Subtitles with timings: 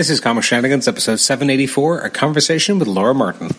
[0.00, 3.50] This is Comic Shenanigans, episode 784, a conversation with Laura Martin.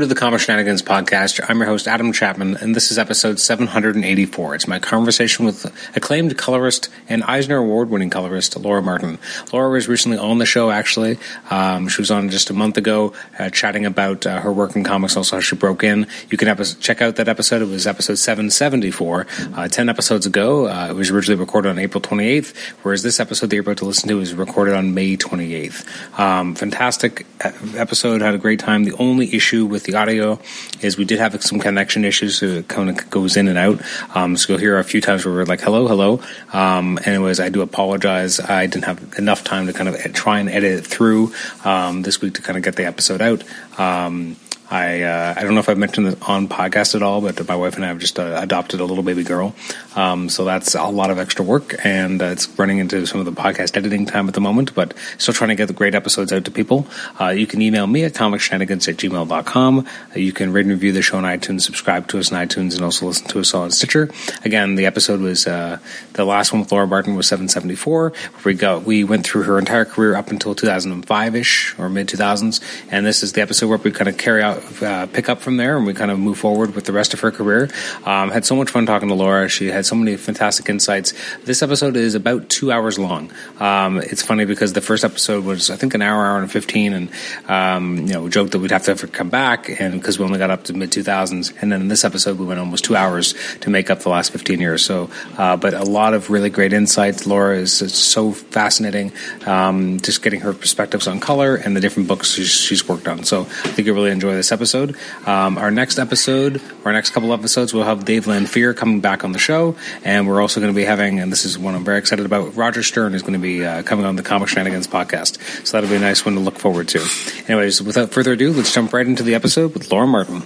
[0.00, 1.44] To the Comic Shenanigans podcast.
[1.46, 4.54] I'm your host, Adam Chapman, and this is episode 784.
[4.54, 9.18] It's my conversation with acclaimed colorist and Eisner Award winning colorist, Laura Martin.
[9.52, 11.18] Laura was recently on the show, actually.
[11.50, 14.84] Um, she was on just a month ago, uh, chatting about uh, her work in
[14.84, 16.06] comics, also how she broke in.
[16.30, 17.60] You can check out that episode.
[17.60, 20.66] It was episode 774, uh, 10 episodes ago.
[20.66, 23.84] Uh, it was originally recorded on April 28th, whereas this episode that you're about to
[23.84, 26.18] listen to was recorded on May 28th.
[26.18, 28.84] Um, fantastic uh, episode, had a great time.
[28.84, 30.38] The only issue with the audio
[30.80, 33.80] is we did have some connection issues, so it kind of goes in and out.
[34.14, 36.20] Um, so you'll hear a few times where we're like, hello, hello.
[36.52, 38.40] Um, anyways, I do apologize.
[38.40, 41.32] I didn't have enough time to kind of try and edit it through
[41.64, 43.42] um, this week to kind of get the episode out.
[43.78, 44.36] Um,
[44.70, 47.56] I uh, I don't know if I've mentioned this on podcast at all, but my
[47.56, 49.54] wife and I have just uh, adopted a little baby girl,
[49.96, 53.26] um, so that's a lot of extra work, and uh, it's running into some of
[53.26, 54.72] the podcast editing time at the moment.
[54.74, 56.86] But still trying to get the great episodes out to people.
[57.20, 59.86] Uh, you can email me at comicshenanigans at gmail.com.
[60.14, 62.82] You can rate and review the show on iTunes, subscribe to us on iTunes, and
[62.82, 64.08] also listen to us on Stitcher.
[64.44, 65.80] Again, the episode was uh,
[66.12, 68.12] the last one with Laura Martin was 774.
[68.44, 72.60] We got we went through her entire career up until 2005 ish or mid 2000s,
[72.92, 75.56] and this is the episode where we kind of carry out uh, pick up from
[75.56, 77.70] there and we kind of move forward with the rest of her career.
[78.04, 79.48] Um, had so much fun talking to Laura.
[79.48, 81.12] She had so many fantastic insights.
[81.44, 83.30] This episode is about two hours long.
[83.58, 86.92] Um, it's funny because the first episode was, I think, an hour, hour and 15,
[86.92, 87.10] and,
[87.48, 90.24] um, you know, we joked that we'd have to have come back and because we
[90.24, 91.52] only got up to mid 2000s.
[91.60, 94.32] And then in this episode, we went almost two hours to make up the last
[94.32, 94.84] 15 years.
[94.84, 97.26] So, uh, but a lot of really great insights.
[97.26, 99.12] Laura is, is so fascinating,
[99.46, 103.24] um, just getting her perspectives on color and the different books she's, she's worked on.
[103.24, 104.96] So I think you'll really enjoy this episode.
[105.26, 109.32] Um, our next episode, our next couple episodes, we'll have Dave Lanphear coming back on
[109.32, 111.98] the show, and we're also going to be having, and this is one I'm very
[111.98, 112.56] excited about.
[112.56, 115.90] Roger Stern is going to be uh, coming on the Comic Shenanigans podcast, so that'll
[115.90, 117.06] be a nice one to look forward to.
[117.48, 120.42] Anyways, without further ado, let's jump right into the episode with Laura Martin.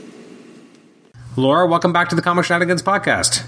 [1.36, 3.44] Laura, welcome back to the Comic Shenanigans podcast.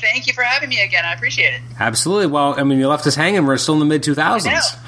[0.00, 1.04] Thank you for having me again.
[1.04, 1.60] I appreciate it.
[1.78, 2.26] Absolutely.
[2.26, 3.46] Well, I mean, you left us hanging.
[3.46, 4.78] We're still in the mid 2000s.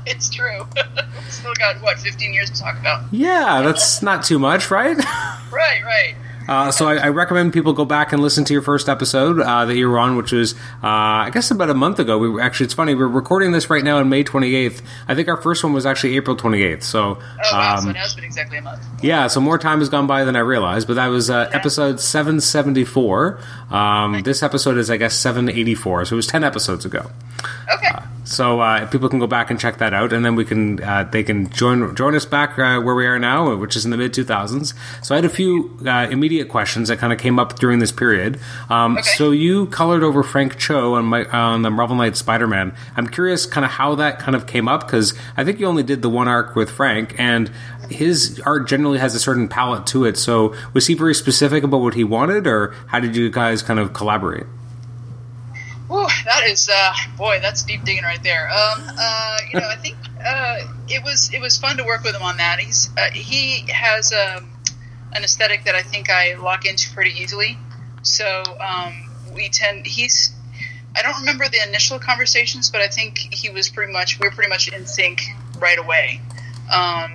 [0.06, 0.66] it's true.
[1.40, 3.04] Still got what 15 years to talk about.
[3.12, 4.96] Yeah, that's not too much, right?
[5.50, 6.14] Right, right.
[6.48, 9.64] Uh, so I, I recommend people go back and listen to your first episode uh,
[9.66, 12.18] that you were on, which was uh, I guess about a month ago.
[12.18, 14.82] We were, actually it's funny we're recording this right now on May 28th.
[15.06, 16.82] I think our first one was actually April 28th.
[16.82, 17.18] So Oh
[17.52, 18.82] wow, so um, now it's been exactly a month.
[19.02, 20.86] yeah, so more time has gone by than I realized.
[20.88, 23.40] But that was uh, episode 774.
[23.70, 26.06] Um, this episode is I guess 784.
[26.06, 27.10] So it was 10 episodes ago.
[27.72, 27.98] Okay.
[28.24, 31.04] So uh, people can go back and check that out, and then we can uh,
[31.04, 33.96] they can join join us back uh, where we are now, which is in the
[33.96, 34.72] mid 2000s.
[35.04, 37.90] So I had a few uh, immediate questions that kind of came up during this
[37.90, 38.38] period.
[38.68, 39.02] Um, Okay.
[39.02, 42.72] So you colored over Frank Cho on my on the Marvel Knight Spider Man.
[42.96, 45.82] I'm curious, kind of how that kind of came up because I think you only
[45.82, 47.50] did the one arc with Frank, and
[47.88, 50.16] his art generally has a certain palette to it.
[50.16, 53.80] So was he very specific about what he wanted, or how did you guys kind
[53.80, 54.46] of collaborate?
[55.90, 58.48] Ooh, that is uh, boy, that's deep digging right there.
[58.48, 60.58] Um, uh, you know, I think uh,
[60.88, 62.60] it was it was fun to work with him on that.
[62.60, 64.48] He's uh, he has um,
[65.12, 67.58] an aesthetic that I think I lock into pretty easily.
[68.02, 70.32] So um, we tend he's.
[70.96, 74.34] I don't remember the initial conversations, but I think he was pretty much we were
[74.34, 75.22] pretty much in sync
[75.58, 76.20] right away.
[76.72, 77.14] Um,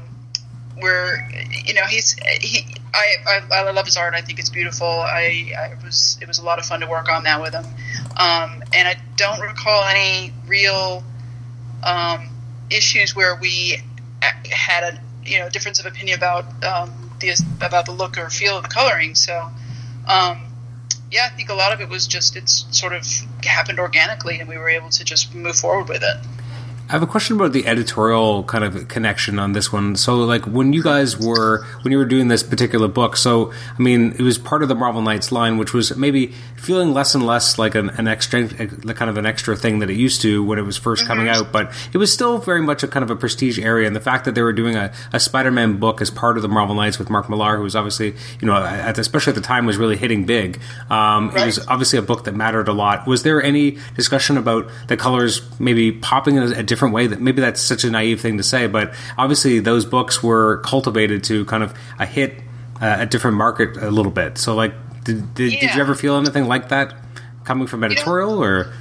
[0.82, 1.30] we're
[1.66, 4.14] you know he's he I, I I love his art.
[4.14, 4.88] I think it's beautiful.
[4.88, 7.66] I, I was it was a lot of fun to work on that with him.
[8.18, 11.04] Um, and I don't recall any real
[11.84, 12.30] um,
[12.70, 13.78] issues where we
[14.22, 18.58] had a you know difference of opinion about um, the about the look or feel
[18.58, 19.16] of the coloring.
[19.16, 19.50] So
[20.08, 20.40] um,
[21.12, 23.06] yeah, I think a lot of it was just it's sort of
[23.44, 26.18] happened organically, and we were able to just move forward with it.
[26.88, 29.96] I have a question about the editorial kind of connection on this one.
[29.96, 33.82] So, like, when you guys were when you were doing this particular book, so I
[33.82, 37.26] mean, it was part of the Marvel Knights line, which was maybe feeling less and
[37.26, 40.60] less like an, an extra, kind of an extra thing that it used to when
[40.60, 41.52] it was 1st coming out.
[41.52, 44.26] But it was still very much a kind of a prestige area, and the fact
[44.26, 47.10] that they were doing a, a Spider-Man book as part of the Marvel Knights with
[47.10, 50.26] Mark Millar, who was obviously, you know, at, especially at the time, was really hitting
[50.26, 50.60] big.
[50.92, 53.08] Um, It was obviously a book that mattered a lot.
[53.08, 57.08] Was there any discussion about the colors maybe popping in a, a different different way.
[57.08, 61.24] That maybe that's such a naive thing to say, but obviously those books were cultivated
[61.26, 62.42] to kind of a hit
[62.82, 64.38] uh, a different market a little bit.
[64.38, 64.74] So, like,
[65.04, 66.94] did did, did you ever feel anything like that
[67.44, 68.74] coming from editorial or?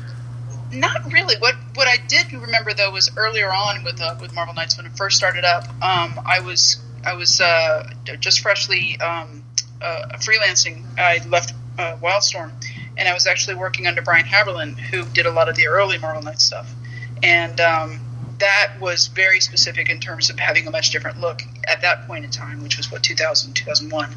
[0.72, 1.36] Not really.
[1.36, 4.86] What what I did remember though was earlier on with uh, with Marvel Knights when
[4.86, 5.68] it first started up.
[5.82, 7.88] Um, I was I was uh,
[8.18, 9.44] just freshly um,
[9.80, 10.84] uh, freelancing.
[10.98, 12.50] I left uh, Wildstorm,
[12.96, 15.98] and I was actually working under Brian Haberlin, who did a lot of the early
[15.98, 16.72] Marvel Knights stuff,
[17.22, 18.00] and um,
[18.38, 22.24] that was very specific in terms of having a much different look at that point
[22.24, 24.16] in time, which was what 2000 2001.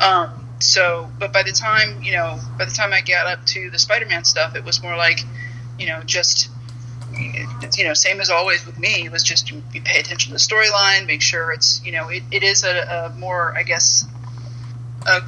[0.00, 3.70] Um, so, but by the time you know, by the time I got up to
[3.70, 5.20] the Spider-Man stuff, it was more like,
[5.78, 6.48] you know, just
[7.76, 9.04] you know, same as always with me.
[9.04, 12.08] It was just you you pay attention to the storyline, make sure it's you know,
[12.08, 14.04] it, it is a, a more, I guess,
[15.06, 15.22] a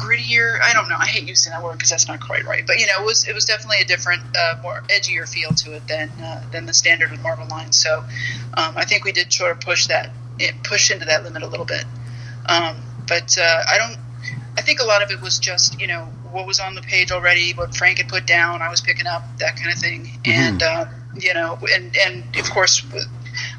[0.00, 0.60] grittier.
[0.60, 0.96] I don't know.
[0.98, 2.66] I hate using that word because that's not quite right.
[2.66, 5.74] But you know, it was it was definitely a different, uh, more edgier feel to
[5.74, 7.72] it than uh, than the standard with Marvel line.
[7.72, 7.98] So
[8.54, 10.10] um, I think we did sort of push that
[10.64, 11.84] push into that limit a little bit.
[12.46, 12.76] Um,
[13.06, 13.98] but uh, I don't.
[14.56, 17.12] I think a lot of it was just you know what was on the page
[17.12, 18.62] already, what Frank had put down.
[18.62, 20.86] I was picking up that kind of thing, and uh,
[21.18, 22.82] you know, and and of course.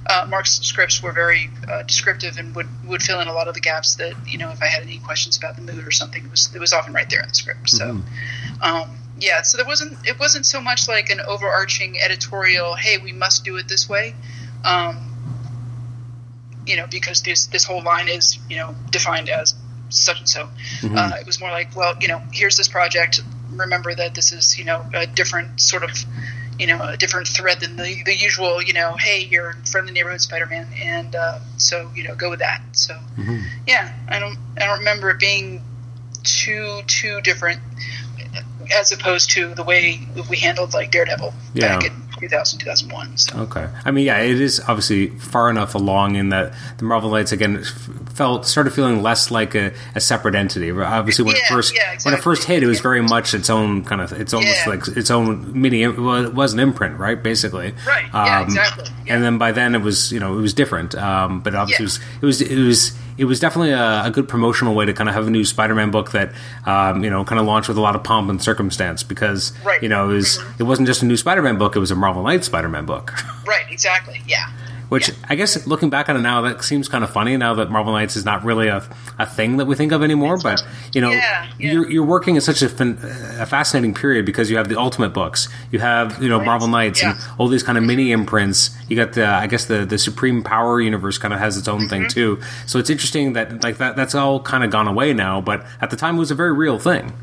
[0.07, 3.53] Uh, Mark's scripts were very uh, descriptive and would, would fill in a lot of
[3.53, 6.25] the gaps that you know if I had any questions about the mood or something
[6.25, 7.69] it was it was often right there in the script.
[7.69, 8.01] So
[8.61, 12.75] um, yeah, so there wasn't it wasn't so much like an overarching editorial.
[12.75, 14.15] Hey, we must do it this way.
[14.65, 15.07] Um,
[16.65, 19.55] you know, because this this whole line is you know defined as
[19.89, 20.49] such and so.
[20.83, 23.21] Uh, it was more like, well, you know, here's this project.
[23.51, 25.91] Remember that this is you know a different sort of
[26.59, 28.61] you know a different thread than the, the usual.
[28.61, 32.39] You know, hey, you're from the neighborhood Spider-Man, and uh, so you know go with
[32.39, 32.61] that.
[32.73, 32.97] So
[33.67, 35.61] yeah, I don't I don't remember it being
[36.23, 37.59] too too different
[38.77, 39.99] as opposed to the way
[40.29, 41.89] we handled like Daredevil back Yeah.
[41.89, 43.17] in 2000 2001.
[43.17, 43.37] So.
[43.39, 43.67] Okay.
[43.83, 47.63] I mean, yeah, it is obviously far enough along in that the Marvel Knights again
[48.13, 50.71] felt started feeling less like a, a separate entity.
[50.71, 53.83] Obviously, when it first yeah, when it first hit, it was very much its own
[53.83, 54.11] kind of.
[54.13, 54.69] It's almost Yeah.
[54.69, 55.83] like its own mini.
[55.83, 57.21] It was it was an imprint, right?
[57.21, 57.73] Basically.
[57.87, 59.15] Right, yeah, Um, exactly, yeah.
[59.15, 60.95] And then by then it was you know it was different.
[60.95, 62.17] Um, but obviously Yeah.
[62.21, 62.93] it was it was it was.
[63.21, 65.91] It was definitely a, a good promotional way to kind of have a new Spider-Man
[65.91, 66.31] book that,
[66.65, 69.81] um, you know, kind of launched with a lot of pomp and circumstance because, Right.
[69.83, 72.23] you know, it was it wasn't just a new Spider-Man book; it was a Marvel
[72.23, 73.13] Knights Spider-Man book.
[73.45, 74.21] Right, exactly.
[74.27, 74.49] Yeah.
[74.91, 75.15] Which Yeah.
[75.29, 77.93] I guess looking back on it now, that seems kind of funny now that Marvel
[77.93, 78.83] Knights is not really a,
[79.17, 80.37] a thing that we think of anymore.
[80.37, 80.61] But
[80.93, 81.71] you know, Yeah, yeah.
[81.71, 82.99] You're, you're working in such a, fin-
[83.39, 87.01] a fascinating period because you have the Ultimate books, you have you know Marvel Knights,
[87.03, 88.71] and all these kind of mini imprints.
[88.89, 91.87] You got the I guess the the Supreme Power universe kind of has its own
[91.87, 92.37] thing Mm-hmm.
[92.37, 92.41] too.
[92.65, 95.39] So it's interesting that like that that's all kind of gone away now.
[95.39, 97.13] But at the time, it was a very real thing.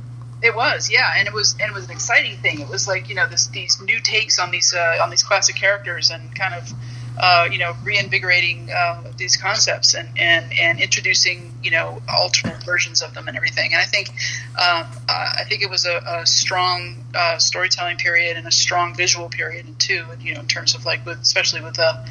[0.40, 2.60] It was, yeah, and it was, and it was an exciting thing.
[2.60, 5.56] It was like you know this, these new takes on these uh, on these classic
[5.56, 6.72] characters, and kind of
[7.18, 13.02] uh, you know reinvigorating uh, these concepts, and, and and introducing you know alternate versions
[13.02, 13.72] of them and everything.
[13.72, 14.08] And I think
[14.50, 18.94] um, uh, I think it was a, a strong uh, storytelling period and a strong
[18.94, 20.04] visual period too.
[20.10, 22.08] And you know in terms of like with especially with the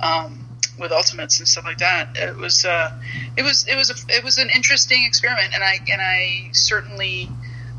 [0.00, 0.46] um,
[0.78, 2.16] with ultimates and stuff like that.
[2.16, 2.98] It was uh,
[3.36, 7.28] it was it was a, it was an interesting experiment, and I and I certainly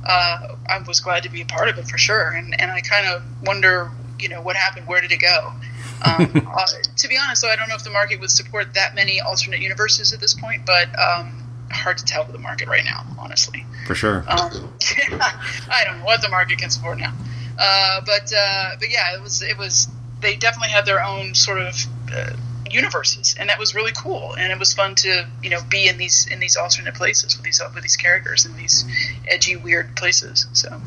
[0.06, 2.30] uh, I was glad to be a part of it for sure.
[2.30, 4.88] And and I kind of wonder, you know, what happened?
[4.88, 5.54] Where did it go?
[6.03, 6.65] Um, uh,
[6.98, 9.61] to be honest, though, I don't know if the market would support that many alternate
[9.61, 13.66] universes at this point, but um, hard to tell with the market right now, honestly.
[13.87, 14.23] For sure.
[14.28, 14.73] Um,
[15.69, 17.14] I don't know what the market can support now,
[17.57, 19.87] uh, but uh, but yeah, it was it was
[20.21, 21.76] they definitely had their own sort of
[22.14, 22.33] uh,
[22.69, 25.97] universes, and that was really cool, and it was fun to you know be in
[25.97, 28.85] these in these alternate places with these with these characters in these
[29.28, 30.47] edgy weird places.
[30.54, 30.81] So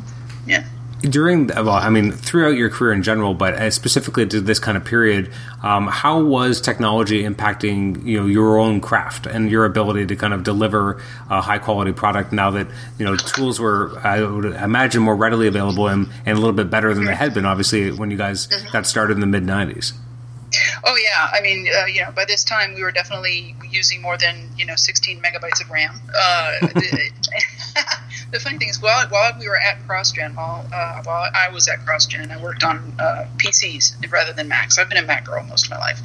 [0.46, 0.64] yeah.
[1.10, 4.76] During well i mean throughout your career in general but uh, specifically to this kind
[4.76, 5.30] of period
[5.62, 10.32] um, how was technology impacting you know your own craft and your ability to kind
[10.32, 12.66] of deliver a high quality product now that
[12.98, 16.70] you know tools were i would imagine more readily available and, and a little bit
[16.70, 19.92] better than they had been obviously when you guys got started in the mid 90s
[20.84, 24.16] Oh yeah, I mean, uh, you know, by this time we were definitely using more
[24.16, 26.00] than you know 16 megabytes of RAM.
[26.16, 26.52] Uh,
[28.30, 31.68] the, funny thing is, while while we were at CrossGen, while uh, while I was
[31.68, 34.78] at CrossGen, I worked on uh, PCs rather than Macs.
[34.78, 36.00] I've been a Mac girl most of my life,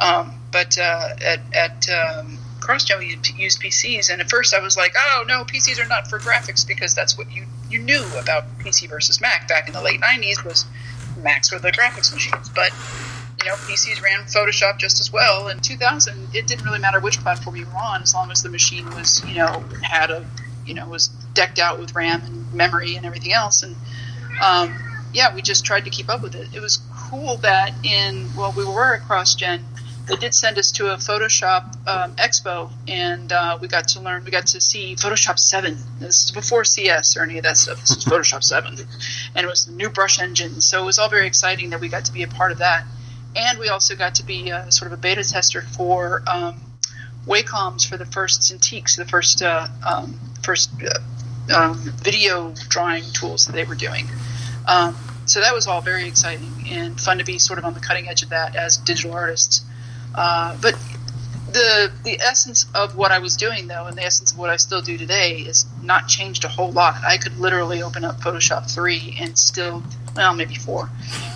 [0.00, 4.76] um, but uh, at at um, CrossGen we used PCs, and at first I was
[4.76, 8.44] like, oh no, PCs are not for graphics because that's what you you knew about
[8.58, 10.66] PC versus Mac back in the late 90s was
[11.22, 12.72] Macs were the graphics machines, but
[13.42, 15.48] you know, PCs ran Photoshop just as well.
[15.48, 18.50] In 2000, it didn't really matter which platform you were on, as long as the
[18.50, 20.26] machine was, you know, had a,
[20.70, 23.64] you know, was decked out with RAM and memory and everything else.
[23.64, 23.74] And
[24.40, 24.78] um,
[25.12, 26.54] yeah, we just tried to keep up with it.
[26.54, 29.62] It was cool that in well, we were at CrossGen.
[30.06, 34.24] They did send us to a Photoshop um, expo, and uh, we got to learn.
[34.24, 35.76] We got to see Photoshop Seven.
[35.98, 37.80] This is before CS or any of that stuff.
[37.80, 38.76] This was Photoshop Seven,
[39.34, 40.60] and it was the new brush engine.
[40.60, 42.84] So it was all very exciting that we got to be a part of that,
[43.34, 46.60] and we also got to be uh, sort of a beta tester for um,
[47.26, 53.46] Wacom's for the first Cintiqs, the first uh, um, first uh, um, video drawing tools
[53.46, 54.06] that they were doing.
[54.66, 54.96] Um,
[55.26, 58.08] so that was all very exciting and fun to be sort of on the cutting
[58.08, 59.64] edge of that as digital artists.
[60.14, 60.74] Uh, but
[61.52, 64.56] the the essence of what I was doing though, and the essence of what I
[64.56, 67.02] still do today, is not changed a whole lot.
[67.04, 69.82] I could literally open up Photoshop three and still,
[70.16, 70.90] well, maybe four,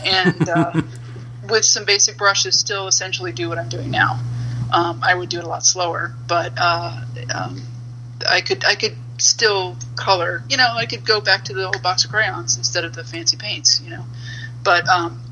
[0.04, 0.82] and uh,
[1.48, 4.20] with some basic brushes, still essentially do what I'm doing now.
[4.74, 7.62] Um, I would do it a lot slower, but uh, um,
[8.28, 10.42] I could I could still color.
[10.48, 13.04] You know, I could go back to the old box of crayons instead of the
[13.04, 13.80] fancy paints.
[13.80, 14.04] You know,
[14.64, 15.22] but um,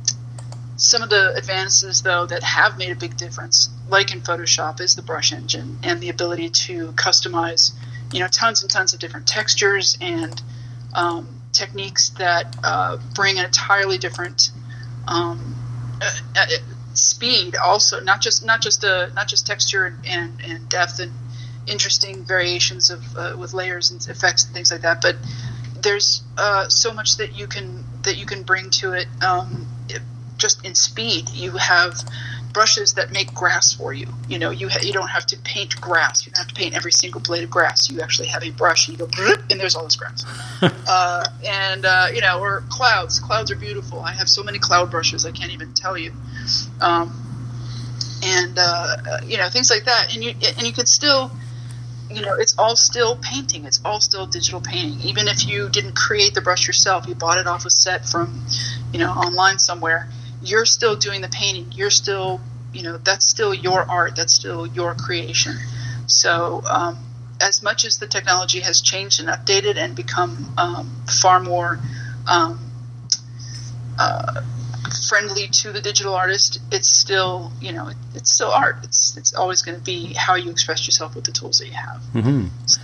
[0.76, 4.94] some of the advances though that have made a big difference, like in Photoshop, is
[4.94, 7.72] the brush engine and the ability to customize.
[8.12, 10.40] You know, tons and tons of different textures and
[10.94, 14.52] um, techniques that uh, bring an entirely different
[15.08, 15.56] um,
[16.00, 16.46] uh, uh,
[17.02, 17.56] speed.
[17.56, 21.12] Also, not just not just a not just texture and, and, and depth and
[21.66, 25.02] interesting variations of uh, with layers and effects and things like that.
[25.02, 25.16] But
[25.82, 29.06] there's uh, so much that you can that you can bring to it.
[29.22, 30.02] Um, it
[30.36, 31.94] just in speed, you have
[32.52, 34.06] brushes that make grass for you.
[34.28, 36.26] You know, you ha- you don't have to paint grass.
[36.26, 37.90] You don't have to paint every single blade of grass.
[37.90, 40.24] You actually have a brush, and you go, and there's all this grass.
[40.62, 43.20] uh, and uh, you know, or clouds.
[43.20, 44.00] Clouds are beautiful.
[44.00, 46.12] I have so many cloud brushes, I can't even tell you.
[46.80, 47.18] Um,
[48.24, 50.14] and uh, you know, things like that.
[50.14, 51.30] And you and you can still
[52.14, 53.64] you know, it's all still painting.
[53.64, 55.00] It's all still digital painting.
[55.08, 58.44] Even if you didn't create the brush yourself, you bought it off a set from,
[58.92, 60.08] you know, online somewhere.
[60.42, 61.72] You're still doing the painting.
[61.72, 62.40] You're still,
[62.72, 64.16] you know, that's still your art.
[64.16, 65.56] That's still your creation.
[66.06, 66.98] So, um,
[67.40, 71.80] as much as the technology has changed and updated and become um, far more
[72.30, 72.70] um,
[73.98, 74.42] uh,
[75.08, 78.78] friendly to the digital artist, it's still you know it's still art.
[78.82, 81.74] It's it's always going to be how you express yourself with the tools that you
[81.74, 82.02] have.
[82.14, 82.46] Mm-hmm.
[82.66, 82.80] So,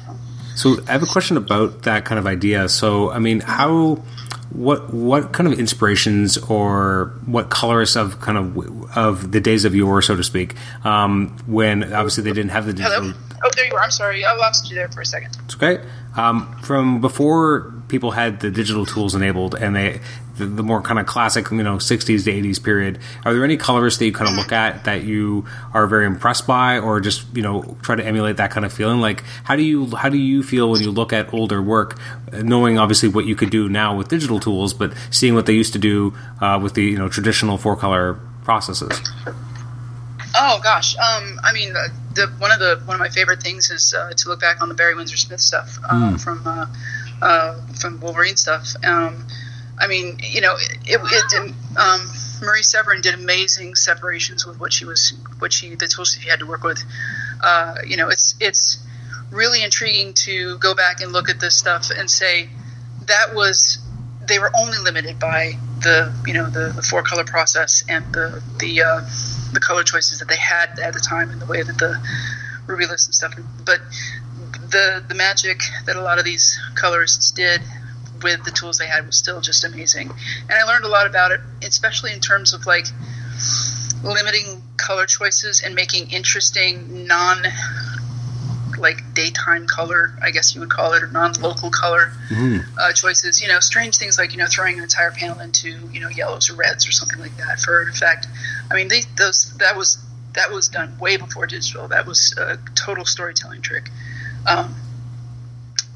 [0.55, 2.69] So I have a question about that kind of idea.
[2.69, 4.03] So I mean, how
[4.51, 9.75] what what kind of inspirations or what colorists of kind of of the days of
[9.75, 13.03] yore, so to speak, um, when obviously they didn't have the digital.
[13.03, 13.15] hello.
[13.45, 13.81] Oh, there you are.
[13.81, 15.37] I'm sorry, I lost you there for a second.
[15.45, 15.85] It's okay.
[16.17, 20.01] Um, from before people had the digital tools enabled and they
[20.39, 23.57] the, the more kind of classic, you know, 60s to 80s period, are there any
[23.57, 27.25] colorists that you kind of look at that you are very impressed by or just,
[27.35, 29.01] you know, try to emulate that kind of feeling?
[29.01, 31.99] Like, how do you, how do you feel when you look at older work,
[32.33, 35.73] knowing obviously what you could do now with digital tools, but seeing what they used
[35.75, 38.15] to do uh, with the, you know, traditional four color
[38.45, 39.01] processes?
[40.41, 43.71] Oh gosh, um, I mean, the, the one of the one of my favorite things
[43.71, 46.67] is uh, to look back on the Barry Windsor Smith stuff uh, from uh,
[47.23, 48.75] uh, from Wolverine stuff.
[48.85, 49.27] Um,
[49.81, 52.11] I mean, you know, it, it, it um,
[52.43, 56.41] Marie Severin did amazing separations with what she was, what she, the tools she had
[56.41, 56.83] to work with.
[57.43, 58.85] Uh, you know, it's it's
[59.31, 62.49] really intriguing to go back and look at this stuff and say
[63.07, 63.79] that was
[64.27, 68.43] they were only limited by the you know the, the four color process and the
[68.59, 69.01] the uh,
[69.53, 71.99] the color choices that they had at the time and the way that the
[72.67, 73.35] rubylith and stuff.
[73.65, 73.81] But
[74.71, 77.63] the the magic that a lot of these colorists did
[78.23, 80.11] with the tools they had was still just amazing.
[80.11, 82.87] And I learned a lot about it, especially in terms of like
[84.03, 87.43] limiting color choices and making interesting non
[88.79, 92.13] like daytime color, I guess you would call it, or non-local color
[92.79, 93.43] uh, choices.
[93.43, 96.51] You know, strange things like you know throwing an entire panel into you know yellows
[96.51, 98.27] or reds or something like that for an effect.
[98.71, 99.99] I mean, they, those that was
[100.35, 101.89] that was done way before digital.
[101.89, 103.91] That was a total storytelling trick,
[104.47, 104.75] um,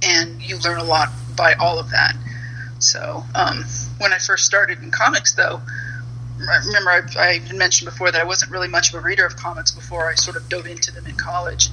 [0.03, 2.15] and you learn a lot by all of that.
[2.79, 3.65] So um,
[3.99, 5.61] when I first started in comics, though,
[6.67, 9.71] remember I, I mentioned before that I wasn't really much of a reader of comics
[9.71, 11.69] before I sort of dove into them in college.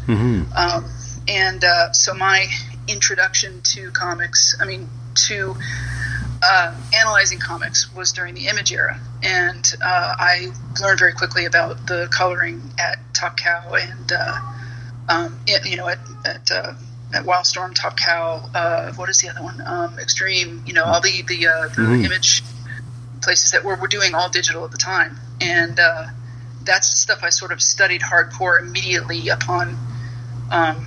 [0.55, 0.86] Um,
[1.27, 2.45] and uh, so my
[2.88, 4.89] introduction to comics, I mean,
[5.27, 5.55] to
[6.41, 11.86] uh, analyzing comics was during the Image era, and uh, I learned very quickly about
[11.88, 14.39] the coloring at Top Cow and uh,
[15.09, 16.75] um, it- you know at at, uh, at
[17.11, 18.49] Wildstorm, Top Cow.
[18.53, 19.61] Uh, what is the other one?
[19.65, 20.63] Um, Extreme.
[20.65, 22.43] You know all the the, uh, the Image
[23.21, 26.07] places that were, were doing all digital at the time, and uh,
[26.63, 29.77] that's stuff I sort of studied hardcore immediately upon
[30.51, 30.85] um,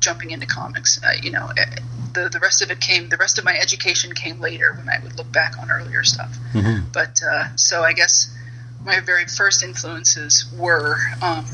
[0.00, 1.00] jumping into comics.
[1.02, 1.66] Uh, you know, eh,
[2.14, 3.08] the the rest of it came.
[3.08, 6.36] The rest of my education came later when I would look back on earlier stuff.
[6.92, 8.34] But uh, so I guess
[8.84, 11.44] my very first influences were um,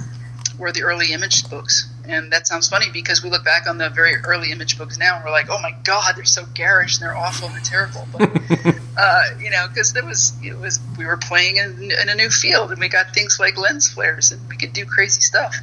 [0.58, 1.88] were the early image books.
[2.08, 5.16] And that sounds funny because we look back on the very early image books now
[5.16, 8.06] and we're like, oh my god, they're so garish and they're awful and they're terrible.
[8.12, 8.30] But
[8.96, 12.30] uh, you know, because there was it was we were playing in, in a new
[12.30, 15.56] field and we got things like lens flares and we could do crazy stuff.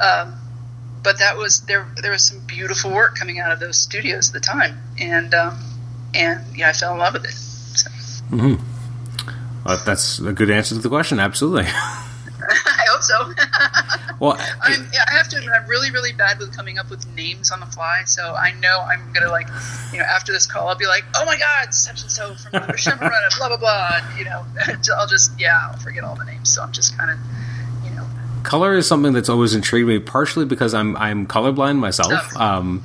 [0.00, 0.34] Um,
[1.02, 1.86] but that was there.
[2.00, 5.58] There was some beautiful work coming out of those studios at the time, and um,
[6.14, 7.30] and yeah, I fell in love with it.
[7.30, 7.90] So,
[9.66, 11.20] Well, that's a good answer to the question.
[11.20, 11.70] Absolutely.
[13.10, 14.10] I so.
[14.20, 17.06] Well, I'm, yeah, I have to admit, I'm really, really bad with coming up with
[17.14, 18.04] names on the fly.
[18.06, 19.48] So I know I'm gonna like,
[19.92, 22.52] you know, after this call, I'll be like, oh my god, such and so from
[22.62, 23.90] Shimaruna, blah blah blah.
[23.94, 24.46] And, you know,
[24.96, 26.54] I'll just yeah, I'll forget all the names.
[26.54, 27.18] So I'm just kind of,
[27.84, 28.06] you know,
[28.44, 32.82] color is something that's always intrigued me, partially because I'm I'm colorblind myself, um,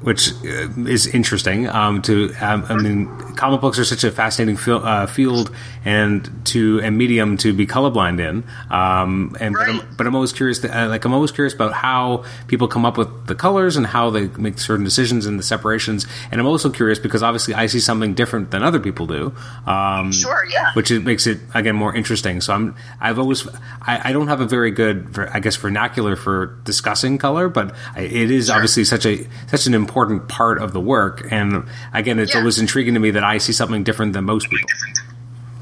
[0.00, 1.68] which uh, is interesting.
[1.68, 5.50] Um, to I mean, comic books are such a fascinating fil- uh, field
[5.84, 8.44] and to a medium to be colorblind in.
[8.70, 10.60] Um, and but, I'm, but I'm always curious.
[10.60, 13.86] To, uh, like I'm always curious about how people come up with the colors and
[13.86, 16.06] how they make certain decisions and the separations.
[16.30, 19.34] And I'm also curious because obviously I see something different than other people do.
[19.66, 20.72] Um, Sure, yeah.
[20.74, 22.40] which it makes it again more interesting.
[22.40, 23.48] So I'm I've always
[23.82, 28.02] I, I don't have a very good I guess vernacular for discussing color, but I,
[28.02, 31.26] it is obviously such a such an important part of the work.
[31.30, 32.40] And again, it's Yeah.
[32.40, 34.68] always intriguing to me that I see something different than most people.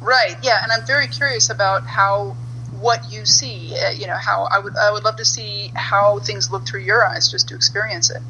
[0.00, 0.36] Right.
[0.42, 2.36] Yeah, and I'm very curious about how
[2.80, 3.74] what you see.
[3.74, 6.82] Uh, you know, how I would I would love to see how things look through
[6.82, 8.22] your eyes just to experience it,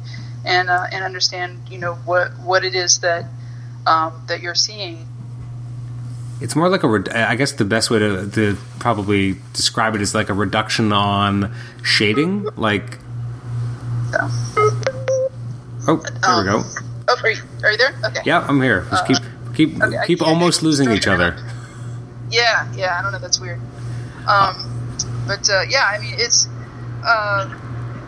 [0.45, 3.25] and uh, and understand you know what what it is that
[3.85, 5.05] um, that you're seeing.
[6.39, 10.13] It's more like a I guess the best way to, to probably describe it is
[10.13, 12.47] like a reduction on shading.
[12.55, 12.99] Like
[14.11, 14.29] So.
[15.87, 16.63] Oh, there we go.
[17.09, 17.93] Oh, are you, are you there?
[18.05, 18.21] Okay.
[18.25, 18.85] Yeah, I'm here.
[18.89, 19.17] Just keep
[19.55, 21.35] keep okay, keep almost losing each other.
[22.29, 23.19] Yeah, yeah, I don't know.
[23.19, 23.59] That's weird.
[24.27, 24.55] Um,
[25.25, 26.47] but uh, yeah, I mean, it's
[27.05, 27.53] uh,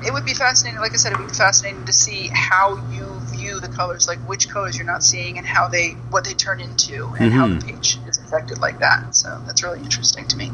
[0.05, 0.79] it would be fascinating.
[0.81, 4.19] Like I said, it would be fascinating to see how you view the colors, like
[4.27, 7.59] which colors you're not seeing, and how they what they turn into, and how Mm-hmm.
[7.59, 7.97] the page
[8.29, 9.15] affected like that.
[9.15, 10.51] So that's really interesting to me.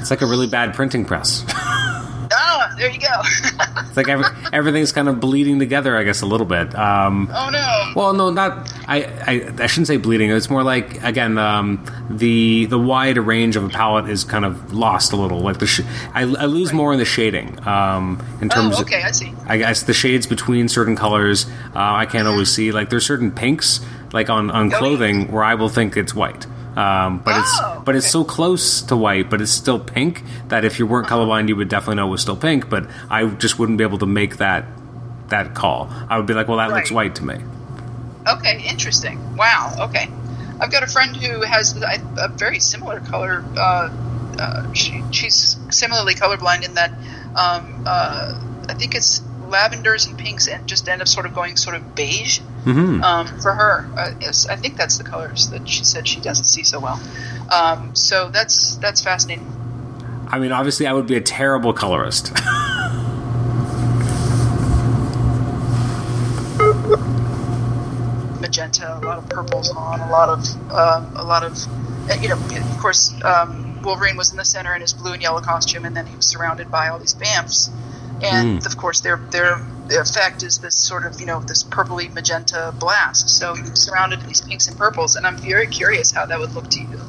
[0.00, 1.44] It's like a really bad printing press.
[1.48, 3.06] Oh, there you go.
[3.88, 6.74] It's like every, everything's kind of bleeding together, I guess, a little bit.
[6.74, 7.92] Um, oh no.
[7.94, 8.70] well, no, not.
[8.86, 9.62] I, I.
[9.62, 10.30] I shouldn't say bleeding.
[10.30, 14.74] It's more like again, um, the the wide range of a palette is kind of
[14.74, 15.40] lost a little.
[15.40, 15.80] Like the, sh-
[16.12, 17.66] I, I lose more in the shading.
[17.66, 19.32] Um, in terms, Oh, okay, I see.
[19.46, 22.72] I guess the shades between certain colors, uh, I can't always see.
[22.72, 23.80] Like there's certain pinks,
[24.12, 26.46] like on on clothing, where I will think it's white.
[26.76, 27.40] Um, but Oh,
[27.74, 31.08] it's but it's so close to white, but it's still pink that if you weren't
[31.08, 32.68] colorblind, you would definitely know it was still pink.
[32.68, 34.66] But I just wouldn't be able to make that
[35.28, 35.88] that call.
[36.08, 37.36] I would be like, well, that looks white to me.
[38.28, 39.36] Okay, interesting.
[39.36, 39.74] Wow.
[39.88, 40.08] Okay,
[40.60, 43.44] I've got a friend who has a, a very similar color.
[43.56, 43.90] Uh,
[44.38, 46.90] uh, she, she's similarly colorblind in that
[47.34, 51.56] um, uh, I think it's lavenders and pinks and just end up sort of going
[51.56, 52.38] sort of beige.
[52.64, 54.14] hmm Um, for her, uh,
[54.50, 57.00] I think that's the colors that she said she doesn't see so well.
[57.50, 59.46] Um, so that's that's fascinating.
[60.28, 62.32] I mean, obviously, I would be a terrible colorist.
[68.40, 71.56] magenta, a lot of purples on, a lot of um, a lot of
[72.10, 75.22] uh, you know, of course, um, Wolverine was in the center in his blue and
[75.22, 77.70] yellow costume, and then he was surrounded by all these bamfs,
[78.22, 82.72] and of course their their effect is this sort of you know this purpley magenta
[82.78, 83.28] blast.
[83.30, 86.52] So was surrounded in these pinks and purples, and I'm very curious how that would
[86.54, 87.00] look to you.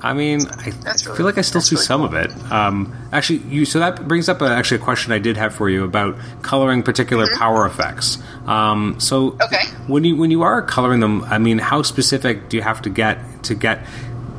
[0.00, 2.16] I mean, I really- feel like I still see really some cool.
[2.16, 2.52] of it.
[2.52, 5.68] Um, actually, you so that brings up a, actually a question I did have for
[5.68, 8.18] you about coloring particular power effects.
[8.46, 9.42] Um, so, Mm-hmm.
[9.42, 9.64] Okay.
[9.88, 12.90] when you when you are coloring them, I mean, how specific do you have to
[12.90, 13.80] get to get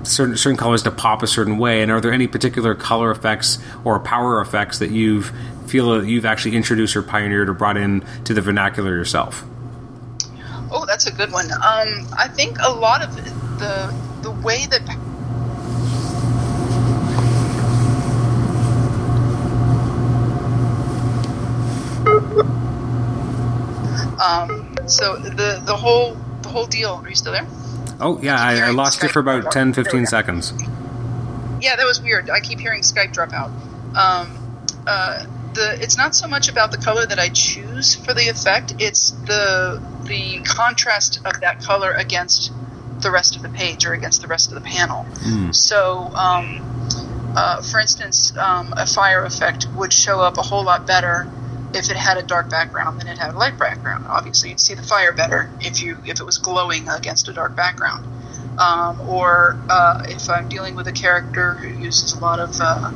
[0.04, 1.82] certain certain colors to pop a certain way?
[1.82, 5.34] And are there any particular color effects or power effects that you've
[5.68, 9.44] feel that you've actually introduced or pioneered or brought in to the vernacular yourself?
[10.72, 11.52] Oh, that's a good one.
[11.52, 14.82] Um, I think a lot of the the way that
[24.20, 27.02] um, so the the whole the whole deal.
[27.04, 27.48] Are you still there?
[28.00, 29.52] Oh yeah, I, I lost you for about Skype.
[29.52, 30.06] 10, There we 15 go.
[30.06, 30.54] seconds.
[31.62, 32.30] Yeah, that was weird.
[32.30, 33.52] I keep hearing Skype drop out.
[33.96, 34.38] Um,
[34.88, 38.76] uh, the it's not so much about the color that I choose for the effect;
[38.80, 42.52] it's the the contrast of that color against
[43.02, 45.06] the rest of the page or against the rest of the panel.
[45.52, 50.86] So, um, uh, for instance, um, a fire effect would show up a whole lot
[50.86, 51.30] better
[51.74, 54.06] if it had a dark background than it had a light background.
[54.08, 57.56] Obviously, you'd see the fire better if you if it was glowing against a dark
[57.56, 58.06] background.
[58.60, 62.92] Um, or uh, if I'm dealing with a character who uses a lot of uh,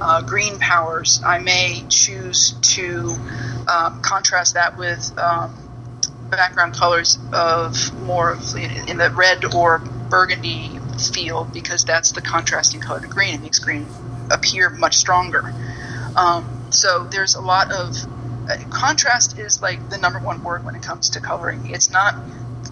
[0.00, 3.16] uh, green powers, I may choose to
[3.66, 5.56] um, contrast that with um,
[6.30, 10.78] background colors of more of in the red or burgundy
[11.12, 13.34] field because that's the contrasting color to green.
[13.34, 13.86] It makes green
[14.30, 15.52] appear much stronger.
[16.14, 17.96] Um, so there's a lot of
[18.70, 21.60] contrast is like the number one word when it comes to coloring.
[21.70, 22.14] It's not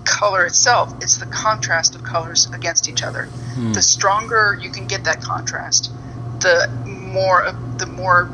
[0.04, 3.28] color itself; it's the contrast of colors against each other.
[3.74, 5.90] The stronger you can get that contrast,
[6.40, 6.68] the
[7.12, 7.42] more
[7.78, 8.30] the more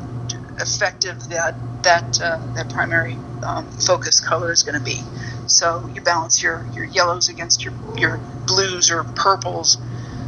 [0.60, 5.00] effective that that uh, that primary um, focus color is going to be.
[5.46, 9.78] So you balance your, your yellows against your your blues or purples.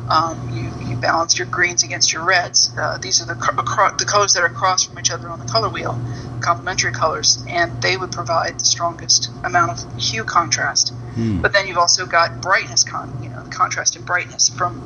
[0.08, 2.70] Um, you, you balance your greens against your reds.
[2.78, 5.46] Uh, these are the acro- the colors that are across from each other on the
[5.46, 5.98] color wheel,
[6.40, 10.92] complementary colors, and they would provide the strongest amount of hue contrast.
[11.40, 14.82] But then you've also got brightness, con- you know, contrast and brightness from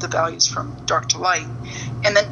[0.00, 1.46] the values from dark to light,
[2.04, 2.26] and then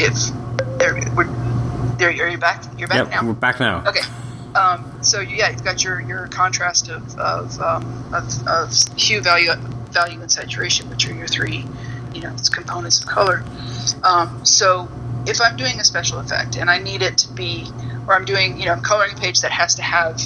[0.00, 0.43] if
[2.12, 2.64] there, are you back?
[2.78, 3.26] You're back Yep, now.
[3.26, 3.84] we're back now.
[3.86, 4.00] Okay.
[4.54, 9.52] Um, so yeah, you've got your, your contrast of of, um, of of hue, value,
[9.90, 11.64] value, and saturation, which are your three,
[12.14, 13.44] you know, components of color.
[14.02, 14.88] Um, so
[15.26, 17.66] if I'm doing a special effect and I need it to be,
[18.06, 20.20] or I'm doing, you know, I'm coloring a page that has to have,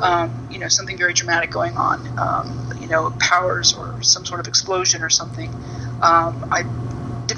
[0.00, 4.40] um, you know, something very dramatic going on, um, you know, powers or some sort
[4.40, 5.48] of explosion or something.
[6.02, 6.64] Um, I,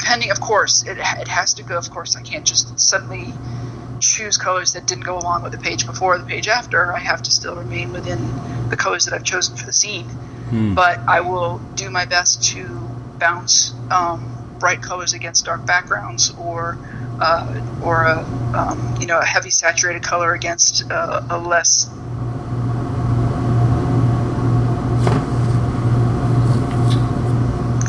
[0.05, 1.79] depending, of course, it, it has to go.
[1.79, 3.33] Of course, I can't just suddenly
[4.01, 6.93] choose colors that didn't go along with the page before or the page after.
[6.93, 10.07] I have to still remain within the colors that I've chosen for the scene.
[10.75, 12.67] But I will do my best to
[13.19, 16.77] bounce um, bright colors against dark backgrounds, or
[17.19, 18.19] uh, or a
[18.55, 21.89] um, you know a heavy saturated color against uh, a less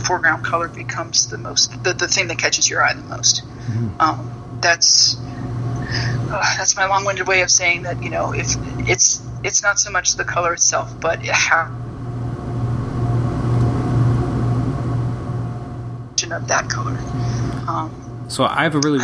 [0.06, 3.44] foreground color becomes the most the, the thing that catches your eye the most.
[4.00, 8.56] Um, that's uh, that's my long-winded way of saying that you know if
[8.88, 11.72] it's it's not so much the color itself, but how
[16.32, 16.98] of that color.
[17.68, 19.00] Um, So I have a really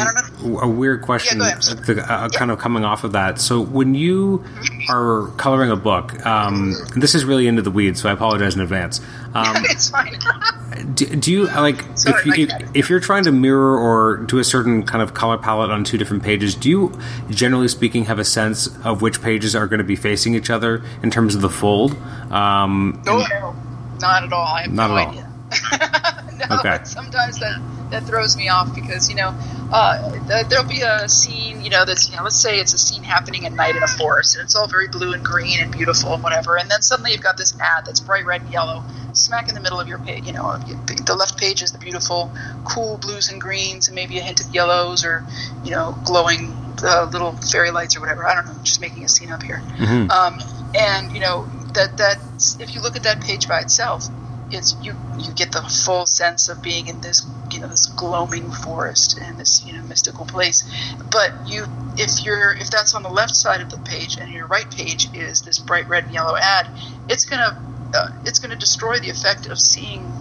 [0.62, 1.64] a weird question, Yeah, ahead.
[1.70, 3.40] uh, the- uh, kind of coming off of that.
[3.40, 4.44] So when you
[4.90, 8.62] are coloring a book, um, this is really into the weeds, so I apologize in
[8.62, 9.00] advance.
[9.34, 10.14] Um, it's fine.
[10.94, 14.44] do, do you like Sorry, if you if, you're trying to mirror or do a
[14.44, 16.54] certain kind of color palette on two different pages?
[16.54, 20.36] Do you, generally speaking, have a sense of which pages are going to be facing
[20.36, 21.96] each other in terms of the fold?
[22.30, 23.56] Um, no, no,
[24.02, 24.46] not at all.
[24.54, 25.12] I have Not no at all.
[25.14, 26.48] idea.
[26.50, 26.80] no, Okay.
[26.84, 29.36] sometimes that that throws me off because you know
[29.72, 33.04] uh, there'll be a scene you know that's you know let's say it's a scene
[33.04, 36.14] happening at night in a forest and it's all very blue and green and beautiful
[36.14, 39.48] and whatever and then suddenly you've got this ad that's bright red and yellow smack
[39.50, 40.58] in the middle of your page you know
[41.06, 42.32] the left page is the beautiful
[42.66, 45.24] cool blues and greens and maybe a hint of yellows or
[45.64, 48.26] you know glowing uh, little fairy lights or whatever.
[48.26, 49.62] I don't know just making a scene up here.
[50.10, 50.40] Um,
[50.76, 52.18] and you know that that
[52.60, 54.08] if you look at that page by itself
[54.52, 58.52] it's you you get the full sense of being in this you know this glowing
[58.52, 60.64] forest and this you know mystical place.
[61.12, 61.66] But you
[61.98, 65.08] if you're if that's on the left side of the page and your right page
[65.14, 66.68] is this bright red and yellow ad
[67.10, 67.62] it's gonna
[67.94, 70.12] uh, it's gonna destroy the effect of seeing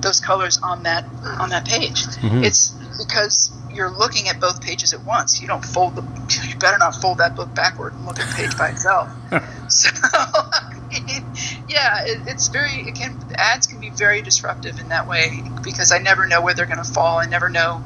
[0.00, 1.04] those colors on that
[1.38, 2.04] on that page.
[2.44, 5.40] It's because you're looking at both pages at once.
[5.40, 6.02] You don't fold the
[6.48, 9.10] you better not fold that book backward and look at the page by itself.
[9.66, 9.88] So
[11.68, 15.92] yeah, it, it's very it can ads can be very disruptive in that way because
[15.92, 17.18] I never know where they're going to fall.
[17.18, 17.80] I never know,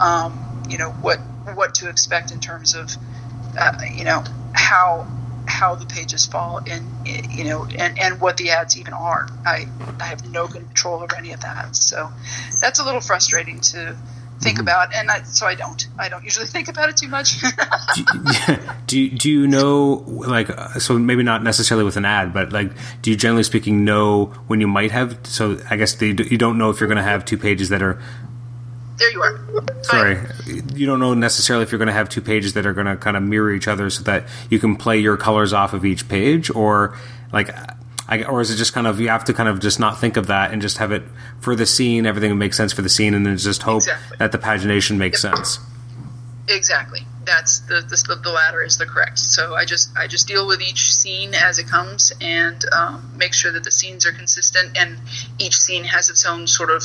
[0.00, 0.32] um,
[0.68, 1.18] you know, what
[1.54, 2.96] what to expect in terms of,
[3.58, 5.06] uh, you know, how
[5.46, 6.84] how the pages fall and
[7.30, 9.26] you know and, and what the ads even are.
[9.44, 9.66] I
[10.00, 12.10] I have no control over any of that, so
[12.60, 13.96] that's a little frustrating to
[14.40, 14.62] think mm-hmm.
[14.62, 15.86] about, and I, so I don't.
[15.98, 17.36] I don't usually think about it too much.
[18.86, 20.48] do you, do you know like
[20.80, 22.72] so maybe not necessarily with an ad but like
[23.02, 26.70] do you generally speaking know when you might have so i guess you don't know
[26.70, 28.00] if you're going to have two pages that are
[28.98, 29.40] there you are.
[29.82, 30.18] sorry
[30.74, 32.96] you don't know necessarily if you're going to have two pages that are going to
[32.96, 36.08] kind of mirror each other so that you can play your colors off of each
[36.08, 36.96] page or
[37.32, 37.48] like
[38.10, 40.16] I, or is it just kind of you have to kind of just not think
[40.16, 41.04] of that and just have it
[41.40, 44.16] for the scene everything makes sense for the scene and then just hope Exactly.
[44.18, 45.58] that the pagination makes sense
[46.48, 47.00] Exactly.
[47.24, 49.18] that's the, the the latter is the correct.
[49.20, 53.34] So I just I just deal with each scene as it comes and um, make
[53.34, 54.98] sure that the scenes are consistent and
[55.38, 56.82] each scene has its own sort of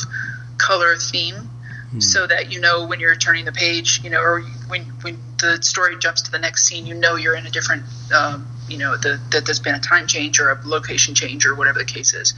[0.58, 1.50] color theme,
[1.98, 5.60] so that you know when you're turning the page, you know, or when when the
[5.62, 7.82] story jumps to the next scene, you know you're in a different.
[8.14, 11.54] Um, you know the, that there's been a time change or a location change or
[11.54, 12.34] whatever the case is.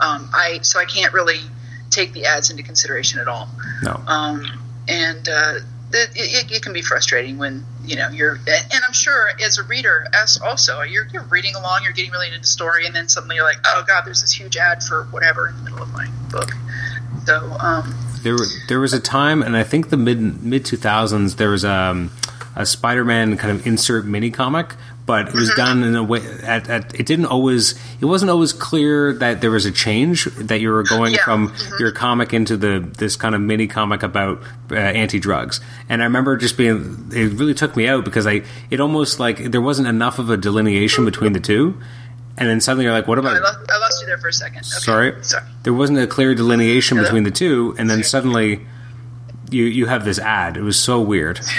[0.00, 1.40] Um, I so I can't really
[1.90, 3.48] take the ads into consideration at all
[3.82, 4.00] No.
[4.06, 4.44] um,
[4.88, 5.54] and uh,
[5.92, 9.62] it, it, it can be frustrating when you know you're and i'm sure as a
[9.62, 13.08] reader as also you're, you're reading along you're getting really into the story and then
[13.08, 15.90] suddenly you're like oh god there's this huge ad for whatever in the middle of
[15.94, 16.50] my book
[17.24, 18.36] so um, There,
[18.68, 22.10] there was a time, and I think the mid mid two thousands, there was um,
[22.56, 24.74] a Spider Man kind of insert mini comic,
[25.08, 26.20] but it was done in a way.
[26.42, 27.74] At, at, it didn't always.
[27.98, 31.24] It wasn't always clear that there was a change that you were going Yeah.
[31.24, 35.60] from your comic into the this kind of mini comic about uh, anti drugs.
[35.88, 37.08] And I remember just being.
[37.10, 38.42] It really took me out because I.
[38.70, 41.80] It almost like there wasn't enough of a delineation between the two.
[42.36, 44.32] And then suddenly you're like, what I, about lost, I lost you there for a
[44.32, 44.68] second okay.
[44.68, 45.24] Sorry?
[45.24, 47.08] sorry there wasn't a clear delineation Hello?
[47.08, 48.66] between the two, and then suddenly
[49.50, 50.56] you you have this ad.
[50.58, 51.40] It was so weird.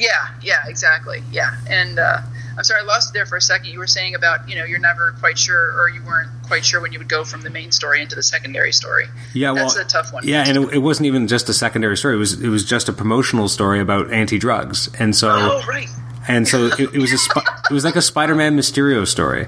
[0.00, 1.22] yeah yeah exactly.
[1.30, 1.56] Yeah.
[1.68, 2.18] And uh,
[2.56, 3.70] i'm sorry i lost there for a second.
[3.70, 6.80] You were saying about you know you're never quite sure or you weren't quite sure
[6.80, 9.06] when you would go from the main story into the secondary story.
[9.34, 10.26] Yeah, well, that's a tough one.
[10.26, 12.14] Yeah, and it, it wasn't even just a secondary story.
[12.16, 15.88] It was it was just a promotional story about anti drugs, and so oh right.
[16.26, 19.46] and so it, it was a spi- it was like a Spider Man Mysterio story.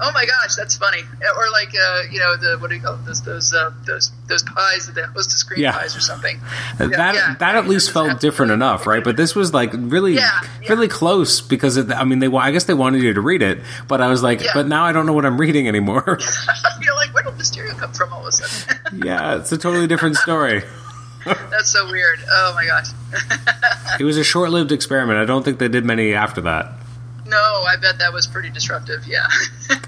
[0.00, 1.02] Oh my gosh, that's funny.
[1.36, 3.04] Or like, uh, you know, the what do you call it?
[3.04, 5.72] those those uh, those those pies, the hostess cream Yeah.
[5.72, 6.40] pies or something.
[6.78, 7.34] that yeah.
[7.38, 9.02] that at least felt different enough, right?
[9.02, 12.64] But this was like really Yeah, really close because it, I mean they I guess
[12.64, 13.58] they wanted you to read it,
[13.88, 16.04] but I was like, but now I don't know what I'm reading anymore.
[16.80, 19.02] You're like, where did Mysterio come from all of a sudden?
[19.04, 20.62] yeah, it's a totally different story.
[21.24, 22.20] that's so weird.
[22.30, 22.86] Oh my gosh.
[24.00, 25.18] It was a short lived experiment.
[25.18, 26.72] I don't think they did many after that.
[27.28, 29.06] No, I bet that was pretty disruptive.
[29.06, 29.26] Yeah.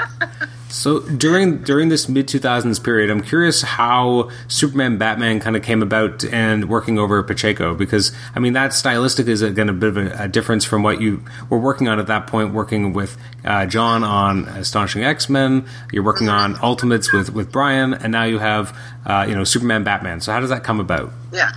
[0.71, 5.63] So during during this mid two thousands period, I'm curious how Superman Batman kind of
[5.63, 9.89] came about and working over Pacheco because I mean that stylistic is again a bit
[9.89, 13.19] of a, a difference from what you were working on at that point, working with
[13.45, 15.67] uh, John on Astonishing X Men.
[15.93, 19.83] You're working on Ultimates with with Brian, and now you have uh, you know Superman
[19.83, 20.21] Batman.
[20.21, 21.13] So how does that come about?
[21.33, 21.51] yeah.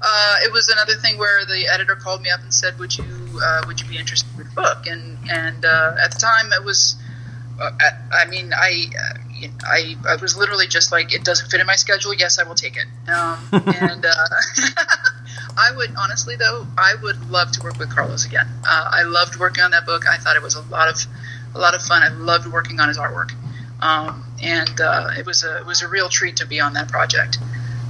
[0.00, 3.04] Uh, it was another thing where the editor called me up and said, "Would you
[3.42, 6.64] uh, would you be interested in the book?" And and uh, at the time, it
[6.64, 6.96] was.
[7.60, 11.60] Uh, I, I mean, I, uh, I I was literally just like, it doesn't fit
[11.60, 12.14] in my schedule.
[12.14, 12.86] Yes, I will take it.
[13.10, 14.14] Um, and uh,
[15.56, 18.46] I would honestly, though, I would love to work with Carlos again.
[18.64, 20.06] Uh, I loved working on that book.
[20.08, 21.04] I thought it was a lot of
[21.54, 22.02] a lot of fun.
[22.02, 23.32] I loved working on his artwork,
[23.82, 26.88] um, and uh, it was a it was a real treat to be on that
[26.88, 27.38] project.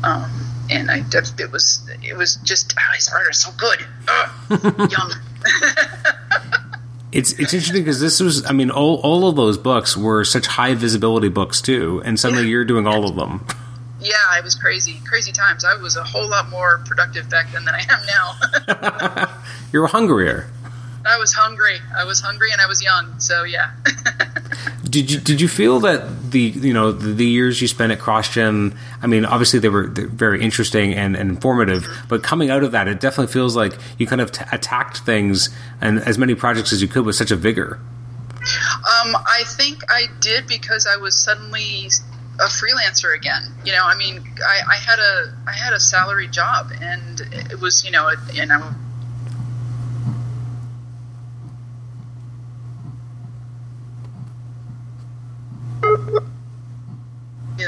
[0.03, 1.03] Um, and I
[1.39, 3.85] it was it was just oh, his art is so good.
[4.09, 5.11] Ugh, yum.
[7.11, 10.47] It's it's interesting because this was I mean all all of those books were such
[10.47, 12.51] high visibility books too, and suddenly Yeah.
[12.51, 13.47] you're doing all of them.
[14.01, 15.65] Yeah, it was crazy, crazy times.
[15.65, 19.29] I was a whole lot more productive back then than I am now.
[19.73, 20.49] You're hungrier.
[21.05, 21.79] I was hungry.
[21.97, 23.19] I was hungry and I was young.
[23.19, 23.73] So yeah.
[24.89, 27.99] Did you did you feel that the you know the, the years you spent at
[27.99, 28.77] CrossGen?
[29.03, 32.89] I mean, obviously they were very interesting and, and informative, but coming out of that,
[32.89, 36.81] it definitely feels like you kind of t- attacked things and as many projects as
[36.81, 37.81] you could with such a vigor.
[38.39, 41.89] Um, I think I did because I was suddenly
[42.41, 43.53] a freelancer again.
[43.65, 47.21] You know, I mean, I, I had a I had a salary job, and
[47.51, 48.75] it was you know, and I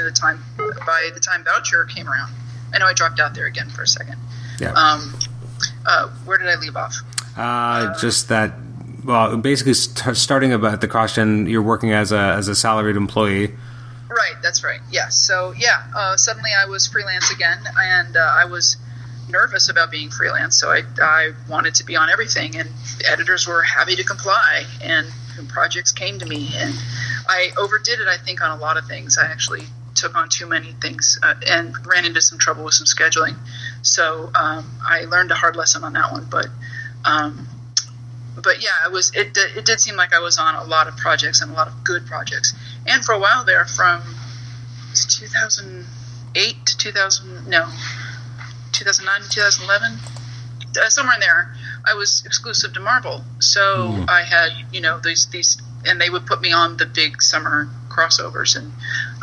[0.03, 0.39] the time
[0.85, 2.33] by the time voucher came around.
[2.73, 4.15] I know I dropped out there again for a second.
[4.59, 5.17] Yeah, Um,
[5.85, 6.95] uh, where did I leave off?
[7.37, 8.53] uh, just that.
[9.03, 13.55] Well, basically, st- starting about the CrossGen, you're working as a as a salaried employee.
[14.09, 14.79] Right, that's right.
[14.91, 15.09] Yeah.
[15.09, 18.77] So yeah, uh, suddenly I was freelance again, and uh, I was
[19.29, 20.57] nervous about being freelance.
[20.59, 22.69] So I, I wanted to be on everything, and
[23.09, 25.07] editors were happy to comply, and,
[25.47, 26.75] projects came to me, and
[27.27, 28.07] I overdid it.
[28.07, 29.17] I think on a lot of things.
[29.17, 29.63] I actually
[30.01, 33.35] took on too many things uh, and ran into some trouble with some scheduling.
[33.83, 36.47] So um, I learned a hard lesson on that one, but.
[37.05, 37.47] Um,
[38.43, 39.37] but yeah, it was it.
[39.57, 41.83] It did seem like I was on a lot of projects and a lot of
[41.83, 42.53] good projects.
[42.87, 44.01] And for a while there, from
[44.93, 47.67] 2008 to 2000, no,
[48.71, 49.99] 2009 to 2011,
[50.79, 51.53] uh, somewhere in there,
[51.85, 53.21] I was exclusive to Marvel.
[53.39, 57.21] So I had you know these these, and they would put me on the big
[57.21, 58.71] summer crossovers and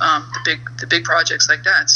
[0.01, 1.91] um, the big the big projects like that.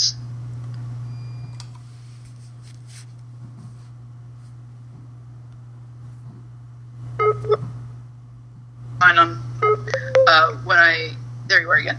[9.00, 9.86] Mine on um,
[10.26, 11.14] uh, when I
[11.46, 11.98] there you are again.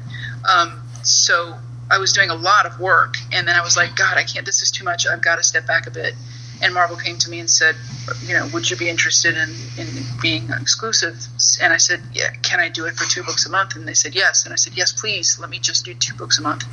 [0.50, 1.56] Um, so
[1.92, 4.46] I was doing a lot of work, and then I was like, God, I can't.
[4.46, 5.06] This is too much.
[5.06, 6.16] I've got to step back a bit
[6.64, 7.76] and Marvel came to me and said,
[8.22, 9.88] you know, would you be interested in, in
[10.22, 11.16] being exclusive?
[11.62, 13.76] And I said, yeah, can I do it for two books a month?
[13.76, 14.46] And they said yes.
[14.46, 15.38] And I said, yes, please.
[15.40, 16.64] Let me just do two books a month.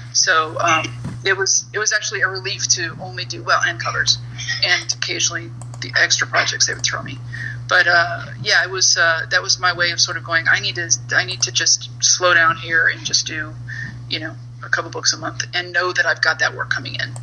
[0.12, 0.84] so um,
[1.24, 4.18] it was it was actually a relief to only do well and covers,
[4.64, 5.50] and occasionally
[5.80, 7.18] the extra projects they would throw me.
[7.68, 10.46] But uh, yeah, it was uh, that was my way of sort of going.
[10.48, 13.54] I need to I need to just slow down here and just do,
[14.08, 16.96] you know, a couple books a month and know that I've got that work coming
[16.96, 17.14] in.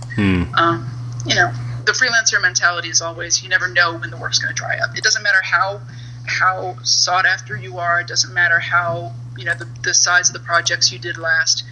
[0.56, 0.90] Um,
[1.26, 1.52] you know,
[1.88, 4.96] the freelancer mentality is always you never know when the work's going to dry up.
[4.96, 5.82] It doesn't matter how
[6.28, 8.02] how sought after you are.
[8.02, 11.64] It doesn't matter how you know the, the size of the projects you did last.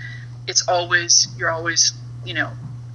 [0.47, 1.93] It's always you're always
[2.25, 2.49] you know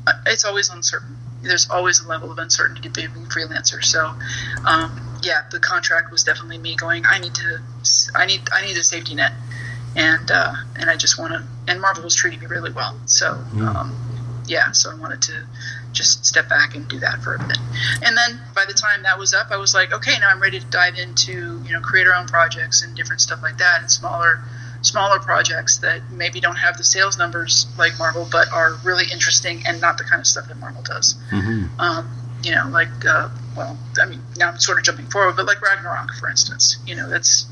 [0.07, 1.19] uh, it's always uncertain.
[1.43, 3.85] There's always a level of uncertainty to being a freelancer.
[3.85, 4.15] So
[4.67, 7.05] um, yeah, the contract was definitely me going.
[7.05, 7.61] I need to
[8.15, 9.33] I need I need a safety net,
[9.95, 11.45] and uh, and I just want to.
[11.69, 12.99] And Marvel was treating me really well.
[13.05, 15.45] So um, yeah, so I wanted to
[15.93, 17.59] just step back and do that for a bit.
[18.03, 20.61] And then by the time that was up, I was like, okay, now I'm ready
[20.61, 23.91] to dive into you know create our own projects and different stuff like that, and
[23.91, 24.41] smaller
[24.83, 29.63] smaller projects that maybe don't have the sales numbers like Marvel, but are really interesting
[29.67, 31.17] and not the kind of stuff that Marvel does.
[31.79, 32.11] Um,
[32.43, 35.61] you know, like uh, well, I mean, now I'm sort of jumping forward, but like
[35.61, 37.47] Ragnarok, for instance, you know, that's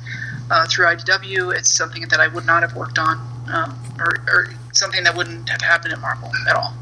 [0.51, 1.55] uh, through IDW.
[1.55, 3.19] It's something that I would not have worked on,
[3.53, 6.73] um, or, or something that wouldn't have happened at Marvel at all.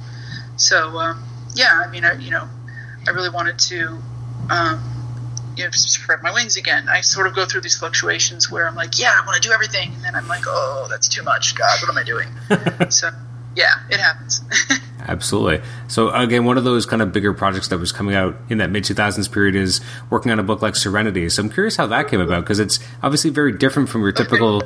[0.57, 1.25] So um,
[1.57, 2.47] yeah, I mean, I, you know,
[3.07, 3.99] I really wanted to,
[4.51, 6.89] um, you know, spread my wings again.
[6.89, 9.53] I sort of go through these fluctuations where I'm like, yeah, I want to do
[9.53, 11.55] everything, and then I'm like, oh, that's too much.
[11.55, 12.91] God, what am I doing?
[12.91, 13.11] so
[13.57, 14.43] yeah, it happens.
[15.09, 15.63] Absolutely.
[15.89, 18.71] So again, one of those kind of bigger projects that was coming out in that
[18.71, 21.29] mid 2000s period is working on a book like Serenity.
[21.31, 24.63] So I'm curious how that came about because it's obviously very different from your typical.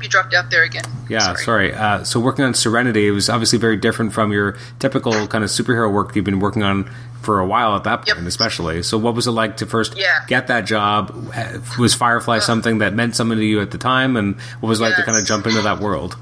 [0.00, 0.84] You dropped out there again.
[1.08, 1.74] Yeah, sorry.
[1.74, 5.50] Uh, so working on Serenity, it was obviously very different from your typical kind of
[5.50, 6.88] superhero work you've been working on
[7.20, 8.26] for a while at that point, Yep.
[8.26, 8.82] especially.
[8.82, 10.24] So what was it like to first Yeah.
[10.26, 11.32] get that job?
[11.78, 14.84] Was Firefly something that meant something to you at the time, and what was it
[14.84, 16.16] like to kind of jump into that world?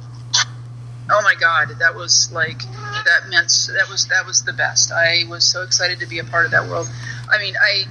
[1.13, 2.61] oh my god that was like
[3.05, 6.25] that meant that was that was the best i was so excited to be a
[6.25, 6.89] part of that world
[7.29, 7.83] i mean i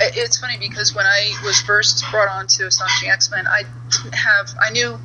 [0.00, 4.48] it's funny because when i was first brought on to astonishing x-men i didn't have
[4.60, 4.98] i knew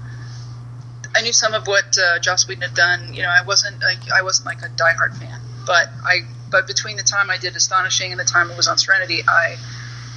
[1.16, 4.12] i knew some of what uh, joss whedon had done you know i wasn't like
[4.12, 6.20] i wasn't like a diehard fan but i
[6.52, 9.58] but between the time i did astonishing and the time i was on serenity i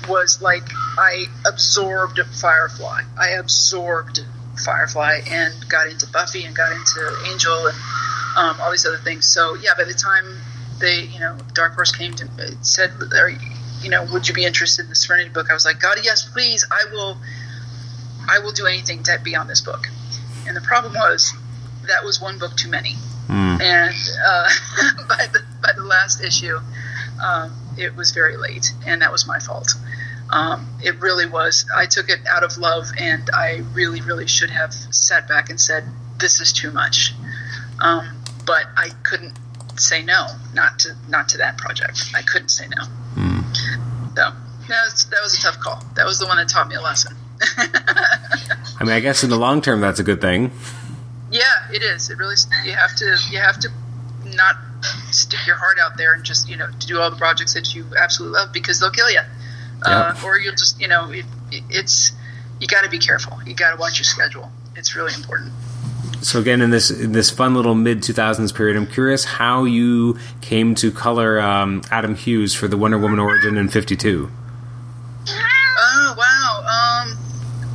[0.09, 0.63] was like
[0.99, 3.03] I absorbed Firefly.
[3.19, 4.21] I absorbed
[4.65, 7.77] Firefly and got into Buffy and got into Angel and
[8.37, 9.27] um, all these other things.
[9.27, 10.25] So yeah, by the time
[10.79, 12.29] they, you know, Dark Horse came to
[12.63, 12.93] said,
[13.87, 15.49] you- know, would you be interested in the Serenity book?
[15.51, 16.67] I was like, God, yes, please.
[16.71, 17.19] I will.
[18.29, 19.87] I will do anything to be on this book.
[20.49, 21.33] And the problem was
[21.87, 22.97] that was one book too many.
[23.61, 23.95] And
[24.27, 24.49] uh,
[25.09, 26.59] by the by the last issue,
[27.25, 29.75] um, it was very late, and that was my fault.
[30.31, 31.65] Um, it really was.
[31.75, 35.61] I took it out of love, and I really, really should have sat back and
[35.61, 35.85] said,
[36.19, 37.15] "This is too much."
[37.81, 39.35] Um, but I couldn't
[39.81, 42.05] say no, not to not to that project.
[42.15, 42.85] I couldn't say no.
[44.17, 44.33] So that
[44.85, 45.83] was, that was a tough call.
[45.95, 47.15] That was the one that taught me a lesson.
[47.59, 50.51] I mean, I guess in the long term, that's a good thing.
[51.31, 52.09] Yeah, it is.
[52.11, 53.69] It really you have to you have to
[54.25, 54.57] not
[55.11, 57.75] stick your heart out there and just you know to do all the projects that
[57.75, 59.21] you absolutely love because they'll kill you,
[59.85, 60.25] uh, Yep.
[60.25, 62.13] or you'll just you know it, it's
[62.61, 63.39] you got to be careful.
[63.45, 64.51] You got to watch your schedule.
[64.77, 65.53] It's really important.
[66.27, 70.19] So again, in this in this fun little mid 2000s period, I'm curious how you
[70.41, 74.29] came to color um, Adam Hughes for the Wonder Woman origin in 52.
[75.29, 77.17] Oh wow, um,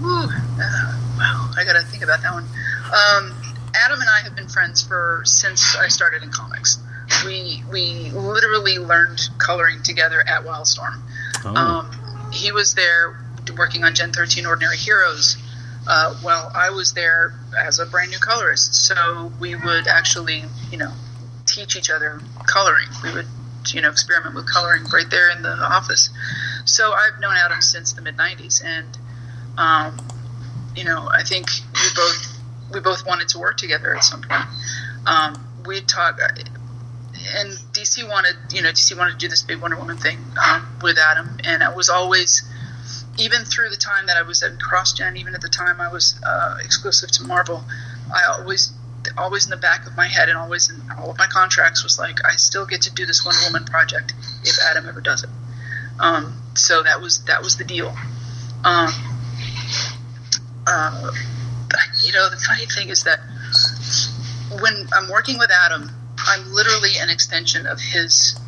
[0.02, 0.30] whew,
[0.62, 2.44] uh, wow, I got to think about that one.
[2.44, 3.42] Um,
[3.74, 6.78] Adam and I have been friends for since I started in comics.
[7.24, 11.00] We we literally learned coloring together at Wildstorm.
[11.46, 11.56] Oh.
[11.56, 13.18] Um, he was there
[13.58, 15.38] working on Gen 13 Ordinary Heroes.
[15.94, 20.78] Uh, well, I was there as a brand new colorist, so we would actually, you
[20.78, 20.94] know,
[21.46, 22.88] teach each other coloring.
[23.04, 23.28] We would,
[23.74, 26.10] you know, experiment with coloring right there in the office.
[26.64, 28.98] So I've known Adam since the mid '90s, and
[29.58, 29.98] um,
[30.78, 32.40] you know, I think we both
[32.74, 34.46] we both wanted to work together at some point.
[35.06, 39.76] Um, we talked, and DC wanted, you know, DC wanted to do this big Wonder
[39.76, 42.50] Woman thing um, with Adam, and I was always,
[43.18, 46.20] even through the time that I was at CrossGen, even at the time I was
[46.26, 47.64] uh, exclusive to Marvel,
[48.14, 48.72] I always,
[49.18, 52.00] always in the back of my head and always in all of my contracts was
[52.00, 55.30] like, I still get to do this Wonder Woman project if Adam ever does it.
[56.00, 57.96] Um, so that was that was the deal,
[58.64, 58.90] Um,
[60.68, 61.12] uh,
[62.04, 63.20] you know, the funny thing is that
[64.62, 68.40] when I'm working with Adam, I'm literally an extension of his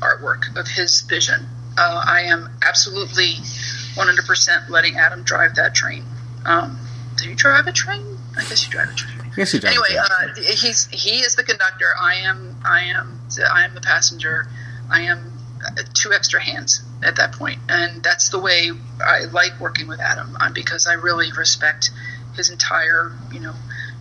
[0.00, 1.46] artwork, of his vision.
[1.78, 3.36] Uh, I am absolutely
[3.94, 6.04] 100% letting Adam drive that train.
[6.44, 6.78] Um,
[7.16, 8.18] do you drive a train?
[8.36, 9.20] I guess you drive a train.
[9.36, 9.68] Yes, you do.
[9.68, 11.86] Anyway, uh, he's he is the conductor.
[12.00, 13.20] I am I am
[13.52, 14.48] I am the passenger.
[14.90, 15.32] I am
[15.64, 17.58] uh, two extra hands at that point.
[17.58, 18.70] point, and that's the way
[19.04, 21.90] I like working with Adam uh, because I really respect
[22.36, 23.54] his entire you know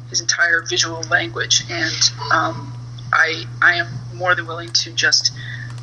[0.09, 2.73] his entire visual language, and um,
[3.13, 5.31] I I am more than willing to just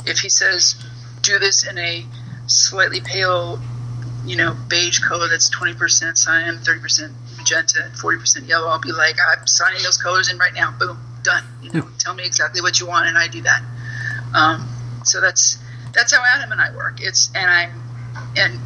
[0.05, 0.77] if he says
[1.23, 2.05] do this in a
[2.47, 3.61] slightly pale
[4.27, 9.47] you know beige color that's 20% cyan 30% magenta 40% yellow i'll be like i'm
[9.47, 10.75] signing those colors in right now.
[10.79, 11.45] Boom done.
[11.63, 13.63] You know tell me exactly what you want and i do that.
[14.35, 14.69] Um,
[15.05, 15.59] so that's
[15.93, 16.99] that's how adam and i work.
[17.01, 17.71] It's and i'm
[18.37, 18.61] and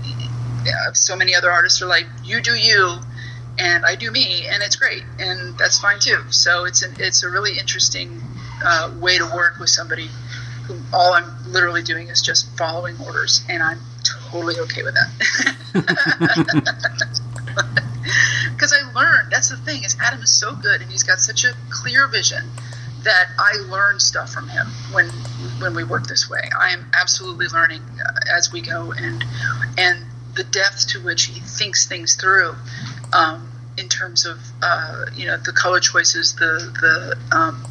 [0.65, 2.99] yeah, so many other artists are like you do you
[3.59, 6.23] and i do me and it's great and that's fine too.
[6.31, 8.21] So it's an, it's a really interesting
[8.63, 10.09] uh, way to work with somebody
[10.65, 13.81] who all i'm literally doing is just following orders and i'm
[14.31, 15.11] totally okay with that
[18.53, 19.31] because I learned.
[19.31, 22.45] That's the thing is Adam is so good, and he's got such a clear vision
[23.05, 25.09] that I learn stuff from him when
[25.61, 26.51] when we work this way.
[26.59, 29.25] I am absolutely learning uh, as we go, and
[29.79, 30.05] and
[30.35, 32.55] the depth to which he thinks things through.
[33.13, 37.65] Um, in terms of uh, you know the color choices, the the um,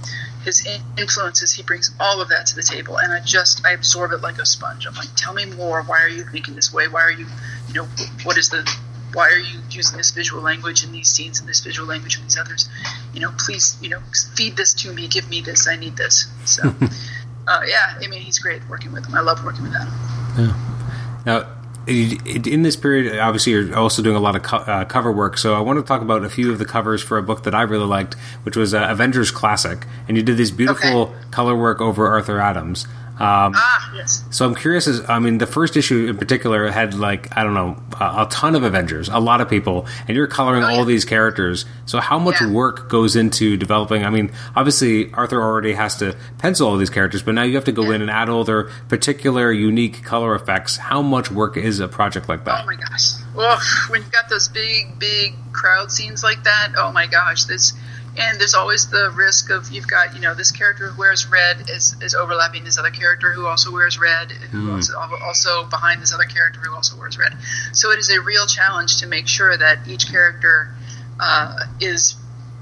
[0.50, 4.12] his influences, he brings all of that to the table, and I just I absorb
[4.12, 4.88] it like a sponge.
[4.88, 5.84] I'm like, tell me more.
[5.84, 6.88] Why are you thinking this way?
[6.88, 7.28] Why are you,
[7.68, 7.88] you know,
[8.24, 8.70] what is the
[9.14, 12.24] why are you using this visual language in these scenes and this visual language in
[12.24, 12.70] these others?
[13.14, 14.02] You know, please, you know,
[14.36, 15.08] feed this to me.
[15.08, 15.68] Give me this.
[15.68, 16.28] I need this.
[16.46, 16.64] So,
[17.48, 19.16] uh, yeah, I mean, he's great working with him.
[19.16, 19.94] I love working with Adam.
[20.38, 21.24] Yeah.
[21.26, 21.59] Now,
[21.90, 25.38] in this period, obviously, you're also doing a lot of co- uh, cover work.
[25.38, 27.56] So I want to talk about a few of the covers for a book that
[27.56, 28.14] I really liked,
[28.44, 29.80] which was uh, Avengers Classic.
[30.08, 31.14] And you did this beautiful Okay.
[31.32, 32.88] color work over Arthur Adams.
[33.20, 34.24] Um, Ah, yes.
[34.32, 34.88] so I'm curious.
[34.88, 38.28] As I mean, the first issue in particular had like I don't know a, a
[38.32, 40.84] ton of Avengers, a lot of people, and you're coloring Oh, all yeah.
[40.86, 41.66] these characters.
[41.86, 42.50] So how much Yeah.
[42.52, 44.06] work goes into developing?
[44.06, 47.66] I mean, obviously Arthur already has to pencil all these characters, but now you have
[47.66, 47.96] to go Yeah.
[47.96, 50.78] in and add all their particular unique color effects.
[50.78, 52.62] How much work is a project like that?
[52.64, 53.12] Oh my gosh.
[53.38, 57.44] Ugh, when you've got those big, big crowd scenes like that, oh my gosh.
[57.46, 57.74] This
[58.18, 61.70] and there's always the risk of you've got, you know, this character who wears red
[61.70, 64.94] is, is overlapping this other character who also wears red, who also,
[65.24, 67.34] also behind this other character who also wears red.
[67.74, 70.74] So it is a real challenge to make sure that each character
[71.20, 72.16] uh, is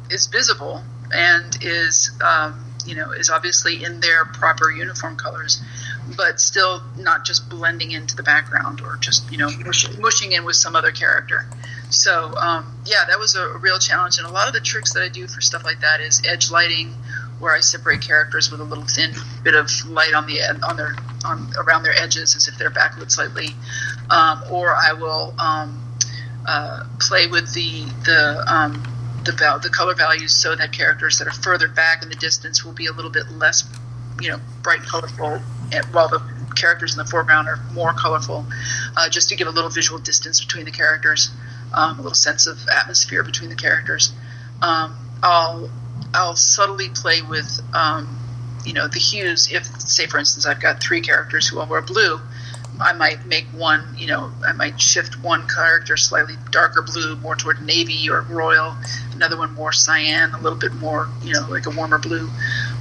[0.09, 0.81] is visible
[1.13, 5.61] and is um, you know is obviously in their proper uniform colors,
[6.15, 10.43] but still not just blending into the background or just you know mush, mushing in
[10.43, 11.45] with some other character.
[11.89, 15.03] So um, yeah, that was a real challenge, and a lot of the tricks that
[15.03, 16.93] I do for stuff like that is edge lighting,
[17.39, 19.13] where I separate characters with a little thin
[19.43, 22.71] bit of light on the ed- on their on around their edges as if they're
[22.71, 23.49] backlit slightly,
[24.09, 25.81] um, or I will um,
[26.45, 28.83] uh, play with the the um,
[29.23, 32.65] the val- the color values so that characters that are further back in the distance
[32.65, 33.63] will be a little bit less,
[34.21, 35.39] you know, bright and colorful,
[35.91, 36.21] while the
[36.55, 38.45] characters in the foreground are more colorful,
[38.95, 41.29] uh, just to give a little visual distance between the characters,
[41.73, 44.11] um, a little sense of atmosphere between the characters.
[44.61, 45.69] Um, I'll
[46.13, 48.17] I'll subtly play with um,
[48.65, 49.51] you know the hues.
[49.51, 52.19] If say for instance I've got three characters who all wear blue,
[52.79, 57.35] I might make one, you know, I might shift one character slightly darker blue, more
[57.35, 58.75] toward navy or royal,
[59.13, 62.29] another one more cyan, a little bit more, you know, like a warmer blue,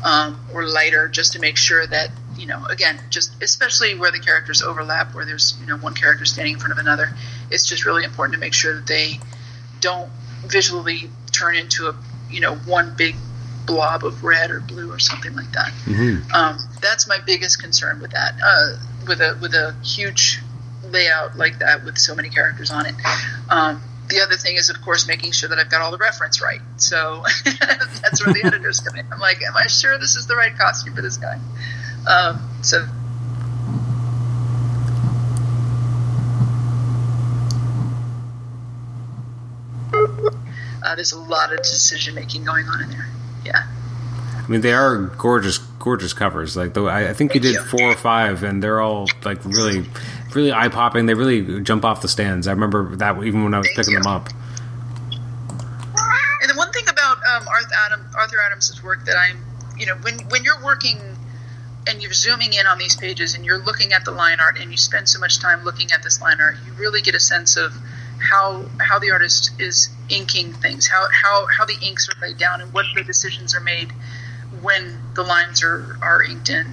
[0.04, 4.18] um, or lighter, just to make sure that, you know, again, just especially where the
[4.18, 7.10] characters overlap, where there's, you know, one character standing in front of another,
[7.50, 9.18] it's just really important to make sure that they
[9.80, 10.10] don't
[10.46, 11.96] visually turn into a,
[12.30, 13.16] you know, one big
[13.66, 15.72] blob of red or blue or something like that.
[16.32, 18.34] Um, that's my biggest concern with that.
[18.42, 18.76] Uh,
[19.06, 20.40] with a with a huge
[20.90, 22.94] layout like that with so many characters on it.
[23.50, 26.40] Um, the other thing is, of course, making sure that I've got all the reference
[26.40, 26.60] right.
[26.76, 29.06] So that's where the editors come in.
[29.12, 31.38] I'm like, am I sure this is the right costume for this guy?
[32.06, 32.86] Um, so
[40.84, 43.08] uh, there's a lot of decision making going on in there.
[43.44, 43.66] Yeah.
[44.36, 46.56] I mean, they are gorgeous, gorgeous covers.
[46.56, 47.78] Like, though, I, I think you Thank did you.
[47.78, 49.84] four or five, and they're all like really,
[50.34, 51.06] really eye popping.
[51.06, 52.46] They really jump off the stands.
[52.46, 54.02] I remember that even when I was Thank picking you.
[54.02, 54.28] them up.
[56.42, 59.38] And the one thing about um, Arthur, Adam, Arthur Adams' work that I'm,
[59.76, 61.15] you know, when when you're working
[61.86, 64.70] and you're zooming in on these pages and you're looking at the line art and
[64.70, 67.56] you spend so much time looking at this line art, you really get a sense
[67.56, 67.72] of
[68.18, 72.60] how how the artist is inking things, how how how the inks are laid down,
[72.60, 73.92] and what the decisions are made
[74.62, 76.66] when the lines are are inked in.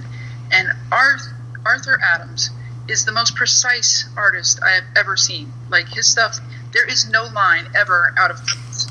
[0.50, 2.50] And Arthur Arthur Adams
[2.88, 5.52] is the most precise artist I have ever seen.
[5.70, 6.38] Like his stuff,
[6.72, 8.86] there is no line ever out of place.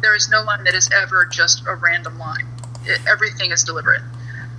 [0.00, 2.46] There is no line that is ever just a random line.
[2.84, 4.02] It, everything is deliberate.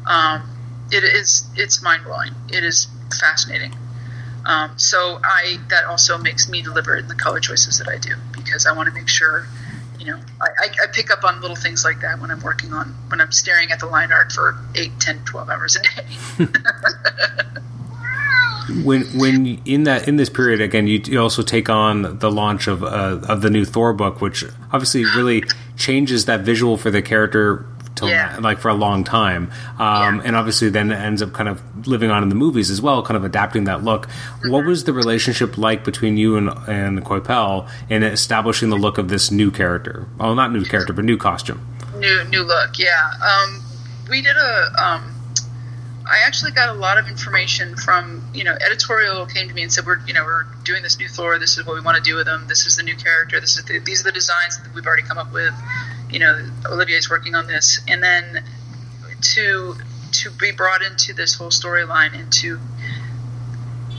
[0.06, 0.57] Um,
[0.92, 2.32] it is it's mind blowing.
[2.50, 2.88] It is
[3.20, 3.74] fascinating.
[4.46, 8.16] Um, so I that also makes me deliberate in the color choices that I do
[8.32, 9.46] because I want to make sure,
[10.00, 12.96] you know, I, I, pick up on little things like that when I'm working on
[13.10, 16.46] when I'm staring at the line art for 8, 10, 12 hours a day.
[18.84, 22.68] when when in that in this period again, you, you also take on the launch
[22.68, 25.44] of uh, of the new Thor book, which obviously really
[25.76, 27.66] changes that visual for the character
[27.98, 28.38] till yeah.
[28.39, 30.22] like for a long time, um, yeah.
[30.26, 33.18] and obviously then ends up kind of living on in the movies as well, kind
[33.18, 34.08] of adapting that look.
[34.08, 34.52] Mm-hmm.
[34.52, 39.10] What was the relationship like between you and and Coipel in establishing the look of
[39.10, 40.08] this new character?
[40.18, 41.66] Well, not new character, but new costume.
[41.98, 43.12] New new look, yeah.
[43.22, 43.64] Um,
[44.10, 44.84] we did a.
[44.84, 45.14] Um,
[46.10, 49.72] I actually got a lot of information from you know editorial came to me and
[49.72, 51.38] said we're you know we're doing this new Thor.
[51.39, 52.48] This is what we want to do with him.
[52.48, 53.39] This is the new character.
[53.39, 55.54] This is the, these are the designs that we've already come up with
[56.10, 58.43] you know, Olivier's working on this, and then
[59.34, 59.76] to
[60.12, 62.60] to be brought into this whole storyline and to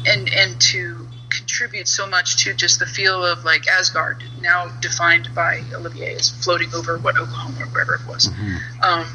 [0.07, 5.29] and and to contribute so much to just the feel of like Asgard, now defined
[5.35, 8.29] by Olivier as floating over what Oklahoma or wherever it was.
[8.29, 8.83] Mm-hmm.
[8.83, 9.07] Um,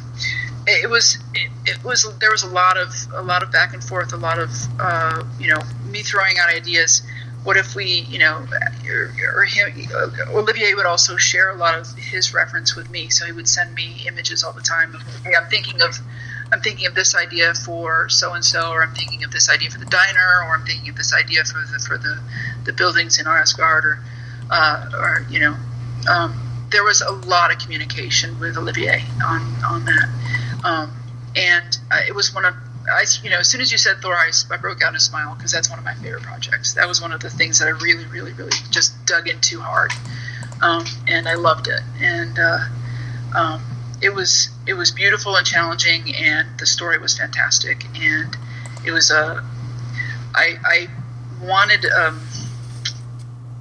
[0.67, 3.73] it, it, was it, it, was there was a lot of a lot of back
[3.73, 7.01] and forth, a lot of uh, you know me throwing out ideas
[7.43, 8.45] what if we, you know,
[8.87, 9.73] or, or him,
[10.29, 13.09] Olivier would also share a lot of his reference with me.
[13.09, 14.95] So he would send me images all the time.
[14.95, 15.99] Of, hey, I'm thinking of,
[16.51, 19.69] I'm thinking of this idea for so and so, or I'm thinking of this idea
[19.69, 22.19] for the diner, or I'm thinking of this idea for the for the,
[22.63, 23.99] the buildings in Asgard, or,
[24.49, 25.55] uh, or you know,
[26.09, 30.09] um, there was a lot of communication with Olivier on on that,
[30.63, 30.93] um,
[31.35, 32.53] and uh, it was one of
[32.89, 34.99] I, you know, as soon as you said Thor, I, I broke out in a
[34.99, 36.73] smile because that's one of my favorite projects.
[36.73, 39.91] That was one of the things that I really, really, really just dug into hard,
[40.61, 41.81] um, and I loved it.
[42.01, 42.59] And uh,
[43.35, 43.63] um,
[44.01, 47.85] it was it was beautiful and challenging, and the story was fantastic.
[47.95, 48.35] And
[48.85, 49.43] it was a uh,
[50.35, 50.87] I, I
[51.41, 52.21] wanted um,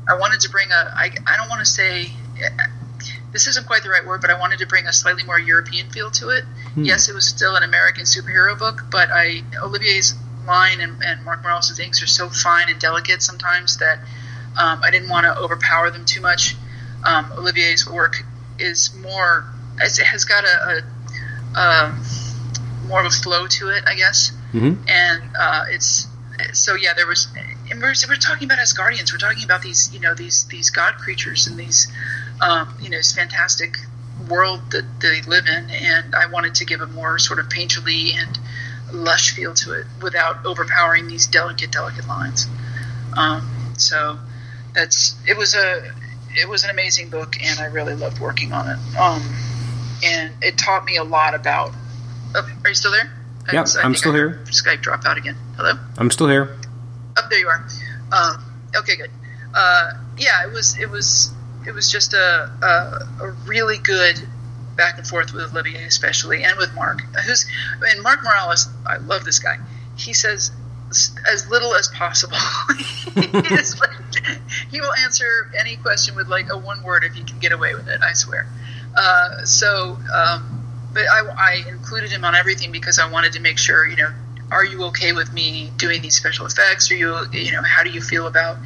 [0.08, 2.10] I wanted to bring a I, I don't want to say
[3.32, 5.88] this isn't quite the right word, but I wanted to bring a slightly more European
[5.90, 6.44] feel to it.
[6.74, 6.84] Hmm.
[6.84, 10.14] Yes, it was still an American superhero book, but I Olivier's
[10.46, 13.98] line and, and Mark Morales' inks are so fine and delicate sometimes that
[14.58, 16.56] um, I didn't want to overpower them too much.
[17.04, 18.22] Um, Olivier's work
[18.58, 19.46] is more
[19.80, 20.84] it has got a,
[21.56, 22.02] a, a,
[22.86, 24.82] more of a flow to it, I guess, mm-hmm.
[24.88, 26.06] and uh, it's
[26.52, 26.94] so yeah.
[26.94, 27.28] There was
[27.70, 29.12] and we're, we're talking about Asgardians.
[29.12, 31.88] We're talking about these you know these these god creatures and these
[32.42, 33.76] um, you know, this fantastic
[34.28, 38.14] world that they live in, and I wanted to give a more sort of painterly
[38.14, 38.38] and
[38.92, 42.46] lush feel to it without overpowering these delicate, delicate lines.
[43.16, 44.18] Um, so
[44.74, 45.92] that's it was a
[46.34, 48.96] it was an amazing book, and I really loved working on it.
[48.98, 49.22] Um,
[50.04, 51.72] and it taught me a lot about.
[52.34, 53.12] Oh, are you still there?
[53.52, 54.40] Yeah, I'm still here.
[54.46, 55.36] Skype drop out again.
[55.56, 55.72] Hello.
[55.98, 56.56] I'm still here.
[57.16, 57.66] Up oh, there you are.
[58.12, 58.44] Um,
[58.76, 59.10] okay, good.
[59.54, 61.32] Uh, yeah, it was it was
[61.66, 64.16] it was just a, a, a really good
[64.76, 67.02] back and forth with Olivier, especially, and with Mark.
[67.26, 67.46] Who's
[67.86, 69.58] and Mark Morales, I love this guy.
[69.96, 70.50] He says
[71.30, 72.36] as little as possible.
[73.14, 73.46] he, like,
[74.70, 77.74] he will answer any question with like a one word if he can get away
[77.74, 78.00] with it.
[78.02, 78.46] I swear.
[78.96, 83.58] Uh, so, um, but I, I included him on everything because I wanted to make
[83.58, 84.10] sure, you know,
[84.50, 86.90] are you okay with me doing these special effects?
[86.90, 88.58] Are you, you know, how do you feel about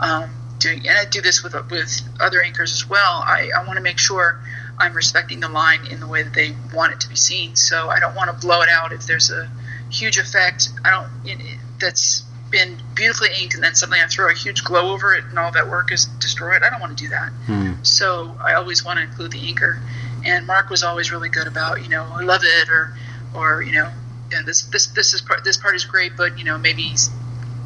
[0.00, 0.30] um,
[0.60, 3.22] doing, and I do this with with other inkers as well.
[3.24, 4.40] I, I want to make sure
[4.78, 7.56] I'm respecting the line in the way that they want it to be seen.
[7.56, 9.50] So I don't want to blow it out if there's a
[9.90, 10.68] huge effect.
[10.84, 11.44] I don't you know,
[11.80, 15.38] that's been beautifully inked, and then suddenly I throw a huge glow over it, and
[15.38, 16.62] all that work is destroyed.
[16.62, 17.30] I don't want to do that.
[17.46, 17.72] Hmm.
[17.82, 19.80] So I always want to include the inker.
[20.24, 22.94] And Mark was always really good about, you know, I love it, or,
[23.34, 23.90] or you know,
[24.30, 26.94] yeah, this this this is part this part is great, but you know maybe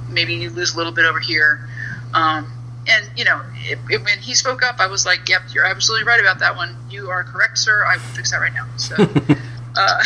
[0.09, 1.69] maybe you lose a little bit over here.
[2.13, 2.51] Um,
[2.87, 6.07] and you know, it, it, when he spoke up, I was like, "Yep, you're absolutely
[6.07, 6.77] right about that one.
[6.91, 7.85] You are correct, sir.
[7.85, 8.97] I will fix that right now." So,
[9.77, 10.03] uh,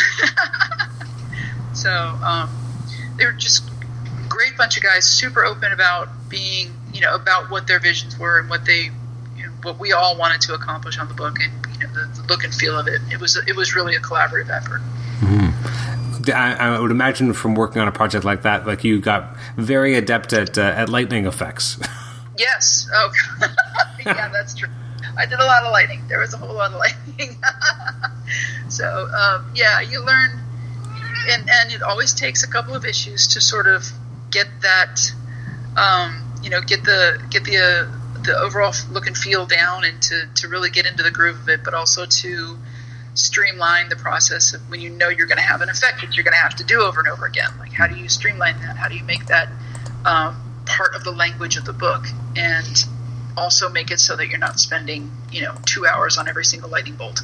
[1.73, 2.49] so um,
[3.17, 3.69] they were just
[4.27, 8.39] great bunch of guys, super open about being, you know, about what their visions were
[8.39, 8.89] and what they,
[9.35, 12.21] you know, what we all wanted to accomplish on the book, and you know, the,
[12.21, 13.01] the look and feel of it.
[13.11, 14.81] It was it was really a collaborative effort.
[15.19, 15.49] Mm-hmm
[16.27, 19.95] I, I would imagine from working on a project like that, like you got very
[19.95, 21.79] adept at uh, at lightning effects.
[22.39, 22.89] Yes.
[22.93, 23.11] Oh,
[24.05, 24.69] yeah, that's true.
[25.17, 26.07] I did a lot of lighting.
[26.07, 27.35] There was a whole lot of lighting.
[28.69, 30.39] so um, yeah, you learn,
[31.29, 33.83] and and it always takes a couple of issues to sort of
[34.31, 35.11] get that,
[35.75, 40.01] um, you know, get the get the uh, the overall look and feel down, and
[40.03, 42.57] to to really get into the groove of it, but also to
[43.15, 46.23] streamline the process of when you know you're going to have an effect that you're
[46.23, 47.49] going to have to do over and over again.
[47.59, 48.77] Like, how do you streamline that?
[48.77, 49.49] How do you make that
[50.05, 52.05] um, part of the language of the book,
[52.35, 52.85] and
[53.35, 56.69] also make it so that you're not spending, you know, two hours on every single
[56.69, 57.21] lightning bolt.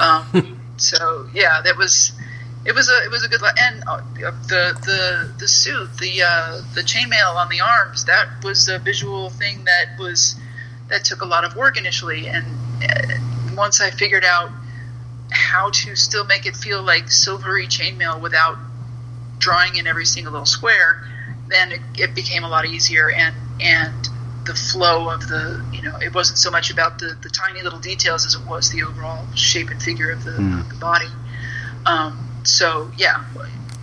[0.00, 2.12] Um, so yeah, that was
[2.64, 6.62] it was a it was a good and uh, the the the suit the uh,
[6.74, 10.36] the chainmail on the arms that was a visual thing that was
[10.88, 12.46] that took a lot of work initially and
[12.82, 14.50] uh, once I figured out
[15.30, 18.58] how to still make it feel like silvery chainmail without
[19.38, 21.02] drawing in every single little square
[21.50, 24.08] then it, it became a lot easier and and
[24.44, 27.78] the flow of the you know it wasn't so much about the, the tiny little
[27.78, 30.60] details as it was the overall shape and figure of the, Mm.
[30.60, 31.08] of the body.
[31.86, 33.24] Um, so yeah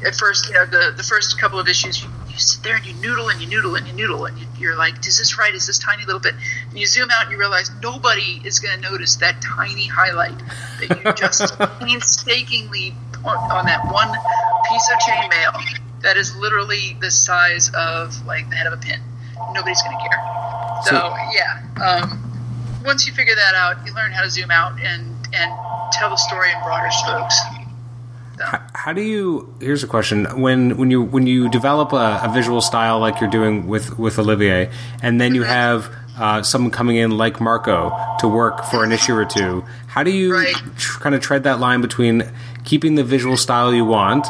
[0.05, 2.86] at first you know the, the first couple of issues you, you sit there and
[2.86, 5.53] you noodle and you noodle and you noodle and you, you're like is this right?
[5.53, 6.34] Is this tiny little bit?
[6.70, 10.38] And you zoom out and you realize nobody is going to notice that tiny highlight
[10.80, 14.11] that you just painstakingly on, on that one
[14.70, 18.99] piece of chainmail that is literally the size of like the head of a pin
[19.53, 20.22] nobody's going to care
[20.86, 22.06] so, So- yeah um,
[22.86, 25.01] once you figure that out you learn how to zoom out and
[25.34, 25.51] and
[25.91, 27.36] tell the story in broader strokes
[28.38, 28.43] so,
[28.74, 29.47] How do you?
[29.62, 33.30] Here's a question: when when you when you develop a, a visual style like you're
[33.30, 34.70] doing with with Olivier,
[35.01, 35.49] and then you Mm-hmm.
[35.51, 40.03] have uh, someone coming in like Marco to work for an issue or two, how
[40.03, 40.53] do you Right.
[40.76, 42.30] tr- kind of tread that line between
[42.66, 44.28] keeping the visual style you want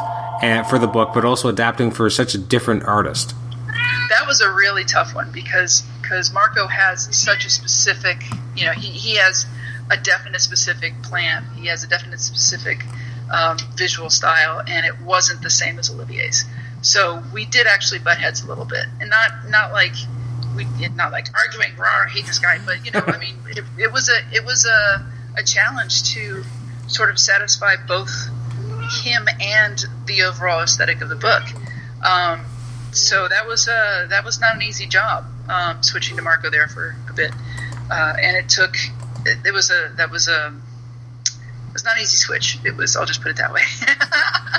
[0.68, 3.34] for the book, but also adapting for such a different artist?
[4.08, 8.24] that was a really tough one because because Marco has such a specific
[8.56, 9.46] you know he, he has
[9.90, 12.84] a definite specific plan he has a definite specific
[13.32, 16.44] um, visual style and it wasn't the same as Olivier's
[16.82, 19.94] so we did actually butt heads a little bit and not not like
[20.54, 20.64] we
[20.94, 23.92] not like arguing "Rawr, I hate this guy but you know I mean it, it
[23.92, 25.06] was a it was a,
[25.36, 26.44] a challenge to
[26.86, 28.28] sort of satisfy both
[28.90, 31.42] him and the overall aesthetic of the book
[32.02, 32.44] um,
[32.92, 36.68] so that was uh, that was not an easy job um, switching to Marco there
[36.68, 37.32] for a bit,
[37.90, 38.74] uh, and it took
[39.24, 40.54] it, it was a that was a
[41.26, 42.58] it was not an easy switch.
[42.64, 43.62] It was I'll just put it that way.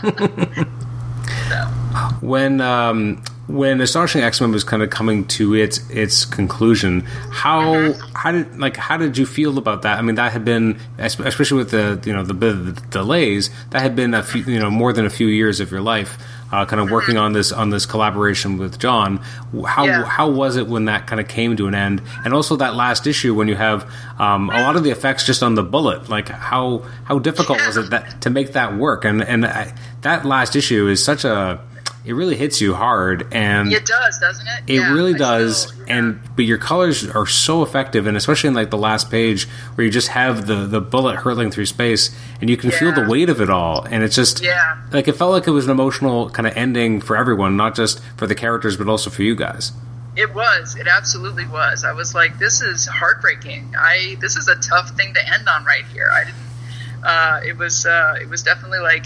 [1.49, 7.93] so, when um, when astonishing X-Men was kind of coming to its its conclusion, how
[8.13, 9.97] how did like how did you feel about that?
[9.97, 13.95] I mean, that had been especially with the you know the, the delays that had
[13.95, 16.17] been a few you know more than a few years of your life.
[16.49, 19.17] Uh, kind of working on this on this collaboration with John.
[19.65, 20.05] How Yeah.
[20.05, 22.01] how was it when that kind of came to an end?
[22.23, 23.83] And also that last issue when you have
[24.17, 26.07] um, a lot of the effects just on the bullet.
[26.07, 29.03] Like how how difficult was it that to make that work?
[29.03, 29.73] And and I,
[30.03, 31.59] that last issue is such a
[32.05, 34.63] it really hits you hard and it does, doesn't it?
[34.67, 35.97] it Yeah, really I does still- yeah.
[35.97, 39.83] and but your colors are so effective and especially in like the last page where
[39.85, 43.29] you just have the the bullet hurtling through space and you can feel the weight
[43.29, 44.77] of it all and it's just Yeah.
[44.91, 47.99] like it felt like it was an emotional kind of ending for everyone not just
[48.15, 49.71] for the characters but also for you guys
[50.15, 50.75] It was.
[50.75, 51.83] It absolutely was.
[51.83, 53.75] I was like, this is heartbreaking.
[53.77, 56.09] I this is a tough thing to end on right here.
[56.11, 57.03] I didn't.
[57.03, 57.85] Uh, it was.
[57.85, 59.05] Uh, it was definitely like.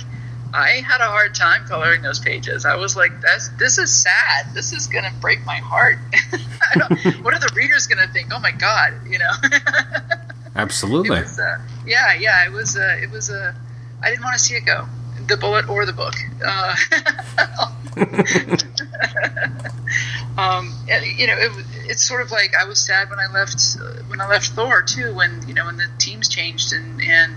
[0.54, 2.66] I had a hard time coloring those pages.
[2.66, 4.54] I was like, "That's this is sad.
[4.54, 5.98] This is gonna break my heart.
[7.22, 8.30] What are the readers gonna think?
[8.34, 9.32] Oh my god, you know."
[10.56, 12.46] absolutely was, uh, yeah, yeah.
[12.46, 12.76] It was.
[12.76, 13.30] Uh, it was.
[13.30, 13.54] Uh,
[14.02, 14.88] I didn't want to see it go,
[15.28, 16.16] the bullet or the book.
[16.44, 16.76] Uh,
[20.38, 21.52] um, you know, it,
[21.86, 24.82] it's sort of like I was sad when I left uh, when I left Thor
[24.82, 25.14] too.
[25.14, 27.36] When you know when the teams changed and and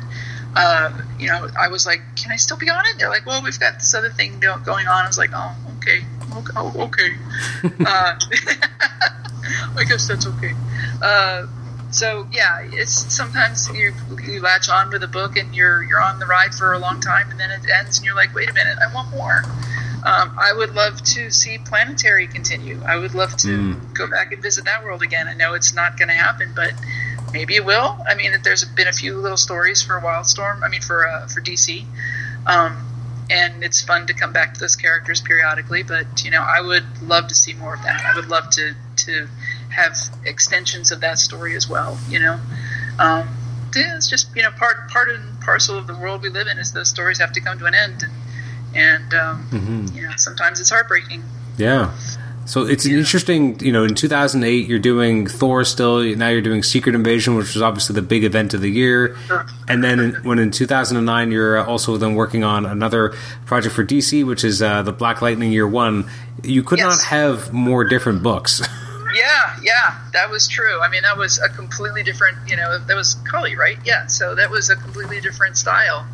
[0.57, 2.98] uh, you know I was like, can I still be on it?
[2.98, 5.05] They're like, well, we've got this other thing going on.
[5.05, 6.05] I was like, oh, okay,
[6.36, 7.11] okay, oh, okay.
[7.86, 8.18] uh,
[9.76, 10.52] I guess that's okay.
[11.02, 11.46] Uh,
[11.90, 13.92] so yeah, it's sometimes you
[14.22, 17.00] you latch on with a book and you're you're on the ride for a long
[17.00, 19.42] time and then it ends and you're like, wait a minute, I want more.
[20.05, 22.78] Um, I would love to see Planetary continue.
[22.84, 25.28] I would love to go back and visit that world again.
[25.28, 26.72] I know it's not going to happen, but
[27.35, 27.99] maybe it will.
[28.09, 30.62] I mean, there's been a few little stories for Wildstorm.
[30.62, 31.85] I mean, for uh, for DC,
[32.47, 32.87] um,
[33.28, 35.82] and it's fun to come back to those characters periodically.
[35.82, 38.03] But you know, I would love to see more of that.
[38.07, 38.74] I would love to
[39.05, 39.28] to
[39.68, 41.99] have extensions of that story as well.
[42.09, 42.41] You know,
[42.99, 43.28] um,
[43.74, 46.59] yeah, it's just you know part part and parcel of the world we live in
[46.59, 48.12] is those stories have to come to an end, and
[48.76, 51.24] and um, you know sometimes it's heartbreaking.
[51.59, 51.93] Yeah.
[52.47, 56.62] So it's an interesting, you know, in 2008 you're doing Thor still, now you're doing
[56.62, 59.16] Secret Invasion, which was obviously the big event of the year.
[59.66, 63.14] And then in, when in 2009 you're also then working on another
[63.47, 66.09] project for DC, which is uh, the Black Lightning Year One.
[66.42, 66.99] You could Yes.
[66.99, 68.61] not have more different books.
[69.14, 70.80] Yeah, yeah, that was true.
[70.80, 73.78] I mean, that was a completely different, you know, that was Cully, right?
[73.84, 76.05] Yeah, so that was a completely different style.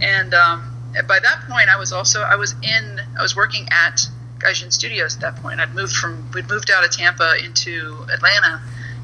[0.00, 0.74] And um,
[1.06, 4.00] by that point, I was also I was in I was working at
[4.38, 5.60] Gaijin Studios at that point.
[5.60, 8.60] I'd moved from we'd moved out of Tampa into Atlanta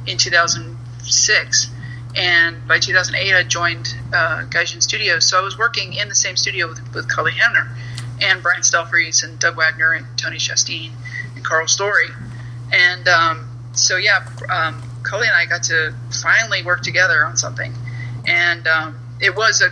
[0.06, 1.70] in 2006,
[2.16, 5.28] and by 2008 I joined uh, Gaijin Studios.
[5.28, 7.68] So I was working in the same studio with, with Cully Hamner
[8.20, 10.90] and Brian Stelfreeze and Doug Wagner and Tony Chastain
[11.34, 12.08] and Karl Story.
[12.72, 17.74] And um, so, yeah, um, Cully and I got to finally work together on something.
[18.26, 19.68] And um, it was a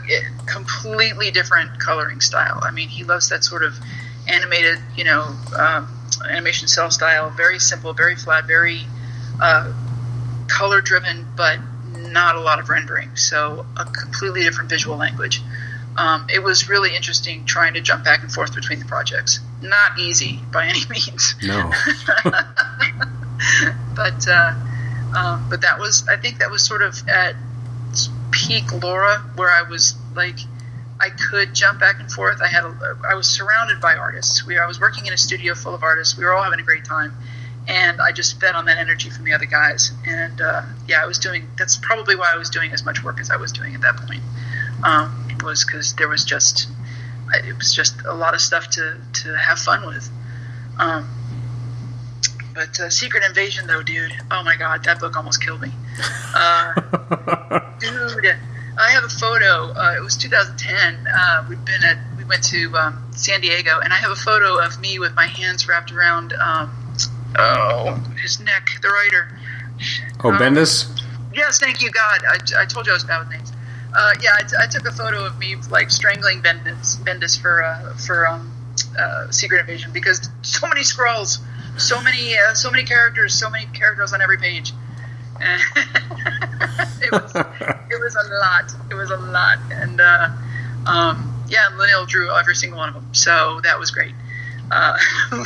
[0.46, 2.60] completely different coloring style.
[2.62, 3.74] I mean, he loves that sort of
[4.28, 5.88] animated, you know, um,
[6.28, 7.30] animation cell style.
[7.30, 8.82] Very simple, very flat, very
[9.40, 9.72] uh,
[10.48, 11.58] color driven, but
[11.94, 13.16] not a lot of rendering.
[13.16, 15.42] So, a completely different visual language.
[15.96, 19.40] Um, it was really interesting trying to jump back and forth between the projects.
[19.60, 21.70] Not easy by any means no.
[23.94, 24.54] but uh,
[25.14, 27.36] um, but that was I think that was sort of at
[28.30, 30.38] peak Laura where I was like
[31.02, 32.40] I could jump back and forth.
[32.40, 34.46] I had a, I was surrounded by artists.
[34.46, 36.16] We I was working in a studio full of artists.
[36.16, 37.12] We were all having a great time,
[37.66, 39.90] and I just fed on that energy from the other guys.
[40.06, 41.48] And uh, yeah, I was doing.
[41.58, 43.96] That's probably why I was doing as much work as I was doing at that
[43.96, 44.22] point.
[44.84, 46.68] Um, was because there was just
[47.34, 50.10] it was just a lot of stuff to to have fun with.
[50.78, 51.08] Um,
[52.54, 55.72] but uh, Secret Invasion, though, dude, oh my god, that book almost killed me.
[56.34, 56.74] Uh,
[57.80, 58.36] dude,
[58.78, 59.72] I have a photo.
[59.72, 61.06] Uh, it was 2010.
[61.06, 64.58] Uh, we'd been at, we went to um, San Diego, and I have a photo
[64.64, 66.70] of me with my hands wrapped around, um,
[67.38, 69.28] oh, his neck, the writer.
[70.24, 71.00] Oh, Um, Bendis?
[71.34, 72.22] Yes, thank you, God.
[72.26, 73.52] I, I told you I was bad with names.
[73.94, 78.26] Uh, yeah, I took a photo of me like strangling Bendis, Bendis for uh, for
[78.26, 78.50] um,
[78.98, 81.38] uh, Secret Invasion because so many Skrulls,
[81.76, 84.72] so many uh, so many characters, so many characters on every page.
[87.02, 88.72] it was it was a lot.
[88.90, 90.28] It was a lot, and uh,
[90.86, 94.14] um, yeah, Leinil drew every single one of them, so that was great.
[94.70, 94.96] Uh,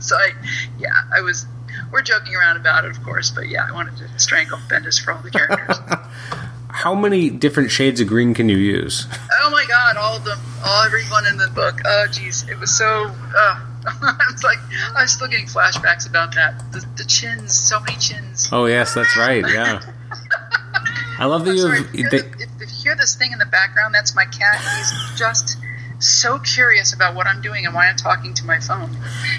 [0.00, 0.32] so I,
[0.78, 1.46] yeah, I was.
[1.90, 5.12] We're joking around about it, of course, but yeah, I wanted to strangle Bendis for
[5.12, 5.78] all the characters.
[6.68, 9.06] How many different shades of green can you use?
[9.42, 11.80] Oh my god, all of them, all everyone in the book.
[11.84, 13.10] Oh jeez, it was so.
[13.36, 13.60] Uh,
[14.30, 14.58] it's like
[14.94, 16.72] I'm still getting flashbacks about that.
[16.72, 18.48] The, the chins, so many chins.
[18.52, 19.44] Oh, yes, that's right.
[19.46, 19.80] Yeah.
[21.18, 23.32] I love that you sorry, if, you they- the, if, if you hear this thing
[23.32, 24.60] in the background, that's my cat.
[24.76, 25.58] He's just
[25.98, 28.90] so curious about what I'm doing and why I'm talking to my phone.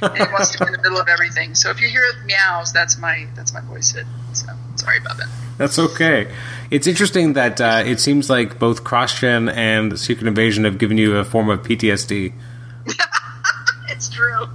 [0.02, 1.56] And he wants to be in the middle of everything.
[1.56, 4.06] So if you hear meows, that's my that's my voice hit.
[4.34, 5.28] So sorry about that.
[5.58, 6.32] That's okay.
[6.72, 11.18] It's interesting that uh, it seems like both CrossGen and Secret Invasion have given you
[11.18, 12.34] a form of PTSD.
[14.04, 14.36] It's true.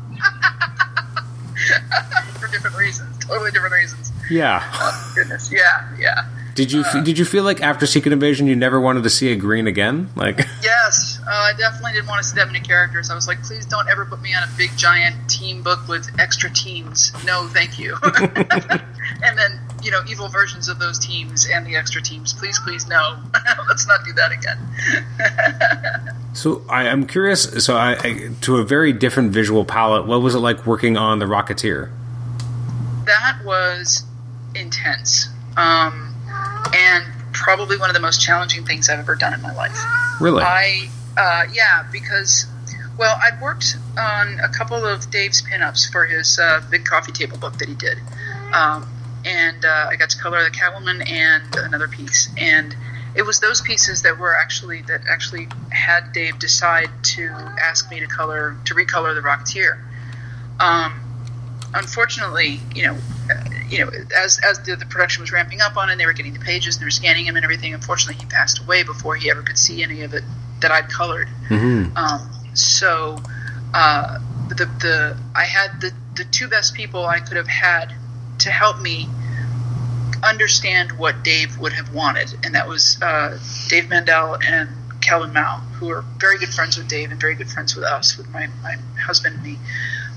[2.38, 4.12] For different reasons, totally different reasons.
[4.30, 4.62] Yeah.
[4.74, 6.28] Oh, goodness, yeah, yeah.
[6.54, 9.36] Did you did you feel like after Secret Invasion you never wanted to see a
[9.36, 10.10] green again?
[10.16, 13.08] Like, Yes, uh, I definitely didn't want to see that many characters.
[13.10, 16.10] I was like, please don't ever put me on a big giant team book with
[16.20, 17.12] extra teams.
[17.24, 17.96] No, thank you.
[18.04, 22.32] and then, you know, evil versions of those teams and the extra teams.
[22.32, 23.16] Please, please, no.
[23.68, 26.16] Let's not do that again.
[26.34, 27.64] so I, I'm curious.
[27.64, 30.06] So I, I to a very different visual palette.
[30.06, 31.90] What was it like working on the Rocketeer?
[33.08, 34.04] that was
[34.54, 35.28] intense.
[35.56, 36.14] Um,
[36.74, 39.76] and probably one of the most challenging things I've ever done in my life.
[40.20, 40.44] Really?
[40.44, 42.46] I, uh, yeah, because,
[42.96, 47.38] well, I'd worked on a couple of Dave's pinups for his uh, big coffee table
[47.38, 47.98] book that he did.
[48.52, 48.88] Um,
[49.28, 52.30] and uh, I got to color the Catwoman and another piece.
[52.38, 52.74] And
[53.14, 57.28] it was those pieces that were actually, that actually had Dave decide to
[57.62, 59.78] ask me to color, to recolor the Rocketeer.
[60.60, 61.00] Um,
[61.74, 62.96] unfortunately, you know,
[63.30, 66.14] uh, you know, as as the, the production was ramping up on and they were
[66.14, 67.74] getting the pages and they were scanning him and everything.
[67.74, 70.24] Unfortunately, he passed away before he ever could see any of it
[70.60, 71.28] that I'd colored.
[71.48, 71.96] Mm-hmm.
[71.96, 73.18] Um, so,
[73.74, 74.18] uh,
[74.48, 77.94] the the I had the the two best people I could have had
[78.38, 79.08] to help me
[80.22, 83.38] understand what Dave would have wanted, and that was uh,
[83.68, 84.68] Dave Mandel and
[85.00, 88.16] Calvin Mao, who are very good friends with Dave and very good friends with us,
[88.16, 89.58] with my, my husband and me.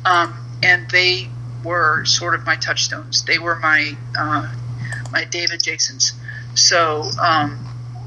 [0.05, 0.33] Um,
[0.63, 1.29] and they
[1.63, 3.23] were sort of my touchstones.
[3.25, 4.53] They were my uh,
[5.11, 6.13] my David Jasons.
[6.55, 7.59] So um,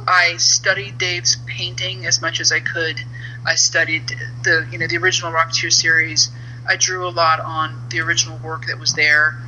[0.07, 3.01] I studied Dave's painting as much as I could,
[3.47, 4.09] I studied
[4.43, 6.31] the you know the original Rocketeer series.
[6.67, 9.39] I drew a lot on the original work that was there.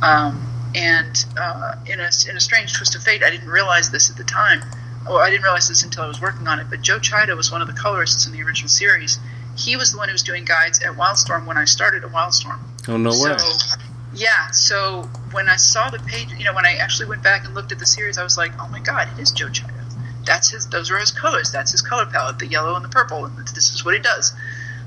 [0.00, 4.10] Um, and uh, in a in a strange twist of fate, I didn't realize this
[4.10, 4.62] at the time.
[5.06, 6.68] Well, I didn't realize this until I was working on it.
[6.70, 9.18] But Joe Chiodo was one of the colorists in the original series.
[9.56, 12.60] He was the one who was doing guides at Wildstorm when I started at Wildstorm.
[12.88, 13.36] Oh no way!
[13.36, 13.78] So,
[14.14, 15.02] yeah, so
[15.32, 17.78] when I saw the page, you know, when I actually went back and looked at
[17.78, 19.82] the series, I was like, oh my god, it is Joe Chiodo.
[20.24, 20.68] That's his.
[20.68, 21.50] Those are his colors.
[21.50, 24.32] That's his color palette, the yellow and the purple, and this is what he does.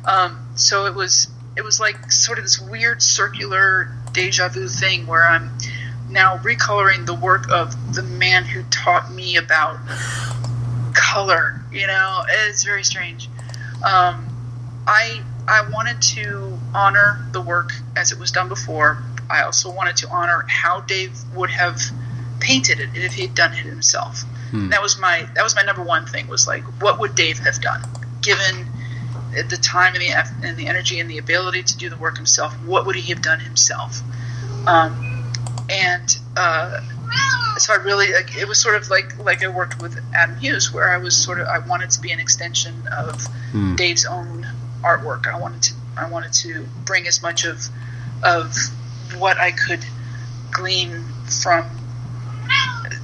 [0.05, 1.27] Um, so it was
[1.57, 5.51] it was like sort of this weird circular deja vu thing where I'm
[6.09, 9.77] now recoloring the work of the man who taught me about
[10.93, 11.61] color.
[11.71, 13.29] You know, it's very strange.
[13.85, 14.25] Um,
[14.87, 19.03] I I wanted to honor the work as it was done before.
[19.29, 21.81] I also wanted to honor how Dave would have
[22.39, 24.21] painted it if he'd done it himself.
[24.51, 24.69] Hmm.
[24.69, 27.59] That was my that was my number one thing was like what would Dave have
[27.59, 27.81] done
[28.21, 28.67] given
[29.43, 32.53] the time and the and the energy and the ability to do the work himself.
[32.65, 34.01] What would he have done himself?
[34.67, 35.31] Um,
[35.69, 36.79] and uh,
[37.57, 40.73] so I really like, it was sort of like like I worked with Adam Hughes,
[40.73, 43.75] where I was sort of I wanted to be an extension of Hmm.
[43.75, 44.45] Dave's own
[44.81, 45.27] artwork.
[45.27, 47.69] I wanted to I wanted to bring as much of
[48.23, 48.53] of
[49.17, 49.85] what I could
[50.51, 51.03] glean
[51.41, 51.65] from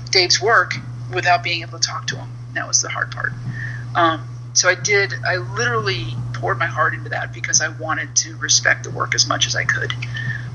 [0.10, 0.76] Dave's work
[1.14, 2.30] without being able to talk to him.
[2.54, 3.32] That was the hard part.
[3.96, 5.14] Um, so I did.
[5.26, 9.28] I literally poured my heart into that because I wanted to respect the work as
[9.28, 9.94] much as I could.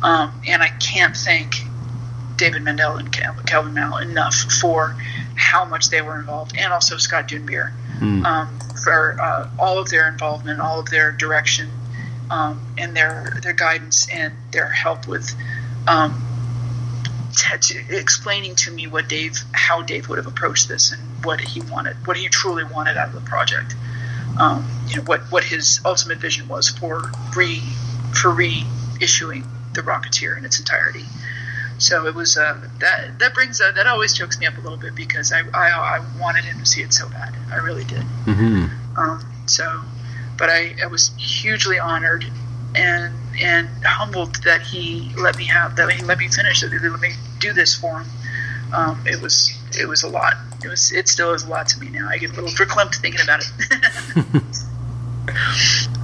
[0.03, 1.55] Um, and I can't thank
[2.37, 4.97] David Mandel and Cal- Calvin Mal enough for
[5.35, 7.73] how much they were involved, and also Scott Dunbier
[8.27, 11.71] um, for uh, all of their involvement, all of their direction,
[12.31, 15.35] um, and their their guidance and their help with
[15.87, 16.26] um,
[17.37, 21.61] t- explaining to me what Dave, how Dave would have approached this, and what he
[21.61, 23.75] wanted, what he truly wanted out of the project.
[24.39, 27.61] Um, you know what what his ultimate vision was for re
[28.13, 31.05] for reissuing the Rocketeer in its entirety.
[31.79, 34.79] So it was uh, that that brings uh, that always chokes me up a little
[34.79, 37.35] bit because I, I I wanted him to see it so bad.
[37.51, 38.03] I really did.
[38.03, 38.67] hmm
[38.97, 39.83] Um, so,
[40.39, 42.25] but I, I was hugely honored
[42.75, 46.71] and and humbled that he let me have that he let me finish it.
[46.71, 48.07] That he let me do this for him.
[48.75, 50.35] Um, it was it was a lot.
[50.65, 52.09] It was it still is a lot to me now.
[52.09, 54.43] I get a little verklempt thinking about it.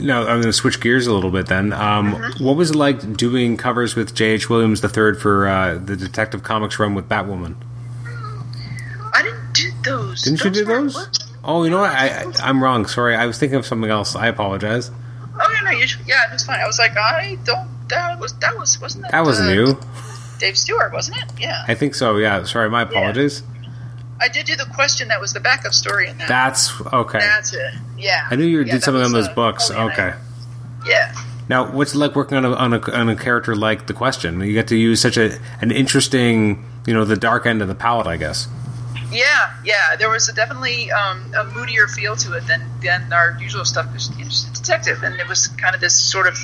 [0.00, 1.46] Now I'm going to switch gears a little bit.
[1.46, 2.44] Then, um, Mm-hmm.
[2.44, 4.48] what was it like doing covers with J.H.
[4.50, 7.54] Williams III for uh, the Detective Comics run with Batwoman?
[9.14, 10.22] I didn't do those.
[10.22, 10.94] Didn't you do those?
[10.94, 11.18] what?
[11.44, 11.92] Oh, you know what?
[11.92, 12.86] I, I I'm wrong.
[12.86, 14.16] Sorry, I was thinking of something else.
[14.16, 14.90] I apologize.
[15.64, 16.60] Yeah, no, you should, yeah, that's fine.
[16.60, 17.68] I was like, I don't.
[17.88, 19.80] That was that was wasn't that That wasn't uh, you.
[20.38, 21.40] Dave Stewart, wasn't it?
[21.40, 21.64] Yeah.
[21.68, 22.16] I think so.
[22.16, 22.44] Yeah.
[22.44, 23.42] Sorry, my apologies.
[24.20, 26.28] I did do the question that was the backup story in that.
[26.28, 27.18] That's okay.
[27.18, 27.74] That's it.
[27.98, 28.26] Yeah.
[28.30, 29.68] I knew you Yeah, did something was, on those uh, books.
[29.68, 29.92] Cully and I.
[29.92, 30.16] Okay.
[30.86, 31.14] Yeah.
[31.48, 34.40] Now, what's it like working on a, on a on a character like the Question?
[34.40, 37.74] You get to use such a an interesting, you know, the dark end of the
[37.74, 38.48] palette, I guess.
[39.14, 39.96] Yeah, yeah.
[39.96, 43.86] There was a definitely um, a moodier feel to it than than our usual stuff.
[43.86, 46.36] Because you know, just a detective, and it was kind of this sort of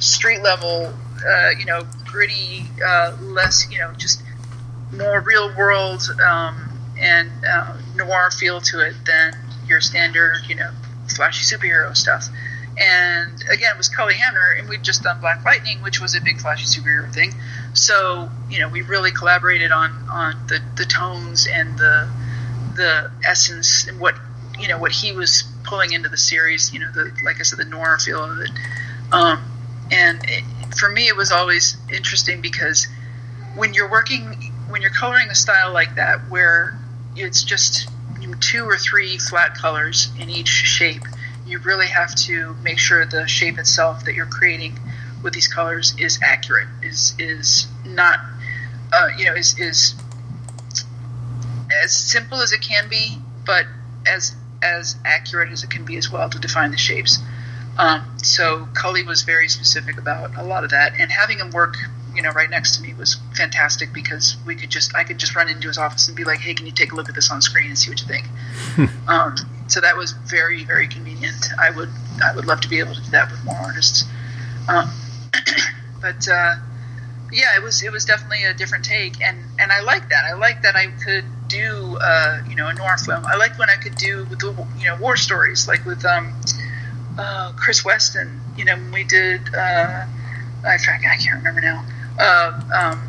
[0.00, 0.92] street level,
[1.26, 4.22] uh, you know, gritty, uh, less, you know, just
[4.92, 10.70] more real world um, and uh, noir feel to it than your standard, you know,
[11.14, 12.28] flashy superhero stuff.
[12.78, 16.20] And again, it was Cully Hamner, and we'd just done Black Lightning, which was a
[16.20, 17.34] big flashy superhero thing.
[17.74, 22.08] So you know, we really collaborated on on the, the tones and the
[22.76, 24.14] the essence and what
[24.58, 26.72] you know what he was pulling into the series.
[26.72, 28.50] You know, the like I said, the noir feel of it.
[29.12, 29.42] Um,
[29.90, 30.44] and it,
[30.78, 32.86] for me, it was always interesting because
[33.56, 36.78] when you're working, when you're coloring a style like that, where
[37.16, 37.88] it's just
[38.40, 41.02] two or three flat colors in each shape,
[41.48, 44.78] you really have to make sure the shape itself that you're creating
[45.22, 48.20] with these colors is accurate, is is not,
[48.92, 49.94] uh, you know, is is
[51.82, 53.64] as simple as it can be, but
[54.06, 57.18] as as accurate as it can be as well to define the shapes.
[57.78, 61.76] Um, so Cully was very specific about a lot of that, and having him work,
[62.14, 65.34] you know, right next to me was fantastic because we could just I could just
[65.36, 67.30] run into his office and be like, "Hey, can you take a look at this
[67.30, 68.26] on screen and see what you think?"
[69.08, 69.36] um,
[69.68, 71.50] so that was very very convenient.
[71.58, 71.90] I would
[72.24, 74.04] I would love to be able to do that with more artists,
[74.68, 74.90] um,
[76.00, 76.56] but uh,
[77.32, 80.24] yeah, it was it was definitely a different take, and and I like that.
[80.24, 83.24] I like that I could do uh, you know a noir film.
[83.26, 86.34] I liked when I could do with the you know war stories, like with um,
[87.18, 88.40] uh, Chris Weston.
[88.56, 90.04] You know, when we did uh,
[90.64, 91.84] I, I can't remember now.
[92.18, 93.08] Uh, um,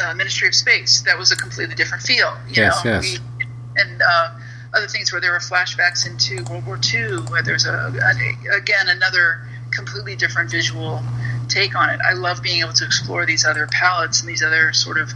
[0.00, 1.00] uh, Ministry of Space.
[1.02, 2.36] That was a completely different feel.
[2.48, 3.02] You Yes, know, yes.
[3.02, 3.46] We,
[3.76, 4.30] and uh,
[4.74, 8.88] other things where there were flashbacks into World War II, where there's a, a again
[8.88, 9.40] another
[9.70, 11.02] completely different visual
[11.48, 12.00] take on it.
[12.04, 15.12] I love being able to explore these other palettes and these other sort of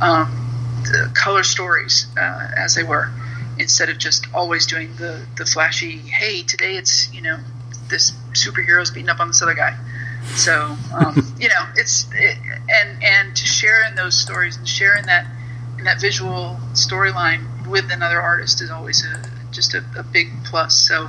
[0.00, 0.82] um,
[1.14, 3.10] color stories uh, as they were,
[3.58, 5.98] instead of just always doing the the flashy.
[5.98, 7.38] Hey, today it's you know
[7.88, 9.76] this superhero's beating up on this other guy.
[10.34, 12.38] So um, you know it's it,
[12.68, 15.26] and and to share in those stories and share in that
[15.78, 20.74] in that visual storyline with another artist is always a just a, a big plus.
[20.88, 21.08] So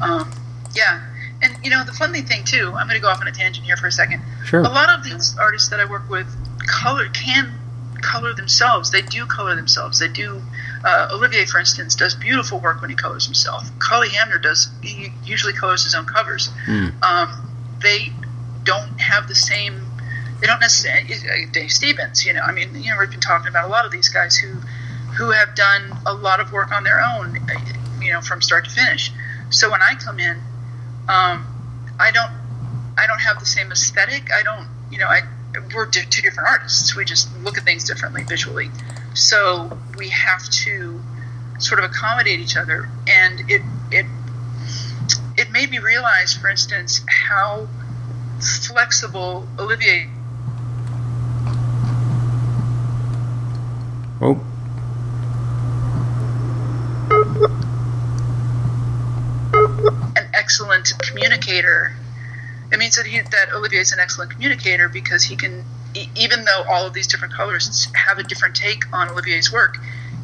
[0.00, 0.32] um,
[0.74, 1.02] yeah.
[1.42, 3.66] And you know the funny thing too, I'm going to go off on a tangent
[3.66, 4.22] here for a second.
[4.46, 4.60] Sure.
[4.60, 6.26] A lot of these artists that I work with
[6.66, 7.52] color can
[8.00, 8.90] color themselves.
[8.90, 9.98] They do color themselves.
[9.98, 10.42] They do.
[10.84, 13.68] Uh, Olivier, for instance, does beautiful work when he colors himself.
[13.80, 14.68] Cully Hamner does.
[14.82, 16.48] He usually colors his own covers.
[17.02, 17.50] Um,
[17.82, 18.12] they
[18.64, 19.82] don't have the same.
[20.40, 21.12] They don't necessarily.
[21.14, 22.40] uh, Dave Stevens, you know.
[22.40, 24.56] I mean, you know, we've been talking about a lot of these guys who
[25.16, 27.38] who have done a lot of work on their own,
[28.00, 29.12] you know, from start to finish.
[29.50, 30.36] So when I come in,
[31.08, 31.46] um,
[31.98, 32.30] I don't
[32.98, 34.30] I don't have the same aesthetic.
[34.32, 35.22] I don't, you know, I
[35.74, 36.94] we're two different artists.
[36.94, 38.70] We just look at things differently visually.
[39.14, 41.00] So we have to
[41.58, 44.06] sort of accommodate each other, and it it
[45.36, 47.68] it made me realize, for instance, how
[48.38, 50.10] flexible Olivier
[54.20, 54.40] Oh,
[60.16, 61.92] an excellent communicator.
[62.72, 65.64] It means that he, that Olivier is an excellent communicator because he can,
[66.14, 69.78] even though all of these different colorists have a different take on Olivier's work,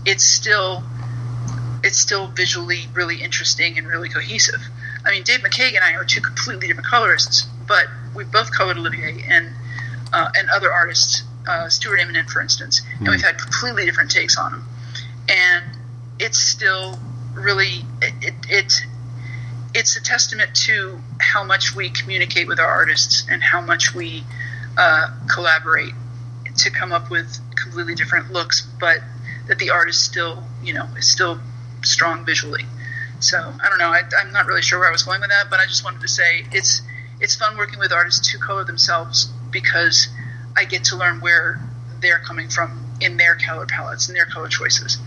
[0.05, 0.83] it's still
[1.85, 4.61] it's still visually really interesting and really cohesive.
[5.05, 8.77] I mean, Dave McCaig and I are two completely different colorists, but we both colored
[8.79, 9.49] Olivier and
[10.13, 14.37] uh, and other artists, uh, Stuart Immonen, for instance, and we've had completely different takes
[14.37, 14.65] on them,
[15.29, 15.65] and
[16.19, 16.99] it's still
[17.35, 18.73] really it, it, it
[19.75, 24.23] it's a testament to how much we communicate with our artists and how much we
[24.77, 25.95] uh, collaborate
[26.59, 28.99] to come up with completely different looks, but
[29.49, 31.41] that the artist still, you know, is still
[31.83, 32.65] strong visually.
[33.21, 33.89] So I don't know.
[33.89, 36.01] I, I'm not really sure where I was going with that, but I just wanted
[36.03, 36.83] to say it's
[37.21, 40.09] it's fun working with artists who color themselves because
[40.57, 41.61] I get to learn where
[42.01, 44.99] they're coming from in their color palettes and their color choices.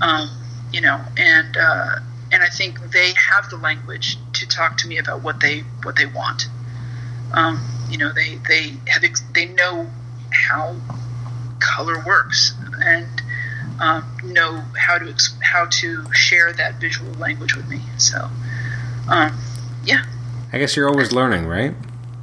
[0.00, 0.30] Um,
[0.72, 1.96] you know, and uh,
[2.32, 5.96] and I think they have the language to talk to me about what they what
[5.96, 6.48] they want.
[7.32, 7.60] Um,
[7.90, 9.90] you know, they they have ex- they know
[10.30, 10.76] how
[11.60, 13.22] color works and
[13.80, 17.80] um, know how to ex- how to share that visual language with me.
[17.98, 18.28] So,
[19.08, 19.38] um,
[19.84, 20.04] yeah,
[20.52, 21.74] I guess you're always learning, right?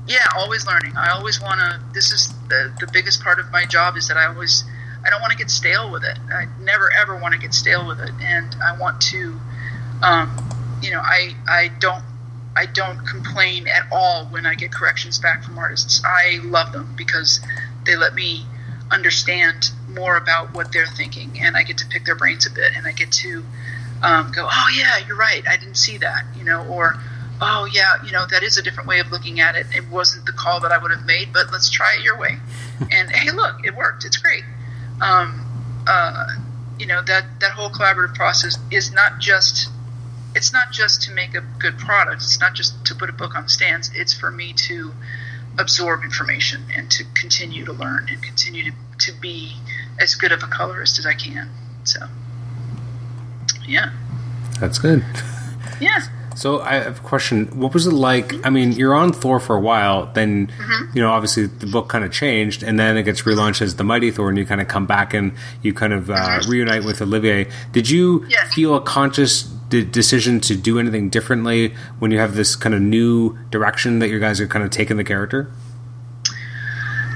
[0.07, 0.95] yeah, always learning.
[0.97, 1.80] I always want to.
[1.93, 4.64] This is the the biggest part of my job is that I always
[5.06, 6.18] I don't want to get stale with it.
[6.32, 9.39] I never ever want to get stale with it, and I want to,
[10.01, 12.04] um, you know, I I don't
[12.56, 16.01] I don't complain at all when I get corrections back from artists.
[16.06, 17.39] I love them because
[17.86, 18.45] they let me
[18.91, 22.74] understand more about what they're thinking, and I get to pick their brains a bit,
[22.76, 23.43] and I get to
[24.04, 26.95] um, go, oh yeah, you're right, I didn't see that, you know, or
[27.41, 29.66] oh yeah, you know, that is a different way of looking at it.
[29.76, 32.38] It wasn't the call that I would have made, but let's try it your way.
[32.91, 34.06] and hey, look, it worked.
[34.06, 34.43] It's great.
[35.04, 36.28] Um, uh,
[36.80, 39.70] you know that that whole collaborative process is not just
[40.36, 42.24] it's not just to make a good product.
[42.24, 43.91] It's not just to put a book on stands.
[43.93, 44.91] It's for me to
[45.60, 49.56] absorb information and to continue to learn and continue to, to be
[49.99, 51.49] as good of a colorist as I can.
[51.84, 51.99] So,
[53.68, 53.91] yeah,
[54.60, 55.04] That's good.
[55.80, 55.99] yeah.
[56.36, 57.46] So I have a question.
[57.60, 58.34] What was it like?
[58.46, 60.08] I mean, you're on Thor for a while.
[60.14, 60.98] Then, Mm-hmm.
[60.98, 63.84] you know, obviously the book kind of changed, and then it gets relaunched as the
[63.84, 65.32] Mighty Thor, and you kind of come back and
[65.62, 66.48] you kind of uh, Mhm.
[66.50, 67.48] reunite with Olivier.
[67.72, 68.54] Did you Yes.
[68.54, 72.82] feel a conscious de- decision to do anything differently when you have this kind of
[72.82, 75.52] new direction that you guys are kind of taking the character?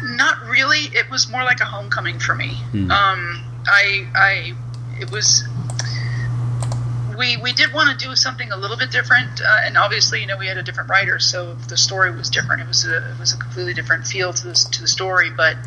[0.04, 0.90] Not really.
[0.94, 2.58] It was more like a homecoming for me.
[2.74, 4.54] Um, I, I,
[5.00, 5.44] it was.
[7.18, 10.28] We, we did want to do something a little bit different, uh, and obviously, you
[10.28, 12.62] know, we had a different writer, so the story was different.
[12.62, 15.58] It was a it was a completely different feel to this to the story, but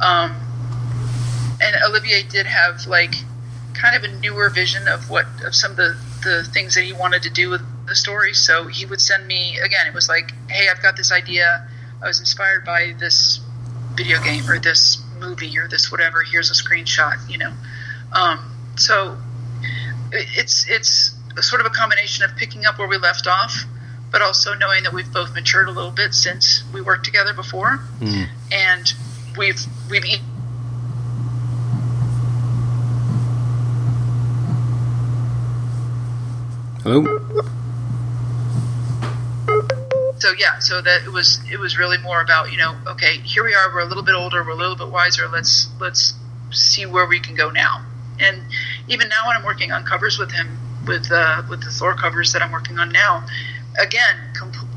[0.00, 0.36] um,
[1.62, 3.14] and Olivier did have like
[3.74, 6.92] kind of a newer vision of what of some of the the things that he
[6.92, 8.34] wanted to do with the story.
[8.34, 9.86] So he would send me again.
[9.86, 11.68] It was like, hey, I've got this idea.
[12.02, 13.40] I was inspired by this
[13.94, 16.22] video game or this movie or this whatever.
[16.22, 17.16] Here's a screenshot.
[17.30, 17.52] You know,
[18.12, 19.16] um, so
[20.12, 23.64] it's it's sort of a combination of picking up where we left off,
[24.10, 27.76] but also knowing that we've both matured a little bit since we worked together before,
[28.00, 28.24] hmm.
[28.50, 28.94] and
[29.36, 30.22] we've we've e-
[36.82, 37.04] Hello.
[40.18, 43.44] so yeah, so that it was it was really more about you know okay here
[43.44, 46.14] we are we're a little bit older we're a little bit wiser let's let's
[46.50, 47.84] see where we can go now
[48.20, 48.42] and
[48.88, 52.32] even now when I'm working on covers with him with uh, with the Thor covers
[52.32, 53.24] that I'm working on now
[53.80, 54.16] again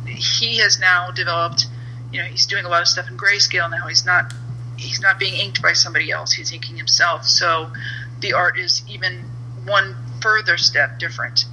[0.06, 1.68] he has now developed
[2.12, 4.34] you know he's doing a lot of stuff in grayscale now he's not
[4.78, 7.72] he's not being inked by somebody else he's inking himself so
[8.20, 9.24] the art is even
[9.66, 11.46] one further step different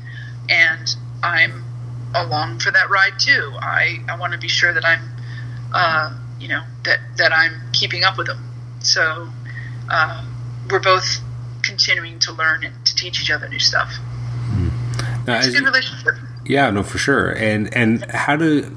[0.49, 1.65] and I'm
[2.15, 3.53] along for that ride too.
[3.61, 5.03] I, I want to be sure that I'm,
[5.75, 8.39] uh, you know, that, that I'm keeping up with him.
[8.81, 9.29] So
[9.91, 10.25] uh,
[10.71, 11.19] we're both
[11.79, 13.93] continuing to learn and to teach each other new stuff.
[15.27, 16.15] Now, It's a good relationship.
[16.45, 17.31] Yeah, no, for sure.
[17.31, 18.77] And and how do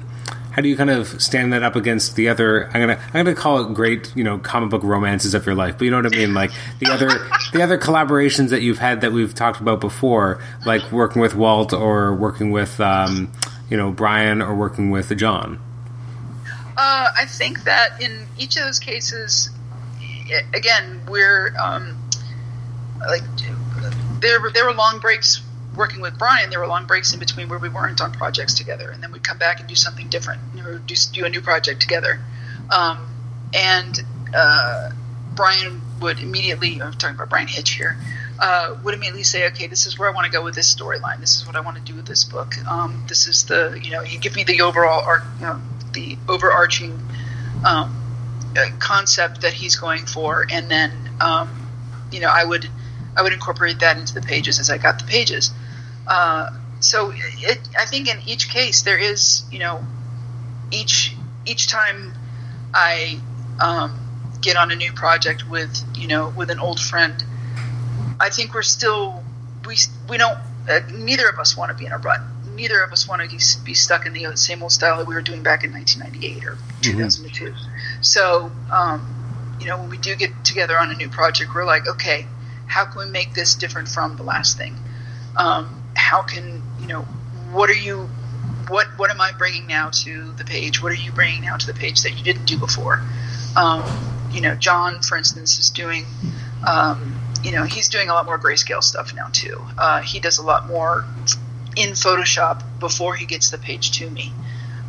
[0.52, 2.66] how do you kind of stand that up against the other?
[2.66, 5.78] I'm gonna I'm gonna call it great, you know, comic book romances of your life.
[5.78, 7.08] But you know what I mean, like the other
[7.52, 11.72] the other collaborations that you've had that we've talked about before, like working with Walt
[11.72, 13.32] or working with um,
[13.70, 15.58] you know Bryan or working with John.
[16.76, 19.50] Uh, I think that in each of those cases,
[20.54, 21.96] again, we're um,
[23.06, 23.22] like
[24.20, 25.42] there were there were long breaks
[25.76, 26.50] working with Bryan.
[26.50, 29.24] There were long breaks in between where we weren't on projects together, and then we'd
[29.24, 32.20] come back and do something different, or do, do a new project together.
[32.70, 32.98] Um,
[33.54, 33.98] and
[34.34, 34.90] uh,
[35.34, 37.96] Bryan would immediately, I'm talking about Bryan Hitch here,
[38.38, 41.20] uh, would immediately say, okay, this is where I want to go with this storyline.
[41.20, 42.54] This is what I want to do with this book.
[42.66, 45.60] Um, this is the, you know, he'd give me the overall, arc, you know,
[45.92, 47.00] the overarching
[47.64, 47.96] um,
[48.56, 51.70] uh, concept that he's going for, and then, um,
[52.10, 52.68] you know, I would,
[53.16, 55.50] I would incorporate that into the pages as I got the pages.
[56.06, 56.50] Uh,
[56.80, 59.84] so it, I think in each case there is, you know,
[60.70, 61.14] each
[61.46, 62.12] each time
[62.74, 63.20] I
[63.60, 63.98] um,
[64.40, 67.22] get on a new project with you know with an old friend,
[68.20, 69.22] I think we're still
[69.66, 69.76] we
[70.08, 70.38] we don't
[70.68, 72.20] uh, neither of us want to be in a rut.
[72.54, 75.22] Neither of us want to be stuck in the same old style that we were
[75.22, 77.54] doing back in 1998 or 2002.
[78.02, 81.86] So um, you know when we do get together on a new project, we're like,
[81.86, 82.26] okay,
[82.66, 84.76] how can we make this different from the last thing?
[85.36, 87.02] Um, how can you know
[87.52, 88.08] what are you
[88.68, 90.82] what what am I bringing now to the page?
[90.82, 93.02] What are you bringing now to the page that you didn't do before?
[93.56, 93.84] Um,
[94.32, 96.06] you know, John, for instance, is doing.
[96.66, 99.60] Um, you know, he's doing a lot more grayscale stuff now too.
[99.76, 101.04] Uh, he does a lot more
[101.76, 104.32] in Photoshop before he gets the page to me,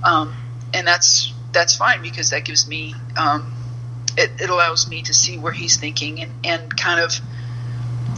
[0.03, 0.35] um,
[0.73, 3.53] and that's that's fine because that gives me um,
[4.17, 7.19] it, it allows me to see where he's thinking and, and kind of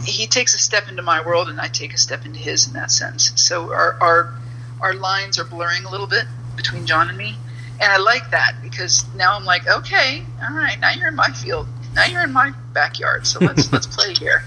[0.04, 2.74] he takes a step into my world and I take a step into his in
[2.74, 3.32] that sense.
[3.36, 4.34] So our our
[4.80, 6.24] our lines are blurring a little bit
[6.56, 7.36] between John and me,
[7.80, 11.28] and I like that because now I'm like, okay, all right, now you're in my
[11.30, 14.44] field, now you're in my backyard, so let's let's play here.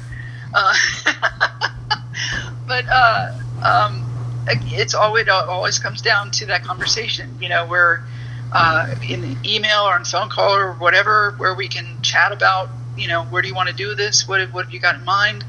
[0.54, 0.74] Uh,
[2.68, 3.34] but uh,
[3.64, 4.06] um,
[4.48, 8.04] it's always it always comes down to that conversation, you know, where
[8.52, 12.70] uh, in email or on phone call or whatever, where we can chat about,
[13.00, 14.28] you know, where do you want to do this?
[14.28, 15.46] What what have you got in mind?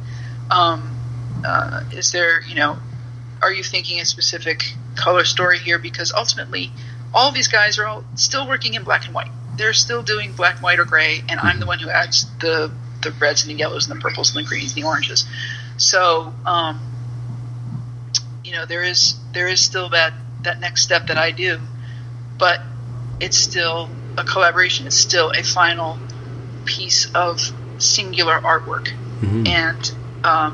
[0.51, 0.97] Um,
[1.45, 2.79] uh, is there, you know,
[3.43, 5.79] are you thinking a specific color story here?
[5.79, 6.73] Because ultimately,
[7.15, 9.31] all these guys are all still working in black and white.
[9.57, 12.73] They're still doing black, white, or gray, and I'm the one who adds the
[13.03, 15.25] the reds and the yellows and the purples and the greens and the oranges.
[15.79, 16.81] So, um,
[18.45, 21.59] you know, there is there is still that that next step that I do,
[22.39, 22.61] but
[23.21, 24.87] it's still a collaboration.
[24.87, 25.99] It's still a final
[26.77, 27.41] piece of
[27.79, 28.89] singular artwork,
[29.47, 29.93] and
[30.25, 30.53] um,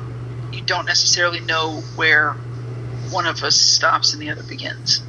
[0.52, 2.34] you don't necessarily know where
[3.10, 5.02] one of us stops and the other begins.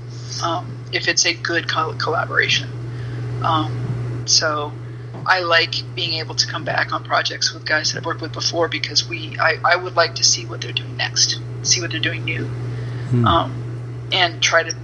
[0.43, 2.69] Um, if it's a good co- collaboration,
[3.43, 4.71] um, so
[5.25, 8.33] I like being able to come back on projects with guys that I've worked with
[8.33, 11.91] before because we I, I would like to see what they're doing next, see what
[11.91, 12.45] they're doing new,
[13.25, 13.49] um,
[14.11, 14.75] and try to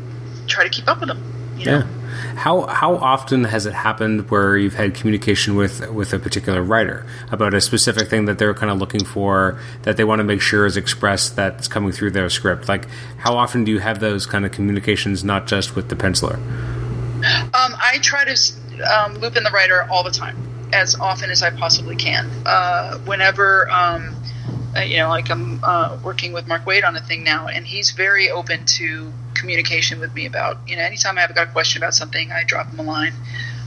[0.47, 1.21] try to keep up with them.
[1.57, 1.77] You know?
[1.79, 1.87] Yeah.
[2.35, 7.05] How how often has it happened where you've had communication with with a particular writer
[7.31, 10.41] about a specific thing that they're kind of looking for that they want to make
[10.41, 12.67] sure is expressed that's coming through their script?
[12.67, 12.87] Like
[13.17, 16.39] how often do you have those kind of communications, not just with the penciler?
[17.25, 20.35] Um, I try to um, loop in the writer all the time,
[20.73, 22.29] as often as I possibly can.
[22.45, 24.15] Uh, whenever, um,
[24.75, 27.65] uh, you know, like I'm uh, working with Mark Waid on a thing now, and
[27.65, 31.81] he's very open to communication with me about, you know, anytime I've got a question
[31.81, 33.13] about something, I drop him a line.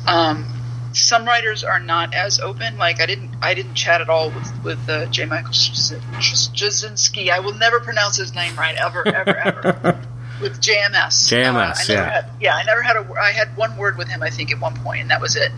[0.06, 0.46] Um,
[0.92, 2.78] some writers are not as open.
[2.78, 5.26] Like I didn't, I didn't chat at all with with uh, J.
[5.26, 7.30] Michael Jasinski.
[7.30, 10.02] I will never pronounce his name right ever, ever, ever.
[10.40, 11.28] with JMS.
[11.28, 12.10] JMS, Uh, I yeah.
[12.10, 13.06] Had, yeah, I never had a.
[13.20, 15.52] I had one word with him, I think, at one point, and that was it.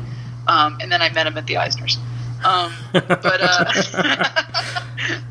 [0.46, 1.98] Um, and then I met him at the Eisners.
[2.44, 3.72] Um, but uh,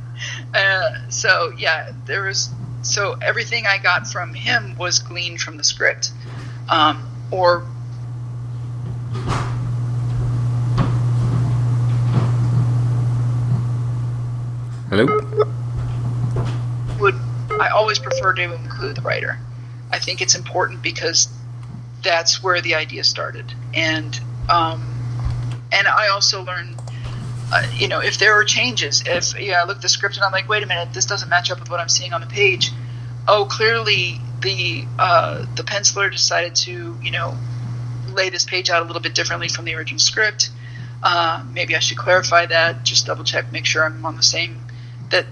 [0.54, 2.50] uh, so yeah, there was
[2.82, 6.12] so everything I got from him was gleaned from the script,
[6.70, 7.66] um, or
[14.90, 15.06] Hello.
[17.00, 17.16] would
[17.60, 19.38] I always prefer to include the writer.
[19.92, 21.28] I think it's important because
[22.04, 24.20] that's where the idea started, and
[24.50, 24.98] um,
[25.72, 26.78] and I also learned,
[27.52, 30.26] uh, you know, if there are changes, if yeah, I look at the script and
[30.26, 32.28] I'm like, wait a minute, this doesn't match up with what I'm seeing on the
[32.28, 32.72] page.
[33.28, 37.38] Oh, clearly the uh, the penciler decided to you know
[38.10, 40.50] lay this page out a little bit differently from the original script.
[41.02, 42.84] Uh, maybe I should clarify that.
[42.84, 44.60] Just double check, make sure I'm on the same
[45.10, 45.26] that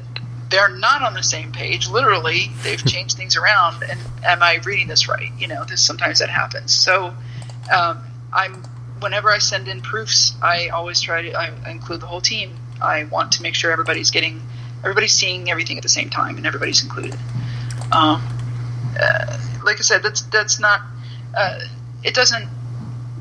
[0.50, 1.90] they're not on the same page.
[1.90, 3.84] Literally, they've changed things around.
[3.84, 5.32] And am I reading this right?
[5.38, 6.74] You know, this sometimes that happens.
[6.74, 7.14] So
[7.76, 8.64] um, I'm
[9.06, 12.56] whenever I send in proofs, I always try to I include the whole team.
[12.82, 14.42] I want to make sure everybody's getting
[14.80, 17.14] everybody's seeing everything at the same time and everybody's included.
[17.92, 18.20] Um,
[19.00, 20.82] uh, like I said, that's that's not.
[21.38, 21.60] Uh,
[22.04, 22.48] it doesn't.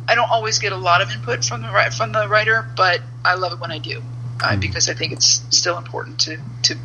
[0.09, 3.35] I don't always get a lot of input from the from the writer, but I
[3.35, 4.03] love it when I do
[4.43, 6.79] uh, because I think it's still important to to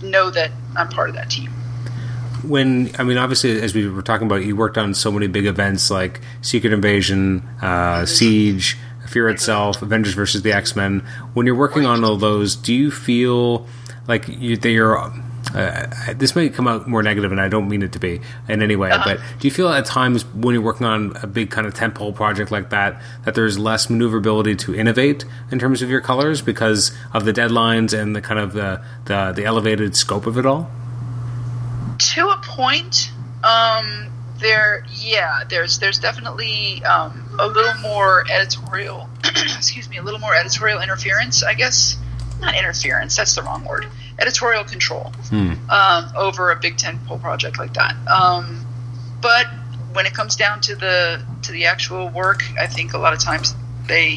[0.00, 1.50] know that I'm part of that team.
[2.48, 5.46] When I mean, obviously, as we were talking about, you worked on so many big
[5.46, 8.76] events like Secret Invasion, uh, Siege,
[9.08, 11.00] Fear itself, Avengers versus the X Men.
[11.34, 13.66] When you're working on all those, do you feel
[14.08, 14.98] like you, that you're?
[15.54, 18.62] Uh, this may come out more negative, and I don't mean it to be in
[18.62, 18.90] any way.
[19.04, 22.14] But do you feel at times when you're working on a big kind of tentpole
[22.14, 26.96] project like that, that there's less maneuverability to innovate in terms of your colors because
[27.12, 30.70] of the deadlines and the kind of the the, the elevated scope of it all?
[31.98, 33.10] To a point
[33.42, 40.20] um there yeah there's there's definitely um a little more editorial excuse me a little
[40.20, 41.96] more editorial interference i guess.
[42.40, 43.86] Not interference that's the wrong word.
[44.18, 45.12] Editorial control
[45.70, 47.94] um, over a big tent pole project like that.
[48.08, 48.66] Um
[49.22, 49.46] but
[49.92, 53.20] when it comes down to the to the actual work i think a lot of
[53.20, 53.54] times
[53.86, 54.16] they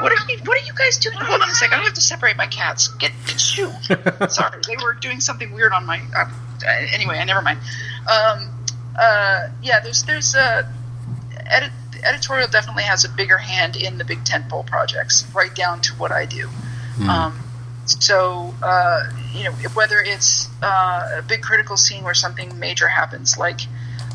[0.00, 1.16] what are you what are you guys doing?
[1.20, 2.88] Hold on a second i have to separate my cats.
[2.88, 3.38] Get, get
[4.32, 6.24] sorry they were doing something weird on my uh,
[6.66, 7.58] anyway i never mind.
[8.02, 8.48] Um,
[8.98, 10.62] uh, yeah there's there's uh,
[11.46, 11.72] edit,
[12.04, 16.12] editorial definitely has a bigger hand in the big tentpole projects right down to what
[16.12, 16.48] i do.
[17.08, 17.42] Um,
[17.86, 23.36] so uh, you know whether it's uh, a big critical scene where something major happens
[23.38, 23.60] like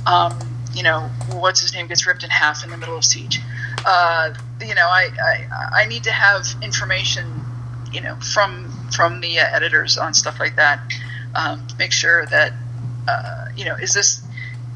[0.05, 0.37] um,
[0.73, 3.41] you know what's his name gets ripped in half in the middle of siege
[3.85, 7.45] uh, you know I, I i need to have information
[7.91, 10.79] you know from from the uh, editors on stuff like that
[11.37, 12.51] um, make sure that
[13.07, 14.21] uh, you know is this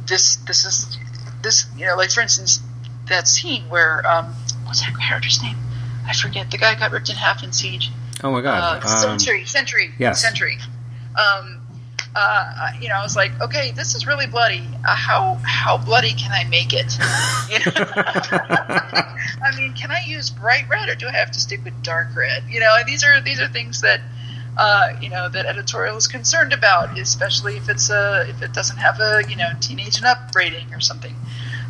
[0.07, 0.97] this this is
[1.41, 2.61] this you know like for instance
[3.09, 4.27] that scene where um,
[4.65, 5.57] what's that character's name
[6.07, 7.91] i forget the guy got ripped in half in siege
[8.23, 8.83] Oh my god!
[8.85, 10.21] uh, Um, Sentry, Sentry, yes.
[10.21, 10.55] Sentry.
[11.17, 11.57] Um,
[12.15, 14.61] uh, you know, I was like, okay, this is really bloody.
[14.87, 16.97] Uh, how how bloody can I make it?
[17.49, 17.91] You know?
[19.43, 22.15] I mean, can I use bright red or do I have to stick with dark
[22.15, 22.43] red?
[22.47, 24.01] You know, these are these are things that
[24.57, 28.77] uh, you know that editorial is concerned about, especially if it's a if it doesn't
[28.77, 31.15] have a you know teenage and up rating or something.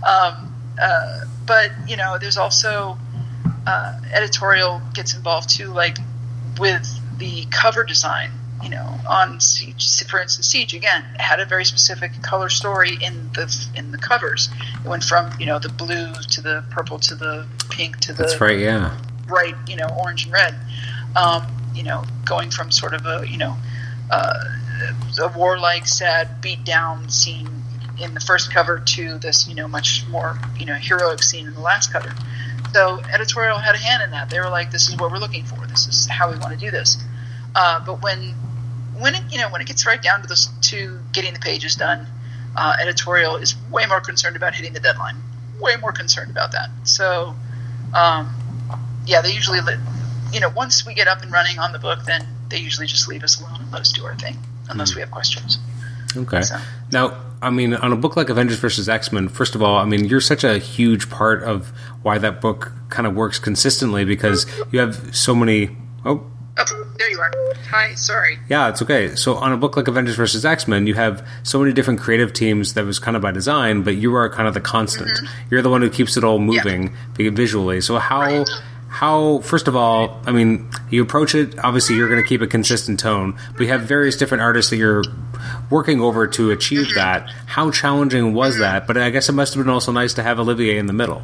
[0.08, 2.98] Um, uh, but you know, there's also
[3.68, 5.98] uh, editorial gets involved too, like
[6.60, 6.88] with
[7.18, 8.32] the cover design.
[8.64, 13.32] You know, on Siege, for instance, Siege again had a very specific color story in
[13.34, 14.50] the in the covers.
[14.84, 18.24] It went from you know the blue to the purple to the pink to the
[18.24, 18.60] That's right.
[18.60, 18.96] Yeah.
[19.26, 20.56] bright, you know, orange and red.
[21.16, 21.44] Um,
[21.74, 23.56] you know, going from sort of a, you know,
[24.10, 24.34] uh,
[25.22, 27.50] a warlike, sad, beat down scene
[28.02, 31.54] in the first cover to this, you know, much more, you know, heroic scene in
[31.54, 32.14] the last cover.
[32.74, 34.30] So editorial had a hand in that.
[34.30, 35.66] They were like, "This is what we're looking for.
[35.68, 36.98] This is how we want to do this."
[37.54, 38.34] Uh, but when,
[38.98, 41.76] when it, you know, when it gets right down to this, to getting the pages
[41.76, 42.08] done,
[42.56, 45.18] uh, editorial is way more concerned about hitting the deadline.
[45.60, 46.70] Way more concerned about that.
[46.84, 47.36] So,
[47.94, 48.34] um,
[49.06, 49.78] yeah, they usually let,
[50.34, 53.08] you know, once we get up and running on the book, then they usually just
[53.08, 54.38] leave us alone and let us do our thing,
[54.70, 54.98] unless hmm.
[54.98, 55.60] we have questions.
[56.16, 56.42] Okay.
[56.42, 56.58] So-
[56.92, 59.86] Now, I mean, on a book like Avengers versus X Men, first of all, I
[59.86, 61.72] mean, you're such a huge part of
[62.04, 65.76] why that book kind of works consistently because you have so many.
[66.06, 66.28] Oh,
[66.58, 67.32] Oh, there you are.
[67.70, 68.38] Hi, sorry.
[68.50, 69.16] yeah, it's okay.
[69.16, 72.34] So, on a book like Avengers versus X Men, you have so many different creative
[72.34, 75.10] teams that was kind of by design, but you are kind of the constant.
[75.10, 75.48] Mm-hmm.
[75.50, 77.82] You're the one who keeps it all moving visually.
[77.82, 78.20] So, how.
[78.22, 78.50] Right.
[78.92, 82.48] How, first of all, I mean, you approach it, obviously, you're going to keep a
[82.48, 85.04] consistent tone, but you have various different artists that you're
[85.70, 87.30] working over to achieve that.
[87.46, 88.88] How challenging was that?
[88.88, 91.22] But I guess it must have been also nice to have Olivier in the middle.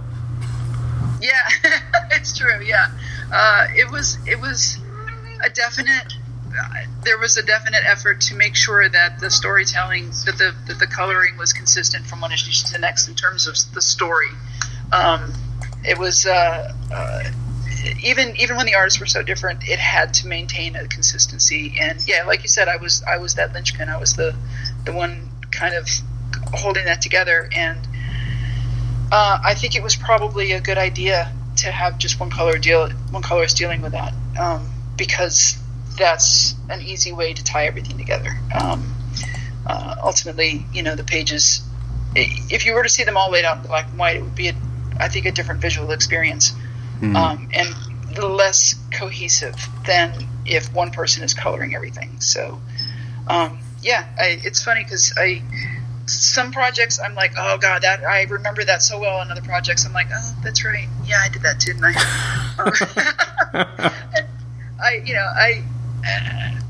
[1.21, 1.31] Yeah,
[2.11, 2.63] it's true.
[2.63, 2.87] Yeah,
[3.33, 4.79] uh, it was it was
[5.43, 6.13] a definite
[7.03, 10.87] there was a definite effort to make sure that the storytelling, that the that the
[10.87, 14.29] coloring was consistent from one issue to the next in terms of the story.
[14.91, 15.33] Um,
[15.83, 17.23] it was uh, uh,
[18.03, 21.77] even even when the artists were so different, it had to maintain a consistency.
[21.79, 23.89] And yeah, like you said, I was I was that linchpin.
[23.89, 24.35] I was the
[24.85, 25.87] the one kind of
[26.53, 27.49] holding that together.
[27.55, 27.79] And
[29.11, 32.89] uh, I think it was probably a good idea to have just one color deal,
[33.11, 35.57] one colorist dealing with that, um, because
[35.97, 38.29] that's an easy way to tie everything together.
[38.59, 38.93] Um,
[39.65, 41.61] uh, ultimately, you know, the pages.
[42.15, 44.35] If you were to see them all laid out in black and white, it would
[44.35, 44.55] be, a,
[44.99, 46.53] I think, a different visual experience,
[46.99, 47.15] Hmm.
[47.15, 47.75] um, and
[48.17, 49.55] less cohesive
[49.85, 50.13] than
[50.45, 52.19] if one person is coloring everything.
[52.19, 52.59] So,
[53.27, 55.43] um, yeah, I, it's funny because I
[56.07, 59.17] some projects I'm like, oh god, that I remember that so well.
[59.19, 63.93] On other projects, I'm like, oh, that's right, yeah, I did that, too, didn't I?
[64.83, 65.63] I, you know, I,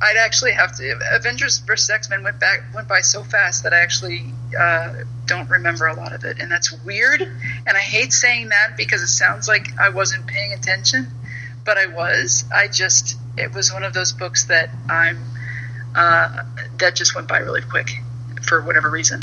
[0.01, 0.99] I'd actually have to.
[1.13, 4.25] Avengers vs X Men went back went by so fast that I actually
[4.57, 4.93] uh,
[5.25, 7.21] don't remember a lot of it, and that's weird.
[7.21, 11.07] And I hate saying that because it sounds like I wasn't paying attention,
[11.65, 12.45] but I was.
[12.53, 15.19] I just it was one of those books that I'm
[15.95, 16.43] uh,
[16.77, 17.89] that just went by really quick
[18.43, 19.21] for whatever reason.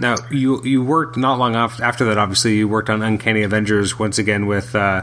[0.00, 2.18] Now you you worked not long af- after that.
[2.18, 5.02] Obviously, you worked on Uncanny Avengers once again with uh,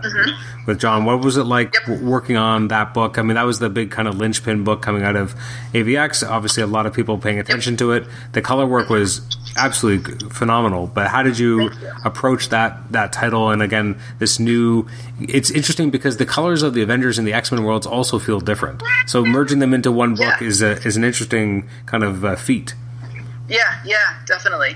[0.67, 1.05] with John.
[1.05, 1.91] What was it like Mm-hmm.
[1.93, 2.01] Yep.
[2.01, 3.17] working on that book?
[3.17, 5.35] I mean, that was the big kind of linchpin book coming out of
[5.73, 6.27] AVX.
[6.27, 8.05] Obviously, a lot of people paying attention to it.
[8.33, 9.21] The color work was
[9.57, 10.87] absolutely phenomenal.
[10.87, 11.71] But how did you you.
[12.05, 13.49] approach that that title?
[13.49, 14.87] And again, this new.
[15.19, 18.39] It's interesting because the colors of the Avengers and the X Men worlds also feel
[18.39, 18.81] different.
[19.07, 20.47] So merging them into one book Yeah.
[20.47, 22.75] is a is an interesting kind of uh, feat.
[23.47, 24.75] Yeah, yeah, definitely.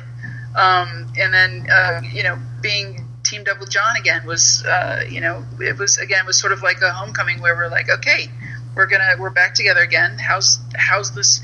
[0.55, 5.21] Um, and then uh, you know, being teamed up with John again was uh, you
[5.21, 8.29] know it was again was sort of like a homecoming where we're like, okay,
[8.75, 10.17] we're gonna we're back together again.
[10.19, 11.41] How's how's this?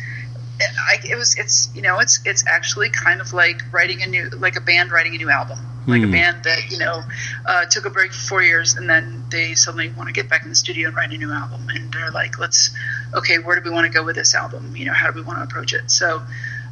[0.61, 4.29] I, it was it's you know it's it's actually kind of like writing a new
[4.29, 7.01] like a band writing a new album like a band that you know
[7.45, 10.43] uh, took a break for four years and then they suddenly want to get back
[10.43, 12.71] in the studio and write a new album and they're like let's
[13.13, 15.21] okay where do we want to go with this album you know how do we
[15.21, 16.21] want to approach it so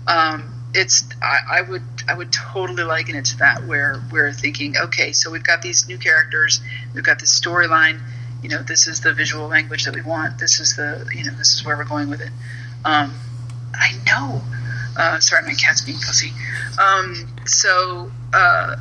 [0.08, 4.76] um, it's I, I would I would totally liken it to that where we're thinking
[4.78, 6.62] okay so we've got these new characters
[6.94, 8.00] we've got this storyline
[8.42, 11.34] you know this is the visual language that we want this is the you know
[11.38, 12.32] this is where we're going with it.
[12.84, 13.14] Um,
[13.74, 14.42] I know.
[14.98, 16.32] Uh, sorry my cat's being pussy.
[16.82, 18.78] Um, so uh,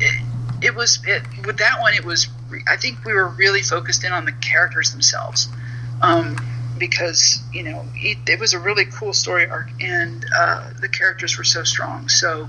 [0.00, 0.22] it,
[0.62, 2.28] it was it, with that one it was
[2.68, 5.48] I think we were really focused in on the characters themselves.
[6.00, 6.36] Um,
[6.82, 11.38] because you know it, it was a really cool story arc and uh, the characters
[11.38, 12.08] were so strong.
[12.08, 12.48] So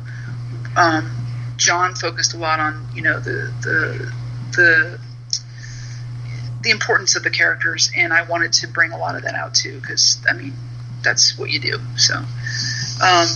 [0.75, 1.15] um,
[1.57, 4.11] John focused a lot on you know the the
[4.55, 4.99] the
[6.63, 9.53] the importance of the characters and I wanted to bring a lot of that out
[9.53, 10.53] too because I mean
[11.03, 11.79] that's what you do.
[11.95, 13.27] So um,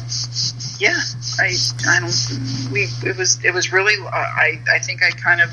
[0.79, 0.97] yeah
[1.37, 1.53] I
[1.87, 5.51] I don't we it was it was really I I think I kind of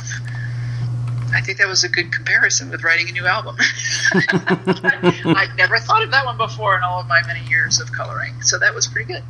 [1.35, 3.56] I think that was a good comparison with writing a new album.
[4.15, 8.40] I've never thought of that one before in all of my many years of coloring,
[8.43, 9.24] so that was pretty good.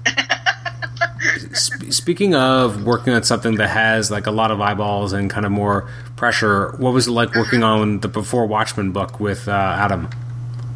[1.92, 5.52] Speaking of working on something that has like a lot of eyeballs and kind of
[5.52, 10.10] more pressure, what was it like working on the Before Watchmen book with uh, Adam?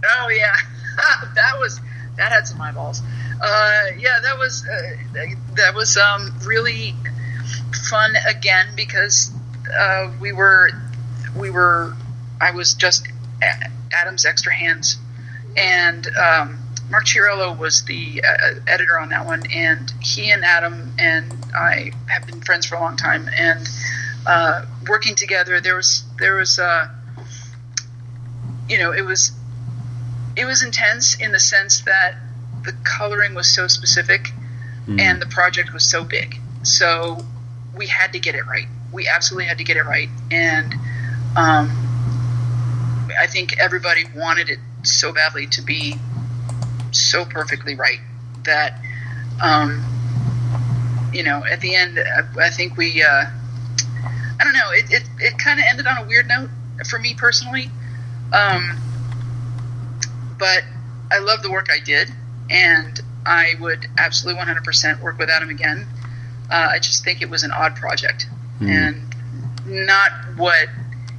[0.05, 0.55] oh yeah,
[1.34, 1.80] that was
[2.16, 3.02] that had some eyeballs.
[3.42, 5.24] Uh, yeah, that was uh,
[5.55, 6.94] that was um, really
[7.88, 9.30] fun again because
[9.78, 10.70] uh, we were
[11.39, 11.94] we were
[12.40, 13.06] I was just
[13.93, 14.97] Adam's extra hands,
[15.56, 16.59] and um,
[16.90, 21.93] Mark Chiarello was the uh, editor on that one, and he and Adam and I
[22.06, 23.69] have been friends for a long time, and
[24.27, 25.60] uh, working together.
[25.60, 26.89] There was there was uh,
[28.69, 29.32] you know it was
[30.36, 32.15] it was intense in the sense that
[32.65, 34.32] the coloring was so specific
[34.97, 36.40] and the project was so big.
[36.62, 37.19] So
[37.77, 38.66] we had to get it right.
[38.93, 40.09] We absolutely had to get it right.
[40.31, 40.74] And
[41.36, 41.70] um,
[43.18, 45.96] I think everybody wanted it so badly to be
[46.92, 48.00] so perfectly right
[48.44, 48.80] that,
[49.42, 49.84] um,
[51.12, 53.24] you know, at the end, I, I think we, uh,
[54.40, 56.50] I don't know, it, it, it kind of ended on a weird note
[56.88, 57.70] for me personally.
[58.32, 58.78] Um,
[60.38, 60.62] but
[61.10, 62.10] I love the work I did,
[62.50, 65.86] and I would absolutely 100% work with Adam again.
[66.50, 68.26] Uh, I just think it was an odd project,
[68.60, 69.02] and
[69.66, 70.68] not what.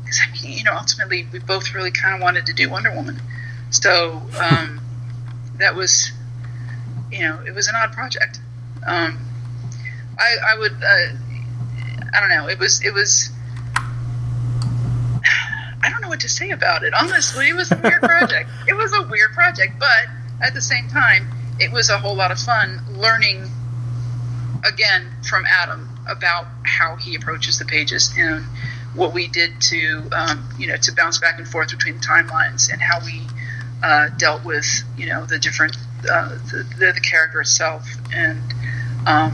[0.09, 2.91] Because I mean, you know, ultimately we both really kind of wanted to do Wonder
[2.95, 3.21] Woman,
[3.69, 4.81] so um,
[5.57, 6.11] that was,
[7.11, 8.39] you know, it was an odd project.
[8.87, 9.19] Um,
[10.17, 13.29] I, I would, uh, I don't know, it was, it was.
[15.81, 16.93] I don't know know what to say about it.
[16.93, 18.49] Honestly, it was a weird project.
[18.67, 20.07] It was a weird project, but
[20.41, 21.29] at the same time,
[21.59, 23.49] it was a whole lot of fun learning
[24.65, 28.43] again from Adam about how he approaches the pages and
[28.95, 32.71] what we did to um, you know to bounce back and forth between the timelines
[32.71, 33.21] and how we
[33.83, 34.65] uh, dealt with
[34.97, 35.75] you know the different
[36.11, 38.41] uh, the, the, the character itself and
[39.05, 39.33] um,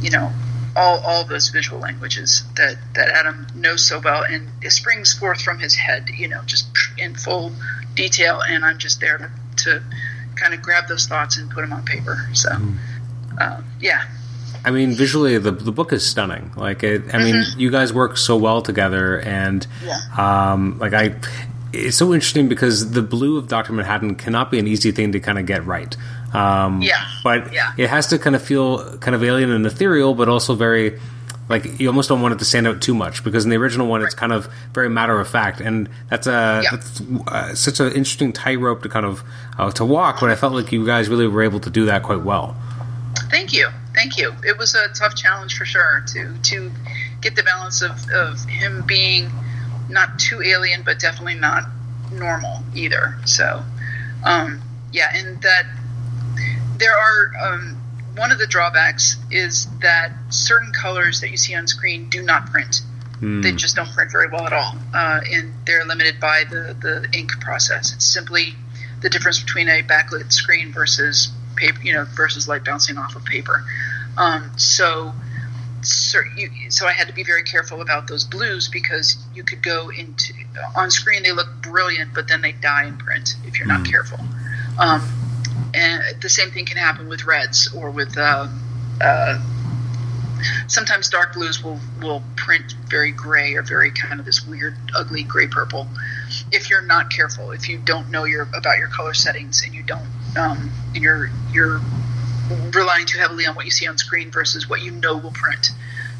[0.00, 0.32] you know
[0.76, 5.40] all all those visual languages that that Adam knows so well and it springs forth
[5.40, 6.66] from his head you know just
[6.98, 7.52] in full
[7.94, 9.30] detail and I'm just there to,
[9.64, 9.82] to
[10.34, 12.50] kind of grab those thoughts and put them on paper so
[13.40, 14.04] uh, yeah
[14.64, 16.52] I mean, visually, the the book is stunning.
[16.56, 19.98] Like, it, I mean, you guys work so well together, and Yeah.
[20.52, 21.14] um, like I,
[21.72, 25.20] it's so interesting because the blue of Doctor Manhattan cannot be an easy thing to
[25.20, 25.96] kind of get right.
[26.32, 27.04] Um, Yeah.
[27.22, 27.72] but Yeah.
[27.76, 30.98] it has to kind of feel kind of alien and ethereal, but also very.
[31.46, 33.86] Like you almost don't want it to stand out too much because in the original
[33.86, 36.70] one it's kind of very matter of fact, and that's a Yeah.
[36.72, 39.22] that's uh, such an interesting tightrope to kind of
[39.58, 40.20] uh, to walk.
[40.20, 42.56] But I felt like you guys really were able to do that quite well.
[43.30, 44.34] Thank you, thank you.
[44.46, 46.70] It was a tough challenge for sure to to
[47.20, 49.30] get the balance of, of him being
[49.88, 51.64] not too alien, but definitely not
[52.12, 53.16] normal either.
[53.24, 53.62] So,
[54.24, 54.60] um,
[54.92, 55.64] yeah, and that
[56.78, 57.80] there are um,
[58.16, 62.50] one of the drawbacks is that certain colors that you see on screen do not
[62.50, 62.82] print.
[63.42, 67.08] They just don't print very well at all, uh, and they're limited by the the
[67.16, 67.94] ink process.
[67.94, 68.54] It's simply
[69.00, 71.30] the difference between a backlit screen versus
[71.64, 73.64] paper, you know, versus light bouncing off of paper.
[74.16, 75.12] Um, so,
[75.82, 79.62] so, you, so I had to be very careful about those blues because you could
[79.62, 80.32] go into
[80.76, 84.18] on screen they look brilliant, but then they die in print if you're not careful.
[84.78, 85.02] Um,
[85.74, 88.48] and the same thing can happen with reds or with uh,
[89.00, 89.42] uh,
[90.68, 95.22] sometimes dark blues will will print very gray or very kind of this weird ugly
[95.22, 95.88] gray purple
[96.52, 99.82] if you're not careful if you don't know your about your color settings and you
[99.82, 100.06] don't
[100.36, 101.80] um, you're you're
[102.72, 105.70] relying too heavily on what you see on screen versus what you know will print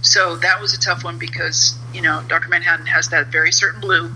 [0.01, 3.81] so that was a tough one because you know dr manhattan has that very certain
[3.81, 4.11] blue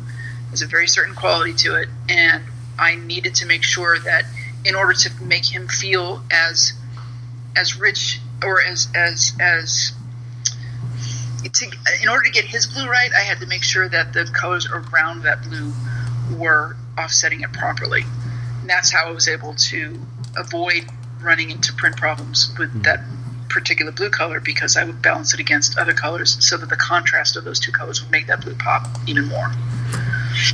[0.51, 2.43] has a very certain quality to it and
[2.79, 4.25] i needed to make sure that
[4.65, 6.73] in order to make him feel as
[7.57, 9.93] as rich or as as as
[11.53, 11.66] to,
[12.03, 14.66] in order to get his blue right, I had to make sure that the colors
[14.66, 15.73] around that blue
[16.37, 18.05] were offsetting it properly.
[18.69, 19.99] And that's how I was able to
[20.36, 20.85] avoid
[21.23, 22.82] running into print problems with hmm.
[22.82, 23.01] that
[23.49, 27.37] particular blue color because I would balance it against other colors so that the contrast
[27.37, 29.51] of those two colors would make that blue pop even more.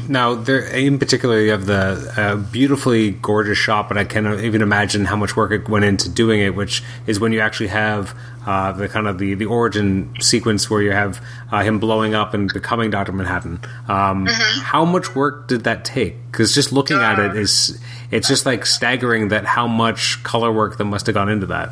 [0.09, 4.63] Now, there in particular, you have the uh, beautifully gorgeous shot, but I cannot even
[4.63, 6.55] imagine how much work it went into doing it.
[6.55, 8.17] Which is when you actually have
[8.47, 12.35] uh, the kind of the, the origin sequence where you have uh, him blowing up
[12.35, 13.61] and becoming Doctor Manhattan.
[13.89, 16.15] Um, How much work did that take?
[16.31, 17.81] Because just looking at it is,
[18.11, 21.71] it's just like staggering that how much color work that must have gone into that.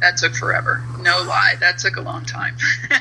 [0.00, 0.82] That took forever.
[1.00, 1.54] No lie.
[1.60, 2.56] That took a long time.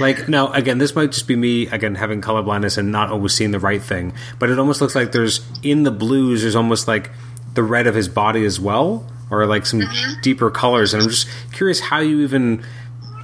[0.00, 3.32] Like now, again, this might just be me again having color blindness and not always
[3.32, 4.12] seeing the right thing.
[4.38, 6.42] But it almost looks like there's in the blues.
[6.42, 7.10] There's almost like
[7.54, 10.20] the red of his body as well, or like some mm-hmm.
[10.20, 10.94] deeper colors.
[10.94, 12.64] And I'm just curious how you even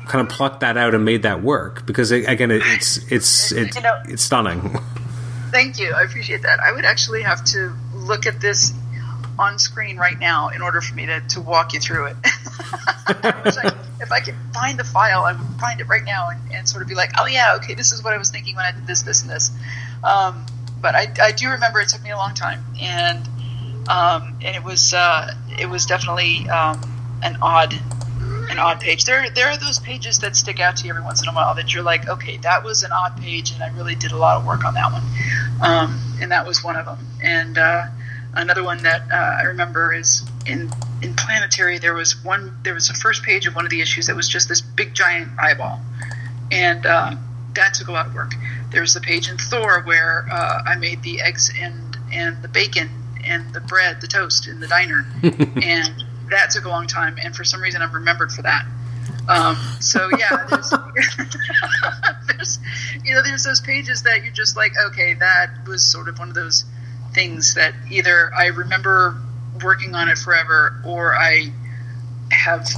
[0.07, 3.53] kind of plucked that out and made that work because it, again, it, it's it's
[3.53, 4.79] it's You know- it's stunning.
[5.51, 5.93] Thank you.
[5.93, 6.61] I appreciate that.
[6.61, 8.73] I would actually have to look at this
[9.41, 12.17] on screen right now in order for me to, to walk you through it.
[13.07, 16.69] I if I could find the file, I would find it right now and, and
[16.69, 18.73] sort of be like, oh, yeah, okay, this is what I was thinking when I
[18.73, 19.51] did this, this, and this.
[20.03, 20.47] Um,
[20.81, 22.65] but I, I do remember it took me a long time.
[22.81, 23.29] And
[23.89, 26.81] um, and it was uh, it was definitely um,
[27.23, 27.75] an odd
[28.51, 29.05] an odd page.
[29.05, 31.55] There there are those pages that stick out to you every once in a while
[31.57, 34.37] that you're like, okay, that was an odd page, and I really did a lot
[34.37, 35.03] of work on that one.
[35.61, 36.99] Um, and that was one of them.
[37.23, 37.87] And uh,
[38.35, 40.71] another one that uh, I remember is in
[41.03, 41.79] in Planetary.
[41.79, 42.57] There was one.
[42.63, 44.95] There was a first page of one of the issues that was just this big
[44.95, 45.81] giant eyeball,
[46.51, 47.15] and uh,
[47.55, 48.33] that took a lot of work.
[48.71, 52.49] There was the page in Thor where uh, I made the eggs and and the
[52.49, 52.91] bacon
[53.25, 57.17] and the bread, the toast in the diner, and that took a long time.
[57.23, 58.67] And for some reason, I'm remembered for that.
[59.29, 60.71] Um, so yeah, there's,
[62.27, 62.59] there's
[63.05, 66.29] you know there's those pages that you're just like, okay, that was sort of one
[66.29, 66.65] of those
[67.13, 69.17] things that either I remember
[69.63, 71.53] working on it forever or I
[72.31, 72.69] have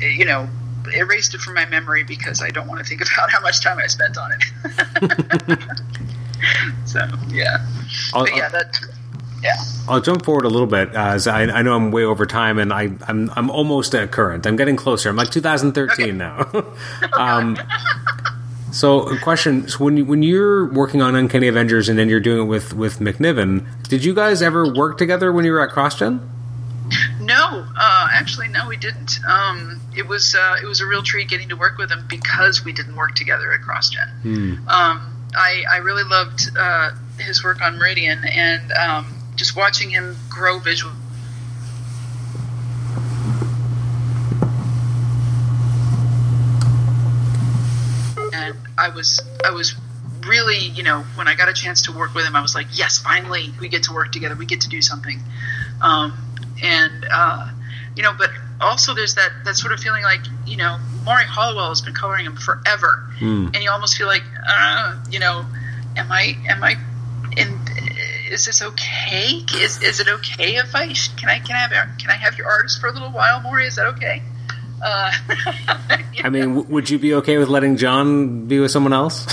[0.00, 0.48] you know
[0.94, 3.78] erased it from my memory because I don't want to think about how much time
[3.78, 5.58] I spent on it.
[6.84, 7.66] so yeah,
[8.14, 8.78] I'll, but yeah, that
[9.42, 9.54] yeah.
[9.88, 12.72] I'll jump forward a little bit as I, I know I'm way over time and
[12.72, 14.46] I, I'm I'm almost at current.
[14.46, 15.08] I'm getting closer.
[15.08, 16.12] I'm like 2013 Okay.
[16.12, 16.46] now.
[17.18, 17.56] um,
[18.72, 22.20] So, a question: so when you, when you're working on Uncanny Avengers and then you're
[22.20, 25.74] doing it with with McNiven, did you guys ever work together when you were at
[25.74, 26.20] CrossGen?
[27.20, 29.18] No, uh, actually, no, we didn't.
[29.24, 32.64] Um, it was uh, it was a real treat getting to work with him because
[32.64, 34.66] we didn't work together at CrossGen.
[34.68, 40.16] Um, I I really loved uh, his work on Meridian and um, just watching him
[40.28, 40.96] grow visually.
[48.32, 49.76] and I was I was
[50.26, 52.66] really you know when I got a chance to work with him I was like
[52.72, 54.34] yes finally we get to work together.
[54.34, 55.20] We get to do something.
[55.80, 56.12] Um,
[56.62, 57.48] and uh,
[57.96, 58.30] you know but
[58.60, 62.26] also there's that that sort of feeling like you know Morry Hollowell has been coloring
[62.26, 63.04] him forever.
[63.54, 65.44] And you almost feel like uh, you know
[65.96, 66.74] am I am I
[67.36, 67.60] in
[68.32, 69.44] is this okay?
[69.54, 70.86] Is, is it okay if I
[71.18, 73.66] can I can I have can I have your artist for a little while Morry?
[73.66, 74.22] Is that okay
[74.82, 75.10] uh,
[76.24, 79.26] I mean, w- would you be okay with letting John be with someone else?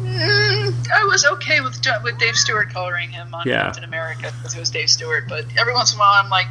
[0.00, 3.64] Mm, I was okay with John, with Dave Stewart coloring him on Yeah.
[3.64, 5.24] Captain America because it was Dave Stewart.
[5.28, 6.46] But every once in a while, I'm like,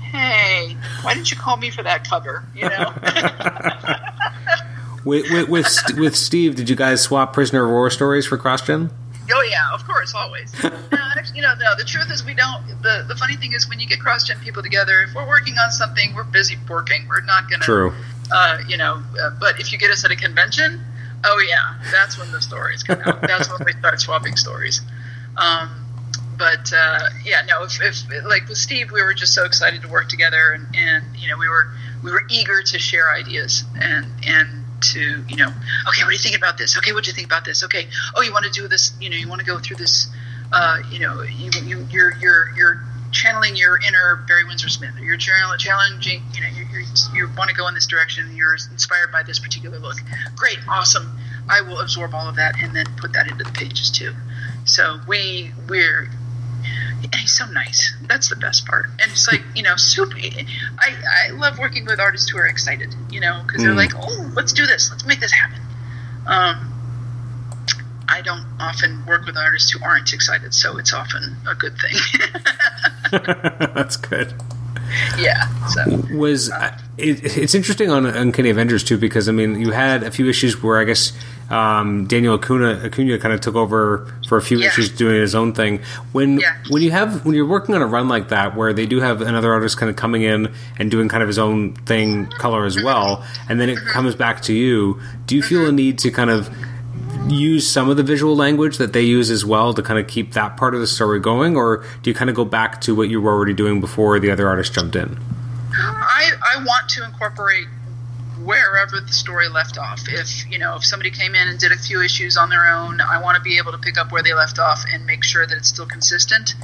[0.00, 2.92] "Hey, why didn't you call me for that cover?" You know?
[5.04, 8.90] with with with, with Steve, did you guys swap Prisoner of War stories for CrossGen?
[9.32, 10.52] Oh yeah, of course, always.
[10.64, 10.70] no,
[11.16, 11.74] actually, you know, no.
[11.76, 12.66] The truth is, we don't.
[12.82, 15.70] The the funny thing is, when you get cross-gen people together, if we're working on
[15.70, 17.06] something, we're busy working.
[17.08, 17.62] We're not gonna.
[17.62, 17.92] True.
[18.30, 20.80] Uh, you know, uh, but if you get us at a convention,
[21.24, 23.20] oh yeah, that's when the stories come out.
[23.22, 24.80] that's when we start swapping stories.
[25.36, 25.86] Um,
[26.38, 27.64] but uh, yeah, no.
[27.64, 31.04] If, if like with Steve, we were just so excited to work together, and, and
[31.16, 31.68] you know, we were
[32.02, 35.48] we were eager to share ideas and and to you know,
[35.88, 36.76] okay, what do you think about this?
[36.78, 37.64] Okay, what do you think about this?
[37.64, 38.92] Okay, oh, you want to do this?
[39.00, 40.08] You know, you want to go through this?
[40.52, 42.80] Uh, you know, you, you you're you're you're
[43.12, 44.94] channeling your inner Barry Windsor Smith.
[45.00, 46.22] You're challenging.
[46.34, 46.84] You know, you you
[47.14, 48.34] you want to go in this direction.
[48.36, 49.96] You're inspired by this particular look.
[50.36, 51.18] Great, awesome.
[51.48, 54.12] I will absorb all of that and then put that into the pages too.
[54.64, 56.10] So we we're
[57.14, 57.94] he's so nice.
[58.08, 58.86] That's the best part.
[59.00, 60.16] And it's like you know, super.
[60.16, 60.94] I
[61.28, 62.94] I love working with artists who are excited.
[63.10, 63.76] You know, because they're Mm.
[63.76, 64.90] like, oh, let's do this.
[64.90, 65.60] Let's make this happen.
[66.26, 66.72] Um,
[68.08, 71.96] I don't often work with artists who aren't excited, so it's often a good thing.
[73.74, 74.34] That's good.
[75.18, 75.46] yeah.
[75.68, 76.50] So was
[76.98, 80.62] it, it's interesting on Uncanny Avengers too because I mean you had a few issues
[80.62, 81.12] where I guess
[81.50, 84.68] um, Daniel Acuna Acuna kind of took over for a few Yeah.
[84.68, 85.80] issues doing his own thing.
[86.12, 86.54] When Yeah.
[86.70, 89.20] when you have when you're working on a run like that where they do have
[89.20, 92.76] another artist kind of coming in and doing kind of his own thing color as
[92.76, 92.86] mm-hmm.
[92.86, 93.88] well, and then it mm-hmm.
[93.88, 95.70] comes back to you, do you feel mm-hmm.
[95.70, 96.48] a need to kind of
[97.28, 100.32] use some of the visual language that they use as well to kind of keep
[100.32, 103.08] that part of the story going, or do you kind of go back to what
[103.08, 105.18] you were already doing before the other artist jumped in?
[105.78, 107.66] I, I want to incorporate
[108.44, 110.02] wherever the story left off.
[110.08, 113.00] If you know, if somebody came in and did a few issues on their own,
[113.00, 115.46] I want to be able to pick up where they left off and make sure
[115.46, 116.54] that it's still consistent.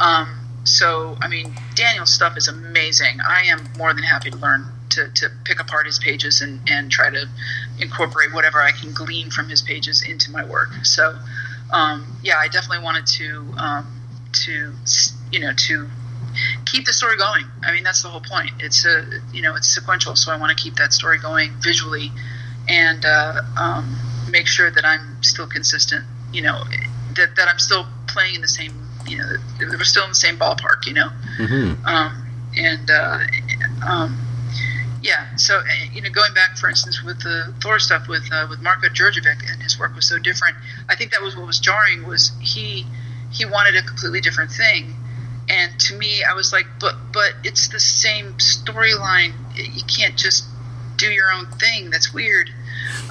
[0.00, 3.20] Um, so, I mean, Daniel's stuff is amazing.
[3.26, 6.90] I am more than happy to learn to, to pick apart his pages and, and
[6.90, 7.28] try to
[7.78, 10.70] incorporate whatever I can glean from his pages into my work.
[10.84, 11.18] So,
[11.72, 14.00] um, yeah, I definitely wanted to um,
[14.44, 14.72] to
[15.32, 15.88] you know to
[16.66, 17.44] keep the story going.
[17.62, 18.50] I mean, that's the whole point.
[18.60, 22.10] It's a you know it's sequential, so I want to keep that story going visually,
[22.68, 23.96] and uh, um,
[24.30, 26.04] make sure that I'm still consistent.
[26.32, 26.64] You know,
[27.16, 28.72] that that I'm still playing in the same.
[29.06, 29.26] You know,
[29.58, 30.86] that we're still in the same ballpark.
[30.86, 31.86] You know, Mm-hmm.
[31.86, 32.24] um,
[32.56, 33.20] and uh,
[33.86, 34.18] um,
[35.02, 35.34] yeah.
[35.36, 38.60] So uh, you know, going back, for instance, with the Thor stuff with uh, with
[38.60, 40.56] Marko Djurdjevic and his work was so different.
[40.88, 42.06] I think that was what was jarring.
[42.06, 42.86] Was he
[43.30, 44.94] he wanted a completely different thing,
[45.48, 49.32] and to me, I was like, but but it's the same storyline.
[49.56, 50.44] You can't just
[50.96, 51.90] do your own thing.
[51.90, 52.50] That's weird.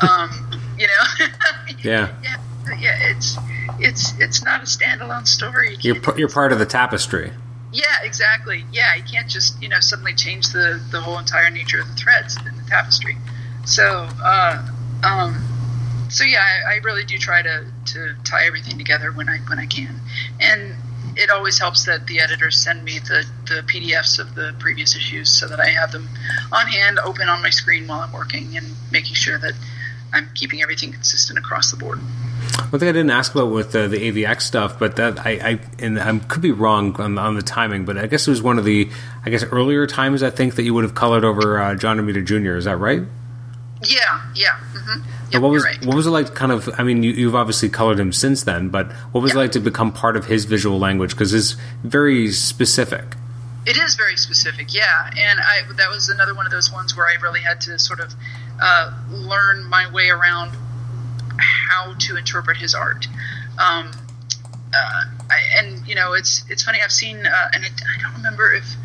[0.01, 0.30] Um,
[0.77, 1.26] you know.
[1.84, 2.09] Yeah.
[2.23, 2.38] yeah.
[2.80, 2.97] Yeah.
[3.11, 3.38] It's
[3.80, 5.72] it's it's not a standalone story.
[5.81, 7.31] You You're can't you're part of the tapestry.
[7.72, 8.65] yeah, exactly.
[8.72, 11.95] Yeah, you can't just you know suddenly change the the whole entire nature of the
[11.95, 13.18] threads in the tapestry.
[13.65, 14.65] So, uh,
[15.03, 15.43] um,
[16.09, 19.59] so yeah, I, I really do try to to tie everything together when I when
[19.59, 19.99] I can,
[20.39, 20.76] and
[21.18, 25.30] it always helps that the editors send me the the PDFs of the previous issues
[25.30, 26.07] so that I have them
[26.52, 29.53] on hand, open on my screen while I'm working, and making sure that
[30.14, 31.99] I'm keeping everything consistent across the board.
[32.69, 35.60] One thing I didn't ask about with uh, the AVX stuff, but that I, I
[35.80, 38.57] and I could be wrong on, on the timing, but I guess it was one
[38.57, 38.89] of the
[39.26, 42.23] I guess earlier times I think that you would have colored over uh, John Romita
[42.26, 42.57] Jr.
[42.57, 43.02] Is that right?
[43.84, 44.57] Yeah, yeah.
[44.73, 45.16] Mm-hmm.
[45.32, 45.86] Yep, what was right.
[45.86, 46.34] what was it like?
[46.34, 46.70] Kind of.
[46.78, 49.60] I mean, you, you've obviously colored him since then, but what was it like to
[49.60, 51.12] become part of his visual language?
[51.12, 53.16] Because it's very specific.
[53.66, 55.10] It is very specific, yeah.
[55.18, 57.99] And I that was another one of those ones where I really had to sort
[57.99, 58.14] of
[58.62, 60.56] uh, learn my way around
[61.38, 63.08] how to interpret his art.
[63.60, 63.91] Um,
[64.74, 66.80] uh, I, and you know, it's it's funny.
[66.82, 68.76] I've seen, uh, and it, I don't remember if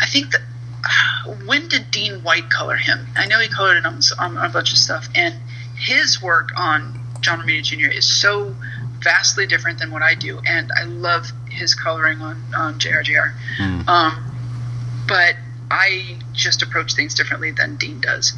[0.00, 0.42] I think that
[1.46, 3.06] when did Dean White color him?
[3.16, 5.34] I know he colored it on, on, a bunch of stuff, and
[5.76, 7.90] his work on John Romita Jr.
[7.90, 8.54] is so
[9.00, 13.32] vastly different than what I do, and I love his coloring on on JRJR.
[13.58, 13.88] Mm.
[13.88, 15.36] Um, but
[15.70, 18.32] I just approach things differently than Dean does,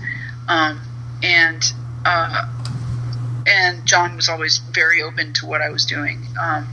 [0.48, 0.80] um,
[1.22, 1.62] and
[2.04, 2.46] uh,
[3.46, 6.26] and John was always very open to what I was doing.
[6.40, 6.68] Um,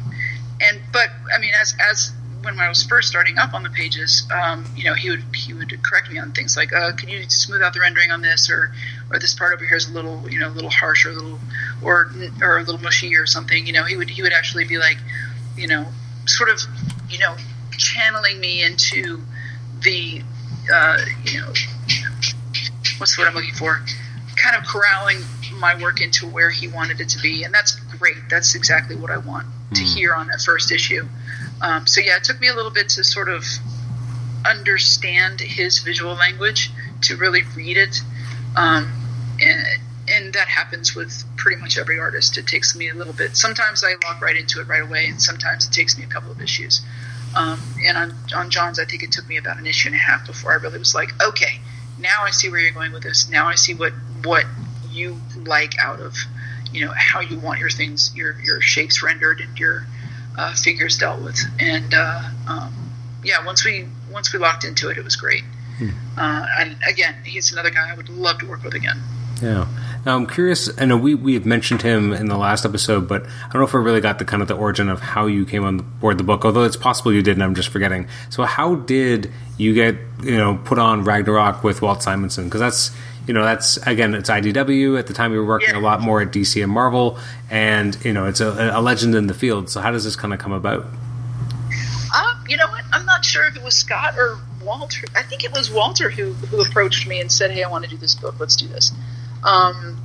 [0.61, 2.11] and but I mean, as as
[2.43, 5.53] when I was first starting up on the pages, um, you know, he would he
[5.53, 8.49] would correct me on things like, uh, "Can you smooth out the rendering on this?"
[8.49, 8.73] or
[9.09, 11.13] "or this part over here is a little, you know, a little harsh or a
[11.13, 11.39] little
[11.81, 12.11] or
[12.41, 14.97] or a little mushy or something." You know, he would he would actually be like,
[15.55, 15.87] you know,
[16.25, 16.59] sort of,
[17.09, 17.35] you know,
[17.71, 19.21] channeling me into
[19.81, 20.21] the,
[20.73, 21.47] uh, you know,
[22.97, 23.83] what's the word I'm looking for?
[24.35, 25.19] Kind of corralling
[25.59, 28.17] my work into where he wanted it to be, and that's great.
[28.29, 29.87] That's exactly what I want to hmm.
[29.87, 31.07] hear on that first issue.
[31.63, 33.45] Um, so yeah, it took me a little bit to sort of
[34.45, 36.69] understand his visual language
[37.03, 38.01] to really read it,
[38.57, 38.91] um,
[39.41, 39.65] and,
[40.09, 42.37] and that happens with pretty much every artist.
[42.37, 43.37] It takes me a little bit.
[43.37, 46.31] Sometimes I lock right into it right away, and sometimes it takes me a couple
[46.31, 46.81] of issues.
[47.35, 49.99] Um, and on, on John's, I think it took me about an issue and a
[49.99, 51.61] half before I really was like, okay,
[51.97, 53.29] now I see where you're going with this.
[53.29, 54.45] Now I see what what
[54.89, 56.15] you like out of
[56.71, 59.85] you know how you want your things your your shapes rendered and your
[60.37, 61.39] uh, figures dealt with.
[61.59, 62.73] And uh, um,
[63.23, 65.43] yeah once we once we locked into it it was great.
[65.77, 65.89] Hmm.
[66.17, 69.01] uh, and again he's another guy I would love to work with again.
[69.41, 69.67] Yeah.
[70.05, 73.25] Now I'm curious I know we we have mentioned him in the last episode but
[73.25, 75.45] I don't know if we really got the kind of the origin of how you
[75.45, 78.07] came on board the book although it's possible you did and I'm just forgetting.
[78.29, 82.45] So how did you get you know put on Ragnarok with Walt Simonson?
[82.45, 82.91] Because that's
[83.27, 85.79] you know that's again it's IDW at the time we were working yeah.
[85.79, 87.17] a lot more at DC and Marvel.
[87.49, 89.69] And you know it's a, a legend in the field.
[89.69, 90.85] So how does this kind of come about?
[92.15, 92.83] Uh, you know what?
[92.91, 95.07] I'm not sure if it was Scott or Walter.
[95.15, 97.89] I think it was Walter who who approached me and said hey I want to
[97.89, 98.39] do this book.
[98.39, 98.91] Let's do this.
[99.43, 100.01] Um,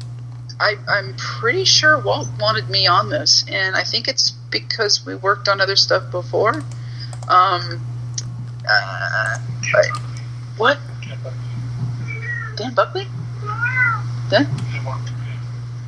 [0.60, 3.44] I, I'm pretty sure Walt wanted me on this.
[3.48, 6.54] And I think it's because we worked on other stuff before.
[7.28, 7.80] Um,
[8.68, 9.38] uh,
[10.56, 10.78] what
[12.58, 13.06] Dan Buckley?
[14.30, 14.44] Dan?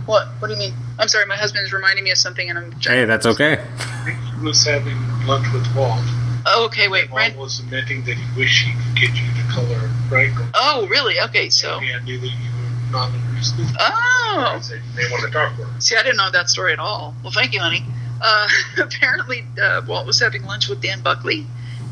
[0.07, 0.29] What?
[0.39, 0.75] What do you mean?
[1.01, 2.73] I'm sorry, my husband is reminding me of something, and I'm.
[2.81, 3.65] Hey, that's okay.
[4.07, 5.99] He was having lunch with Walt.
[6.47, 7.11] Oh, okay, wait.
[7.11, 10.47] Walt was admitting that he wished he could get you to color Franco.
[10.55, 11.21] Oh, really?
[11.21, 11.79] Okay, so.
[11.79, 13.67] And I knew that you were not interested.
[13.79, 14.55] Oh.
[14.57, 15.81] I said they want to talk to her.
[15.81, 17.15] See, I didn't know that story at all.
[17.23, 17.85] Well, thank you, honey.
[18.23, 18.49] Uh,
[18.79, 21.47] apparently, uh, Walt was having lunch with Dan Buckley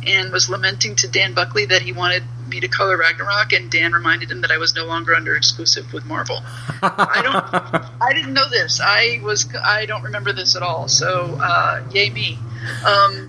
[0.09, 3.93] and was lamenting to Dan Buckley that he wanted me to color Ragnarok, and Dan
[3.93, 6.41] reminded him that I was no longer under exclusive with Marvel.
[6.83, 7.37] I don't,
[8.03, 8.81] I didn't know this.
[8.83, 10.89] I was, I don't remember this at all.
[10.89, 12.39] So, uh, yay me.
[12.87, 13.27] Um,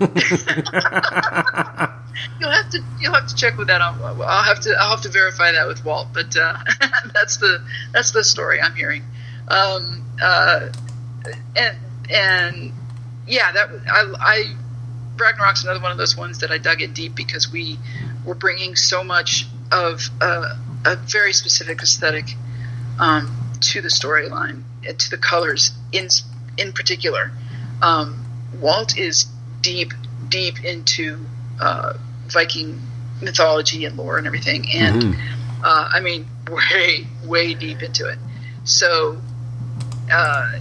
[2.40, 3.82] you'll have to, you'll have to check with that.
[3.82, 6.08] I'll, I'll have to, I'll have to verify that with Walt.
[6.14, 6.56] But uh,
[7.12, 7.62] that's the,
[7.92, 9.04] that's the story I'm hearing.
[9.48, 10.68] Um, uh,
[11.56, 11.76] and
[12.08, 12.72] and
[13.26, 14.56] yeah, that I, I
[15.20, 17.78] Ragnarok's another one of those ones that I dug in deep because we
[18.24, 22.34] were bringing so much of a, a very specific aesthetic
[22.98, 26.08] um, to the storyline, to the colors in
[26.58, 27.30] in particular.
[27.82, 28.24] Um,
[28.60, 29.26] Walt is
[29.60, 29.92] deep,
[30.28, 31.24] deep into
[31.60, 31.94] uh,
[32.28, 32.80] Viking
[33.22, 35.64] mythology and lore and everything, and mm-hmm.
[35.64, 38.18] uh, I mean, way, way deep into it.
[38.64, 39.18] So.
[40.12, 40.58] Uh,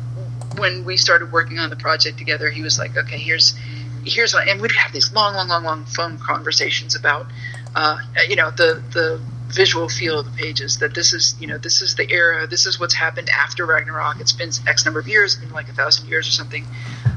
[0.58, 3.56] when we started working on the project together, he was like, "Okay, here's
[4.06, 7.28] here's what, and we'd have these long, long, long, long phone conversations about,
[7.76, 7.98] uh,
[8.28, 10.80] you know, the the visual feel of the pages.
[10.80, 12.48] That this is, you know, this is the era.
[12.48, 14.20] This is what's happened after Ragnarok.
[14.20, 16.66] It's been X number of years, been like a thousand years or something.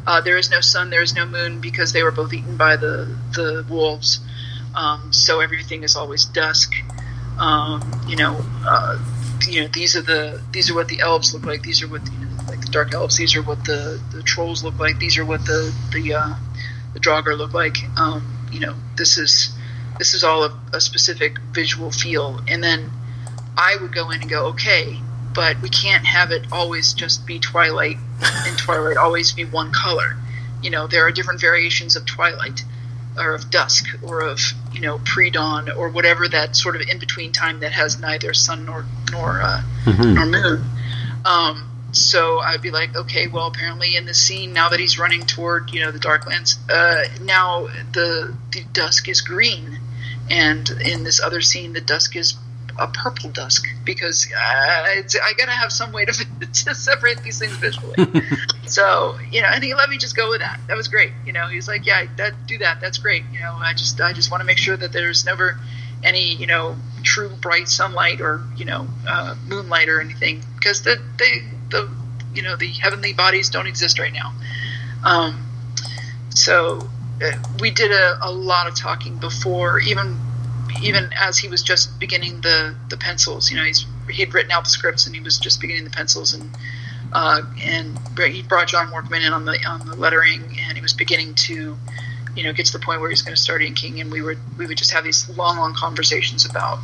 [0.07, 2.77] Uh, there is no sun, there is no moon because they were both eaten by
[2.77, 4.21] the the wolves.
[4.75, 6.73] Um, so everything is always dusk.
[7.39, 8.99] Um, you know, uh,
[9.47, 11.63] you know these are the these are what the elves look like.
[11.63, 13.17] These are what the, you know, like the dark elves.
[13.17, 14.99] These are what the, the trolls look like.
[14.99, 16.35] These are what the the uh,
[16.95, 17.77] the Draugr look like.
[17.99, 19.55] Um, you know, this is
[19.99, 22.91] this is all a, a specific visual feel, and then
[23.57, 24.99] I would go in and go, okay,
[25.35, 30.17] but we can't have it always just be twilight and twilight always be one color.
[30.63, 32.65] You know, there are different variations of twilight
[33.17, 34.41] or of dusk or of
[34.73, 38.65] you know pre-dawn or whatever that sort of in between time that has neither sun
[38.65, 40.15] nor nor uh, mm-hmm.
[40.15, 40.65] nor moon.
[41.25, 45.23] Um, so I'd be like, okay, well, apparently in the scene now that he's running
[45.23, 49.79] toward you know the Darklands, uh, now the the dusk is green,
[50.31, 52.37] and in this other scene the dusk is
[52.79, 57.39] a purple dusk because uh, it's, I gotta have some way to, to separate these
[57.39, 57.95] things visually.
[58.67, 60.61] so you know, and he let me just go with that.
[60.69, 61.13] That was great.
[61.27, 62.81] You know, he's like, yeah, that do that.
[62.81, 63.25] That's great.
[63.33, 65.59] You know, I just I just want to make sure that there's never
[66.05, 71.01] any you know true bright sunlight or you know uh, moonlight or anything because the
[71.19, 71.43] they
[71.73, 71.91] the
[72.35, 74.33] you know the heavenly bodies don't exist right now.
[75.05, 75.45] Um,
[76.31, 76.89] so
[77.23, 80.17] uh, we did a, a lot of talking before even
[80.83, 83.51] even as he was just beginning the the pencils.
[83.51, 86.35] You know, he's he'd written out the scripts and he was just beginning the pencils
[86.35, 86.51] and.
[87.15, 90.95] Uh, and he brought John Workman in on the on the lettering, and he was
[90.95, 91.77] beginning to
[92.35, 94.39] you know, get to the point where he's going to start inking, and we would
[94.57, 96.79] we would just have these long, long conversations about,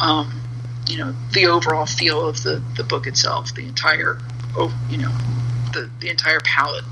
[0.00, 0.40] um,
[0.86, 4.18] you know, the overall feel of the the book itself, the entire,
[4.56, 5.12] oh, you know,
[5.72, 6.84] the the entire palette.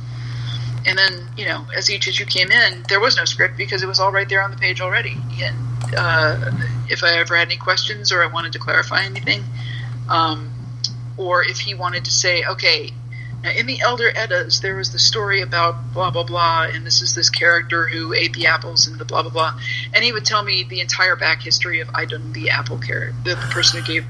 [0.87, 3.87] And then, you know, as each issue came in, there was no script because it
[3.87, 5.17] was all right there on the page already.
[5.43, 5.57] And
[5.97, 6.53] uh,
[6.89, 9.45] if I ever had any questions or I wanted to clarify anything,
[10.09, 10.51] um,
[11.19, 12.93] or if he wanted to say, okay,
[13.43, 17.01] now, in the Elder Eddas, there was the story about blah blah blah, and this
[17.01, 19.59] is this character who ate the apples and the blah blah blah,
[19.95, 23.37] and he would tell me the entire back history of Idun, the apple character, the,
[23.51, 24.05] person who gave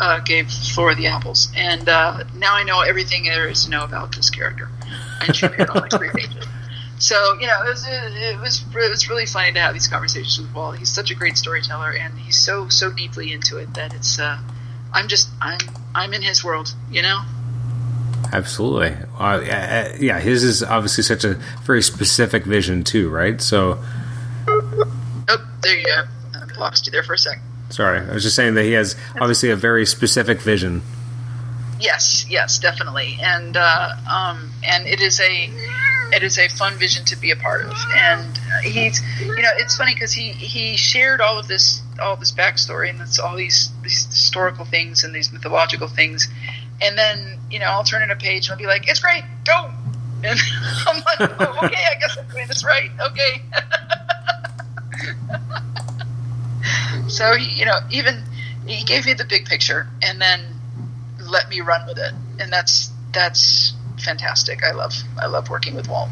[0.00, 3.84] uh, gave Flora the apples, and uh, now I know everything there is to know
[3.84, 4.68] about this character,
[5.20, 6.44] and she appeared on like three pages.
[6.98, 10.40] So you know, it was it was it was really funny to have these conversations
[10.40, 10.78] with Walt.
[10.78, 14.38] He's such a great storyteller, and he's so so deeply into it that it's uh,
[14.92, 15.60] I'm just I'm
[15.94, 17.22] I'm in his world, you know.
[18.32, 18.94] Absolutely.
[19.18, 21.34] Uh, yeah, his is obviously such a
[21.64, 23.40] very specific vision too, right?
[23.40, 23.82] So.
[24.46, 26.04] Oh, there you go.
[26.34, 27.40] I lost you there for a sec.
[27.70, 30.82] Sorry, I was just saying that he has obviously a very specific vision.
[31.80, 35.50] Yes, yes, definitely, and uh, um, and it is a
[36.12, 39.76] it is a fun vision to be a part of, and he's you know it's
[39.76, 43.70] funny because he he shared all of this all this backstory and it's all these
[43.82, 46.26] these historical things and these mythological things,
[46.80, 49.24] and then you know I'll turn in a page and I'll be like, "It's great,
[49.44, 49.70] go!"
[50.24, 50.38] And
[50.86, 53.42] I'm like, oh, "Okay, I guess I'm doing this right." Okay.
[57.08, 58.22] so he, you know, even
[58.66, 60.40] he gave me the big picture and then
[61.20, 64.62] let me run with it, and that's that's fantastic.
[64.64, 66.08] I love I love working with Walt.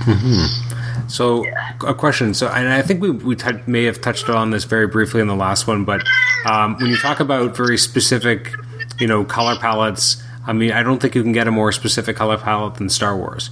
[0.00, 1.08] Mm-hmm.
[1.08, 1.72] So, yeah.
[1.86, 2.34] a question.
[2.34, 5.26] So, and I think we we t- may have touched on this very briefly in
[5.26, 6.02] the last one, but
[6.44, 8.52] um, when you talk about very specific
[8.98, 10.22] you know, color palettes.
[10.46, 13.16] I mean, I don't think you can get a more specific color palette than Star
[13.16, 13.50] Wars.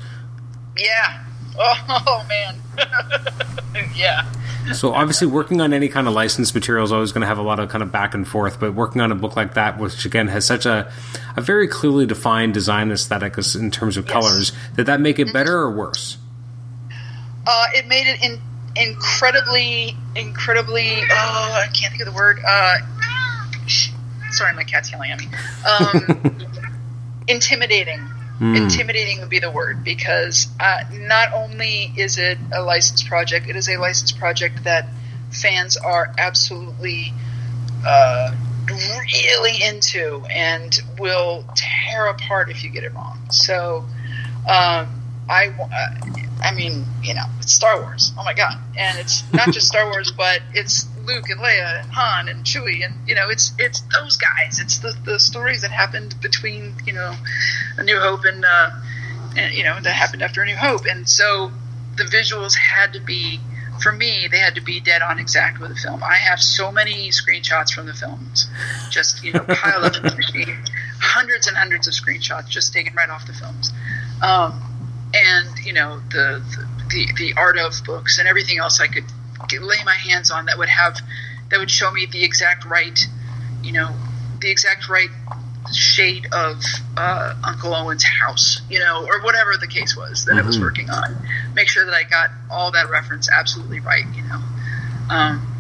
[0.79, 1.25] Yeah.
[1.59, 1.75] Oh,
[2.07, 2.57] oh man.
[3.95, 4.31] yeah.
[4.73, 7.43] So obviously, working on any kind of licensed material is always going to have a
[7.43, 8.59] lot of kind of back and forth.
[8.59, 10.93] But working on a book like that, which again has such a,
[11.37, 14.13] a very clearly defined design aesthetic in terms of yes.
[14.13, 16.19] colors, did that make it better or worse?
[17.47, 18.41] Uh, it made it in,
[18.77, 20.97] incredibly, incredibly.
[21.11, 22.41] Oh, I can't think of the word.
[22.47, 22.79] Uh,
[24.37, 25.27] sorry, my cat's yelling at me.
[25.69, 26.39] Um,
[27.29, 28.01] intimidating.
[28.41, 28.57] Mm.
[28.57, 33.57] Intimidating would be the word because uh, not only is it a licensed project, it
[33.57, 34.89] is a licensed project that
[35.31, 37.15] fans are absolutely
[37.87, 38.35] uh,
[38.69, 43.19] really into and will tear apart if you get it wrong.
[43.31, 43.87] So,
[44.47, 46.11] um, I, uh,
[46.43, 48.13] I mean, you know, it's Star Wars.
[48.19, 48.59] Oh my god!
[48.77, 52.85] And it's not just Star Wars, but it's Luke and Leia and Han and Chewie,
[52.85, 54.59] and you know, it's it's those guys.
[54.61, 57.15] It's the the stories that happened between you know,
[57.79, 58.71] A New Hope and uh,
[59.37, 61.51] and you know that happened after A New Hope, and so
[61.97, 63.41] the visuals had to be.
[63.83, 66.03] For me, they had to be dead on exact with the film.
[66.03, 68.49] I have so many screenshots from the films,
[68.89, 70.57] just you know, piled up in the machine,
[70.99, 73.75] hundreds and hundreds of screenshots just taken right off the films.
[74.23, 74.63] Um,
[75.15, 76.43] and you know the,
[76.91, 79.05] the the art of books and everything else I could
[79.61, 80.97] lay my hands on that would have
[81.51, 82.99] that would show me the exact right
[83.63, 83.95] you know
[84.41, 85.11] the exact right
[85.73, 86.63] shade of
[86.97, 90.41] uh, Uncle Owen's house, you know, or whatever the case was that mm-hmm.
[90.41, 90.65] I was mm-hmm.
[90.65, 91.17] working on.
[91.55, 94.41] Make sure that I got all that reference absolutely right, you know.
[95.11, 95.57] Um,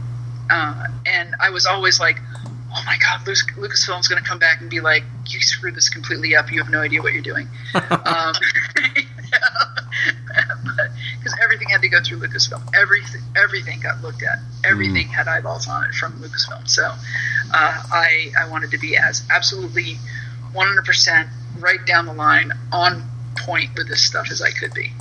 [0.50, 4.70] uh, and I was always like, oh my God, Lucasfilm's going to come back and
[4.70, 6.52] be like, you screwed this completely up.
[6.52, 7.48] You have no idea what you're doing.
[7.74, 8.34] um,
[11.18, 12.62] because everything had to go through Lucasfilm.
[12.74, 14.38] Everything, everything got looked at.
[14.64, 15.12] Everything mm.
[15.12, 16.68] had eyeballs on it from Lucasfilm.
[16.68, 16.94] So uh,
[17.52, 19.96] I, I wanted to be as absolutely
[20.54, 21.28] 100%
[21.60, 23.02] right down the line, on
[23.36, 24.92] point with this stuff as I could be.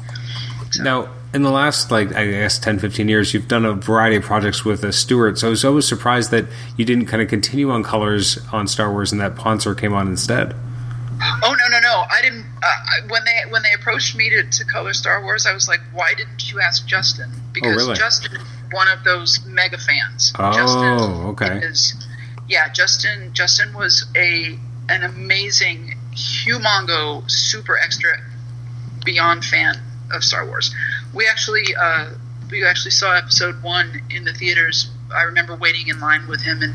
[0.72, 0.84] So.
[0.84, 4.24] Now, in the last, like, I guess 10, 15 years, you've done a variety of
[4.24, 5.38] projects with uh, Stuart.
[5.40, 6.46] So I was always surprised that
[6.76, 10.08] you didn't kind of continue on colors on Star Wars and that Ponsor came on
[10.08, 10.56] instead.
[11.44, 12.06] Oh no no no!
[12.10, 12.46] I didn't.
[12.62, 15.80] Uh, when they when they approached me to, to color Star Wars, I was like,
[15.94, 17.32] why didn't you ask Justin?
[17.54, 17.96] Because oh, really?
[17.96, 20.34] Justin is one of those mega fans.
[20.38, 21.66] Oh, Justin okay.
[21.66, 21.96] Is,
[22.48, 28.20] yeah, Justin Justin was a an amazing, humongo, super extra,
[29.04, 29.76] beyond fan
[30.12, 30.74] of Star Wars.
[31.14, 32.12] We actually uh,
[32.52, 34.90] we actually saw Episode One in the theaters.
[35.16, 36.74] I remember waiting in line with him and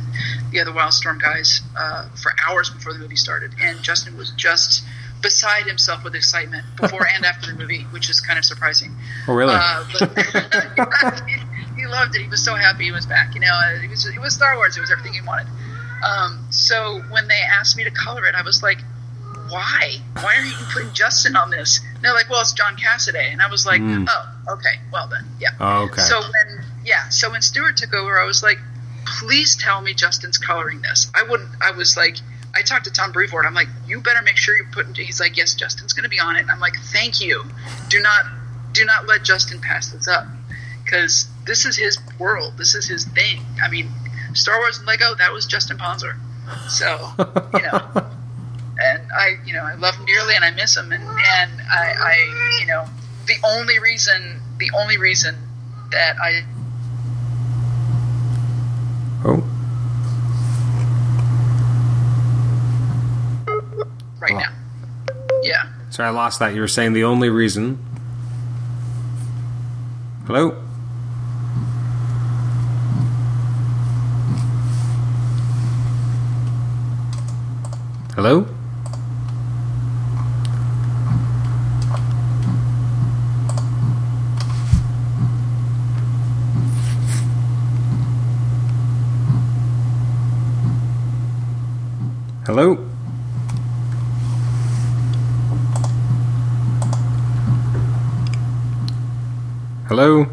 [0.51, 4.83] the other Wildstorm guys uh, for hours before the movie started, and Justin was just
[5.23, 8.97] beside himself with excitement before and after the movie, which is kind of surprising.
[9.29, 9.55] Oh, really?
[9.55, 11.23] Uh, but
[11.77, 12.23] he, loved it.
[12.23, 13.35] He was so happy he was back.
[13.35, 14.77] You know, uh, it was it was Star Wars.
[14.77, 15.47] It was everything he wanted.
[16.05, 18.79] Um, so when they asked me to color it, I was like,
[19.51, 19.97] "Why?
[20.21, 23.43] Why are you putting Justin on this?" And they're like, "Well, it's John Cassaday," and
[23.43, 24.07] I was like, Mm.
[24.09, 24.81] "Oh, okay.
[24.93, 26.01] Well then, yeah." Oh, okay.
[26.03, 28.59] So when yeah, so when Stuart took over, I was like,
[29.07, 31.51] "Please tell me Justin's coloring this." I wouldn't.
[31.63, 32.17] I was like.
[32.53, 33.47] I talked to Tom Brevoort.
[33.47, 34.85] I'm like, you better make sure you put.
[34.85, 36.41] Into, he's like, yes, Justin's going to be on it.
[36.41, 37.45] And I'm like, thank you.
[37.89, 38.25] Do not,
[38.73, 40.27] do not let Justin pass this up
[40.83, 42.55] because this is his world.
[42.57, 43.45] This is his thing.
[43.63, 43.89] I mean,
[44.35, 45.15] Star Wars and Lego.
[45.15, 46.17] That was Justin Ponsor.
[46.69, 47.13] So
[47.55, 47.81] you know,
[48.79, 50.93] and I, you know, I love him dearly and I miss him.
[50.93, 52.87] And and I, I, you know,
[53.27, 55.37] the only reason, the only reason
[55.93, 56.45] that I
[59.25, 59.43] oh,
[64.21, 64.39] right Oh.
[64.39, 64.51] now,
[65.43, 65.67] yeah.
[65.91, 66.55] sorry, I lost that.
[66.55, 67.79] You were saying the only reason.
[70.27, 70.55] Hello.
[78.15, 78.47] Hello.
[92.51, 92.75] Hello.
[99.87, 100.25] Hello.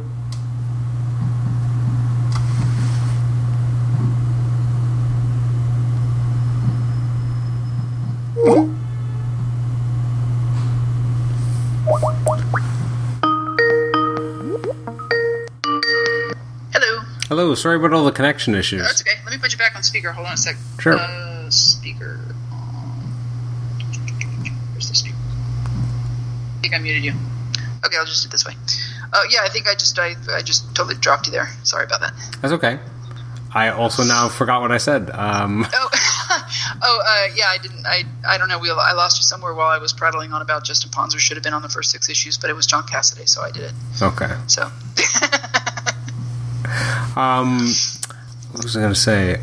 [16.73, 17.03] Hello.
[17.27, 17.53] Hello.
[17.53, 18.81] Sorry about all the connection issues.
[18.81, 19.19] That's okay.
[19.23, 20.11] Let me put you back on speaker.
[20.11, 20.57] Hold on a sec.
[20.80, 20.98] Sure.
[20.98, 21.27] Uh,
[21.98, 22.19] speaker.
[22.52, 22.99] on.
[24.74, 25.15] Where's the speaker?
[25.18, 27.14] I think I muted you.
[27.86, 28.53] Okay, I'll just do it this way.
[29.14, 31.49] Oh yeah, I think I just I, I just totally dropped you there.
[31.64, 32.14] Sorry about that.
[32.41, 32.80] That's okay.
[33.53, 35.10] I also now forgot what I said.
[35.11, 35.90] Um, Oh,
[36.84, 37.86] oh uh, yeah, I didn't.
[37.88, 38.60] I I don't know.
[38.60, 41.44] We I lost you somewhere while I was prattling on about Justin Ponsor should have
[41.44, 43.72] been on the first six issues, but it was John Cassaday, so I did it.
[44.02, 44.36] okay.
[44.48, 44.64] So
[47.15, 47.60] Um,
[48.52, 49.41] what was I going to say?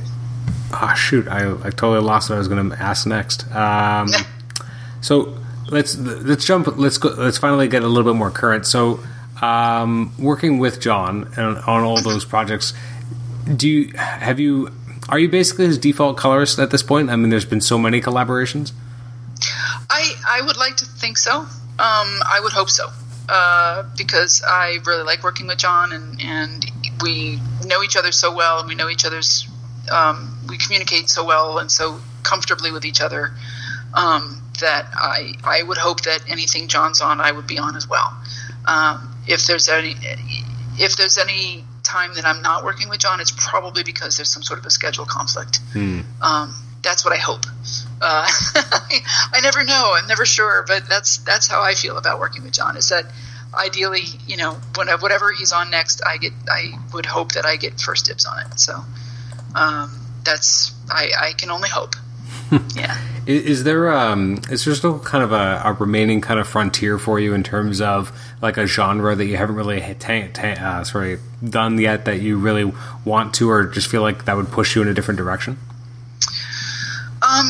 [0.73, 1.29] Ah, shoot!
[1.29, 3.51] I, I totally lost what I was going to ask next.
[3.55, 4.09] Um,
[5.01, 5.37] so
[5.69, 6.77] let's let's jump.
[6.77, 7.11] Let's go.
[7.11, 8.67] Let's finally get a little bit more current.
[8.67, 9.01] So,
[9.41, 12.75] um, working with John on, on all those projects,
[13.57, 14.71] do you have you?
[15.09, 17.11] Are you basically his default colorist at this point?
[17.11, 18.73] I mean, there's been so many collaborations.
[19.91, 21.41] I I would like to think so.
[21.41, 21.49] Um,
[21.79, 22.89] I would hope so.
[23.29, 26.71] Uh, because I really like working with John, and and
[27.03, 29.49] we know each other so well, and we know each other's.
[29.91, 33.33] Um, we communicate so well and so comfortably with each other
[33.95, 37.89] um, that I I would hope that anything John's on, I would be on as
[37.89, 38.17] well.
[38.67, 39.97] Um, if there's any
[40.79, 44.43] if there's any time that I'm not working with John, it's probably because there's some
[44.43, 45.61] sort of a schedule conflict.
[46.23, 47.47] Um, that's what I hope.
[48.01, 48.27] Uh,
[49.33, 49.93] I never know.
[49.95, 52.77] I'm never sure, but that's that's how I feel about working with John.
[52.77, 53.05] Is that
[53.55, 56.33] ideally, you know, when, whatever he's on next, I get.
[56.49, 58.59] I would hope that I get first dibs on it.
[58.59, 58.85] So
[59.55, 61.95] um, that's I, I can only hope.
[62.75, 62.99] yeah.
[63.27, 67.19] Is, there um is there still kind of a, a remaining kind of frontier for
[67.19, 70.85] you in terms of like a genre that you haven't really hit- ta- ta- uh,
[70.85, 71.19] sorry
[71.49, 72.71] done yet that you really
[73.05, 75.57] want to or just feel like that would push you in a different direction?
[77.23, 77.47] Um,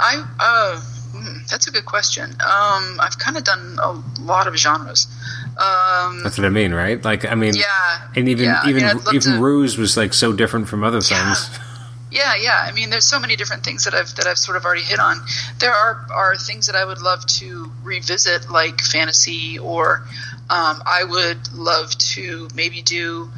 [0.00, 2.30] I uh, hmm, that's a good question.
[2.30, 5.06] Um, I've kind of done a lot of genres.
[5.56, 7.02] Um, That's what I mean, right?
[7.04, 10.32] Like I mean, yeah, and even yeah, even mean, even to- Ruse was like so
[10.32, 11.34] different from other Yeah.
[11.34, 11.58] things.
[12.10, 12.64] Yeah, yeah.
[12.64, 15.00] I mean, there's so many different things that I've that I've sort of already hit
[15.00, 15.16] on.
[15.58, 20.04] There are are things that I would love to revisit, like fantasy, or
[20.48, 23.32] um, I would love to maybe do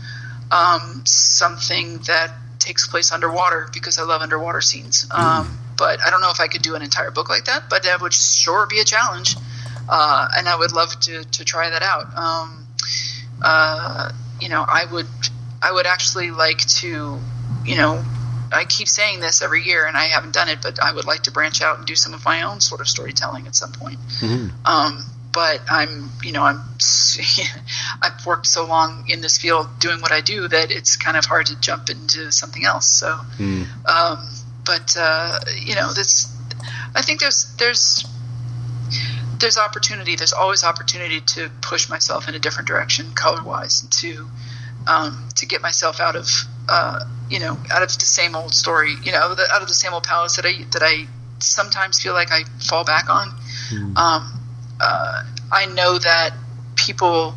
[0.52, 5.06] um, something that takes place underwater because I love underwater scenes.
[5.10, 7.70] Um, but I don't know if I could do an entire book like that.
[7.70, 9.36] But that would sure be a challenge,
[9.88, 12.16] uh, and I would love to to try that out.
[12.16, 12.66] Um,
[13.42, 15.06] uh, you know, I would
[15.62, 17.18] I would actually like to,
[17.64, 18.04] you know,
[18.52, 21.24] I keep saying this every year, and I haven't done it, but I would like
[21.24, 23.98] to branch out and do some of my own sort of storytelling at some point.
[24.64, 26.62] Um, but I'm, you know, I'm,
[28.02, 31.26] I've worked so long in this field doing what I do that it's kind of
[31.26, 32.86] hard to jump into something else.
[32.86, 33.18] So,
[33.86, 34.28] um,
[34.64, 36.32] but uh, you know, this,
[36.94, 38.06] I think there's there's
[39.38, 40.16] there's opportunity.
[40.16, 44.28] There's always opportunity to push myself in a different direction, color wise, to
[44.86, 46.28] um, to get myself out of
[46.68, 49.74] uh, you know out of the same old story, you know, the, out of the
[49.74, 51.06] same old palace that I that I
[51.38, 53.28] sometimes feel like I fall back on.
[53.96, 54.40] Um,
[54.80, 55.22] uh,
[55.52, 56.34] I know that
[56.76, 57.34] people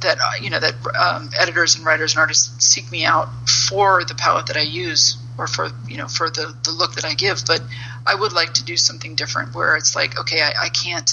[0.00, 4.14] that you know that um, editors and writers and artists seek me out for the
[4.14, 7.42] palette that I use or for you know for the the look that I give,
[7.46, 7.60] but
[8.06, 11.10] I would like to do something different where it's like okay, I, I can't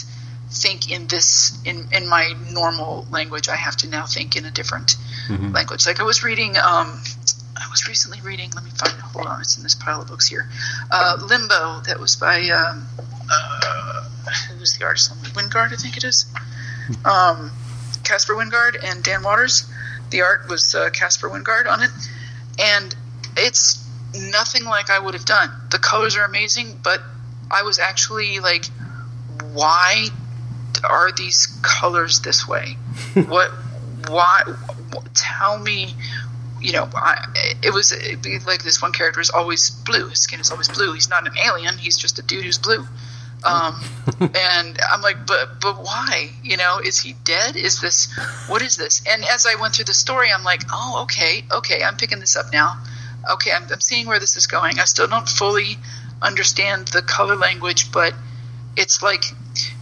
[0.51, 3.49] think in this in in my normal language.
[3.49, 4.95] I have to now think in a different
[5.29, 5.85] language.
[5.87, 6.51] Like I was reading.
[6.57, 7.01] Um,
[7.57, 8.51] I was recently reading.
[8.55, 8.99] Let me find it.
[8.99, 10.47] Hold on, it's in this pile of books here.
[10.91, 12.87] Uh, Limbo, that was by um,
[13.29, 14.07] uh,
[14.49, 15.11] who was the artist?
[15.33, 16.25] Wijngaard, I think it is.
[17.03, 17.51] Um,
[18.03, 19.69] Caspar Wijngaard and Dan Watters.
[20.11, 21.91] The art was uh, Caspar Wijngaard on it,
[22.57, 22.95] and
[23.37, 25.51] it's nothing like I would have done.
[25.71, 27.01] The colors are amazing, but
[27.51, 28.65] I was actually like,
[29.53, 30.07] why
[30.83, 32.77] are these colors this way?
[33.27, 33.51] what?
[34.07, 34.43] Why?
[35.13, 35.93] Tell me.
[36.61, 37.25] You know, I,
[37.63, 40.09] it was it'd like this one character is always blue.
[40.09, 40.93] His skin is always blue.
[40.93, 41.77] He's not an alien.
[41.77, 42.85] He's just a dude who's blue.
[43.45, 43.81] Um,
[44.19, 46.31] and I'm like, but but why?
[46.43, 47.55] You know, is he dead?
[47.55, 48.13] Is this
[48.47, 49.01] what is this?
[49.09, 52.35] And as I went through the story, I'm like, oh, okay, okay, I'm picking this
[52.35, 52.77] up now.
[53.31, 54.79] Okay, I'm, I'm seeing where this is going.
[54.79, 55.77] I still don't fully
[56.21, 58.13] understand the color language, but
[58.75, 59.23] it's like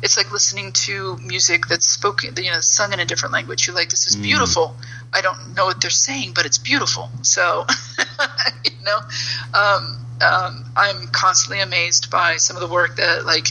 [0.01, 3.67] it's like listening to music that's spoken, you know, sung in a different language.
[3.67, 4.75] You're like, this is beautiful.
[5.13, 7.09] I don't know what they're saying, but it's beautiful.
[7.21, 7.65] So,
[8.65, 8.97] you know,
[9.53, 13.47] um, um, I'm constantly amazed by some of the work that like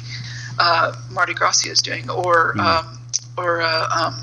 [0.59, 2.99] uh, Marte Gracia is doing, or um,
[3.37, 4.15] or uh, um,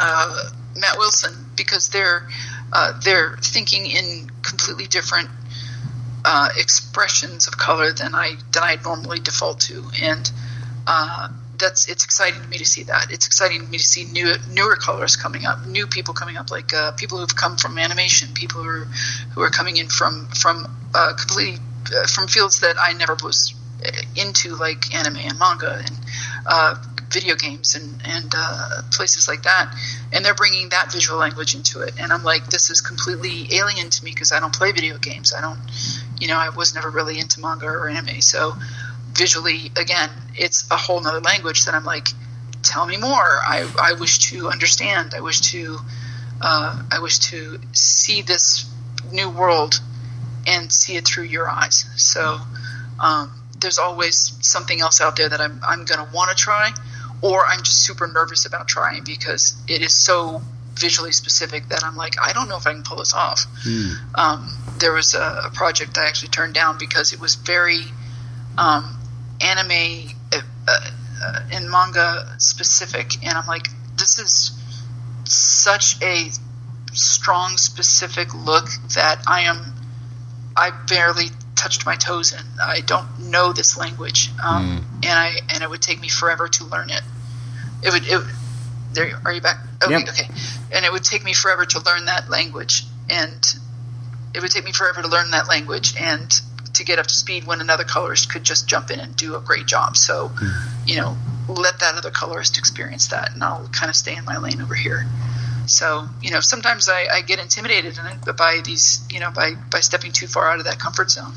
[0.00, 2.28] uh, Matt Wilson, because they're
[2.72, 5.28] uh, they're thinking in completely different
[6.24, 10.30] uh, expressions of color than I than I normally default to, and
[10.86, 11.28] uh,
[11.58, 13.12] that's it's exciting to me to see that.
[13.12, 16.50] It's exciting to me to see new newer colors coming up, new people coming up,
[16.50, 18.88] like uh, people who've come from animation, people who are
[19.34, 21.58] who are coming in from from uh, completely
[21.96, 25.98] uh, from fields that I never was uh, into, like anime and manga and
[26.46, 26.74] uh,
[27.16, 29.74] video games and and uh, places like that.
[30.12, 33.88] And they're bringing that visual language into it, and I'm like, this is completely alien
[33.90, 35.32] to me because I don't play video games.
[35.32, 35.60] I don't,
[36.20, 38.52] you know, I was never really into manga or anime, so
[39.12, 42.08] visually again it's a whole nother language that i'm like
[42.62, 43.30] tell me more.
[43.54, 45.14] I, I wish to understand.
[45.14, 45.78] I wish to
[46.42, 48.68] uh, i wish to see this
[49.10, 49.80] new world
[50.46, 51.86] and see it through your eyes.
[51.96, 52.38] So
[53.00, 56.72] um, there's always something else out there that i'm, I'm going to want to try
[57.22, 60.42] or i'm just super nervous about trying because it is so
[60.74, 63.46] visually specific that i'm like i don't know if i can pull this off
[64.14, 67.80] um, there was a, a project i actually turned down because it was very
[68.58, 68.96] um,
[69.40, 70.40] anime uh,
[71.22, 74.52] uh, and manga specific, and I'm like, this is
[75.24, 76.30] such a
[76.92, 79.74] strong, specific look that I am.
[80.56, 81.26] I barely
[81.66, 82.38] touched my toes in.
[82.62, 86.64] I don't know this language, um, and I and it would take me forever to
[86.64, 87.02] learn it.
[87.82, 88.06] It would.
[88.06, 88.22] It,
[88.92, 89.58] there, are you back?
[89.82, 90.08] Okay, Yep.
[90.08, 90.28] okay.
[90.72, 93.44] And it would take me forever to learn that language, and
[94.32, 96.30] it would take me forever to learn that language and
[96.74, 99.40] to get up to speed when another colorist could just jump in and do a
[99.40, 99.96] great job.
[99.96, 100.30] So,
[100.86, 101.16] you know,
[101.48, 104.74] let that other colorist experience that, and I'll kind of stay in my lane over
[104.74, 105.04] here.
[105.66, 109.80] So, you know, sometimes I, I get intimidated in by these, you know, by by
[109.80, 111.34] stepping too far out of that comfort zone,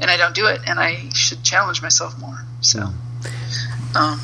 [0.00, 2.44] and I don't do it, and I should challenge myself more.
[2.60, 2.88] So,
[3.94, 4.20] um,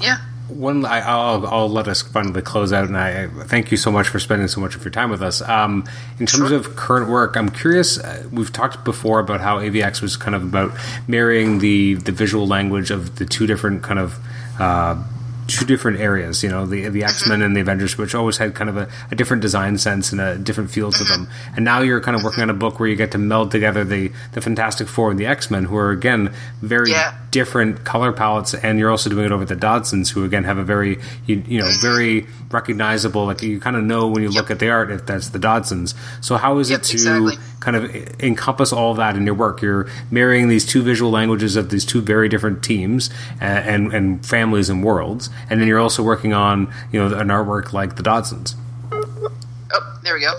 [0.00, 0.18] yeah.
[0.48, 3.92] One, I, I'll, I'll let us finally close out, and I I thank you so
[3.92, 5.42] much for spending so much of your time with us.
[5.42, 5.84] Um,
[6.18, 6.56] in terms Sure.
[6.56, 7.98] of current work, I'm curious.
[7.98, 10.72] Uh, we've talked before about how AVX was kind of about
[11.06, 14.18] marrying the the visual language of the two different kind of.
[14.58, 15.02] Uh,
[15.48, 17.08] Two different areas, you know, the the mm-hmm.
[17.08, 20.12] X Men and the Avengers, which always had kind of a, a different design sense
[20.12, 21.26] and a different feel to them.
[21.26, 21.54] Mm-hmm.
[21.56, 23.82] And now you're kind of working on a book where you get to meld together
[23.82, 27.14] the the Fantastic Four and the X Men, who are again very Yeah.
[27.30, 30.64] different color palettes, and you're also doing it over the Dodsons, who again have a
[30.64, 31.80] very you, you know mm-hmm.
[31.80, 33.24] very recognizable.
[33.24, 35.94] Like you kind of know when you look at the art if that's the Dodsons.
[36.20, 37.36] So how is Yep, it to exactly.
[37.60, 39.62] kind of encompass all that in your work?
[39.62, 43.08] You're marrying these two visual languages of these two very different teams
[43.40, 47.28] and and, and families and worlds, and then you're also working on you know an
[47.28, 48.54] artwork like the Dodsons.
[48.92, 50.32] Oh, there we go.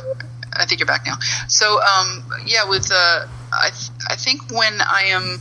[0.53, 1.17] I think you're back now.
[1.47, 5.39] So, um, yeah, with uh, I, th- I think when I am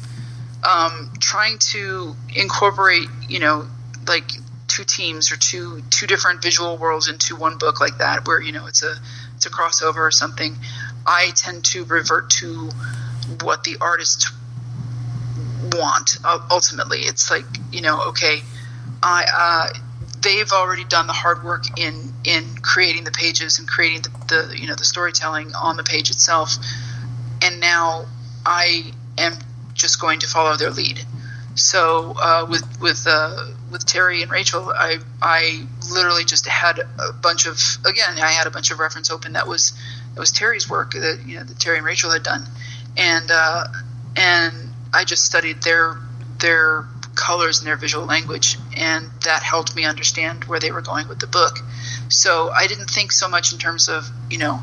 [0.62, 3.66] um, trying to incorporate, you know,
[4.06, 4.30] like
[4.68, 8.52] two teams or two two different visual worlds into one book like that, where you
[8.52, 8.94] know it's a
[9.36, 10.56] it's a crossover or something,
[11.06, 12.70] I tend to revert to
[13.42, 14.28] what the artist
[15.72, 16.18] want.
[16.50, 18.42] Ultimately, it's like you know, okay,
[19.08, 19.78] I uh,
[20.20, 24.58] they've already done the hard work in in creating the pages and creating the, the
[24.60, 26.56] you know the storytelling on the page itself,
[27.42, 28.04] and now
[28.44, 29.38] I am
[29.72, 31.00] just going to follow their lead.
[31.54, 37.12] So uh, with with uh, with Terry and Rachel, I I literally just had a
[37.14, 39.72] bunch of again I had a bunch of reference open that was
[40.14, 42.44] that was Terry's work that you know that Terry and Rachel had done,
[42.96, 43.64] and uh,
[44.16, 44.54] and
[44.92, 45.96] I just studied their
[46.40, 46.86] their
[47.18, 51.18] colors and their visual language, and that helped me understand where they were going with
[51.18, 51.58] the book.
[52.08, 54.60] So I didn't think so much in terms of you know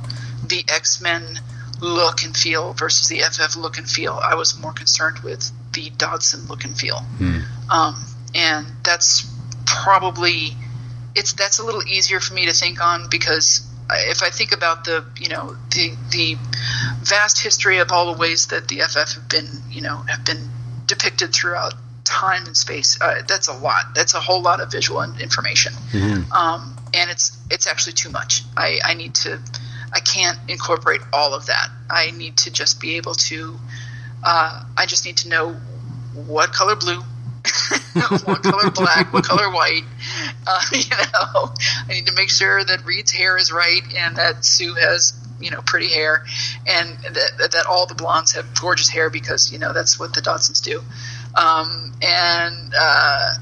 [0.47, 1.39] the X Men
[1.81, 4.13] look and feel versus the FF look and feel.
[4.13, 7.01] I was more concerned with the Dodson look and feel,
[7.69, 7.95] um,
[8.33, 9.29] and that's
[9.65, 10.55] probably
[11.15, 14.85] it's that's a little easier for me to think on because if I think about
[14.85, 16.37] the you know the the
[17.03, 20.49] vast history of all the ways that the FF have been you know have been
[20.87, 21.73] depicted throughout
[22.05, 23.93] time and space, uh, that's a lot.
[23.93, 25.73] That's a whole lot of visual information,
[26.31, 28.43] um, and it's it's actually too much.
[28.55, 29.39] I, I need to
[29.95, 31.69] I can't incorporate all of that.
[31.89, 33.55] I need to just be able to.
[34.23, 35.53] Uh, I just need to know
[36.13, 36.99] what color blue,
[38.25, 39.83] what color black, what color white.
[40.45, 41.53] Uh, you know,
[41.87, 45.51] I need to make sure that Reed's hair is right and that Sue has you
[45.51, 46.25] know pretty hair,
[46.67, 50.21] and that that all the blondes have gorgeous hair because you know that's what the
[50.21, 50.81] Dodsons do,
[51.35, 52.73] um, and.
[52.77, 53.33] Uh,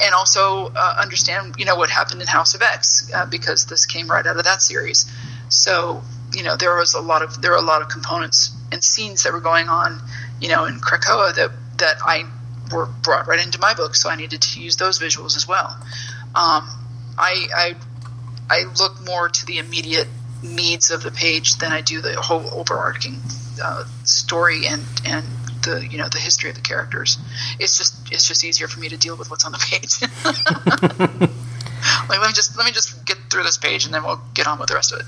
[0.00, 3.86] and also uh, understand, you know, what happened in House of X uh, because this
[3.86, 5.08] came right out of that series.
[5.48, 6.02] So,
[6.32, 9.22] you know, there was a lot of there were a lot of components and scenes
[9.22, 10.00] that were going on,
[10.40, 12.24] you know, in Krakoa that that I
[12.72, 13.94] were brought right into my book.
[13.94, 15.76] So I needed to use those visuals as well.
[16.34, 16.68] Um,
[17.18, 17.74] I, I
[18.50, 20.08] I look more to the immediate
[20.42, 23.20] needs of the page than I do the whole overarching
[23.62, 25.26] uh, story and and
[25.62, 27.18] the you know the history of the characters.
[27.58, 30.00] It's just it's just easier for me to deal with what's on the page.
[32.08, 34.46] like let me just let me just get through this page and then we'll get
[34.46, 35.06] on with the rest of it.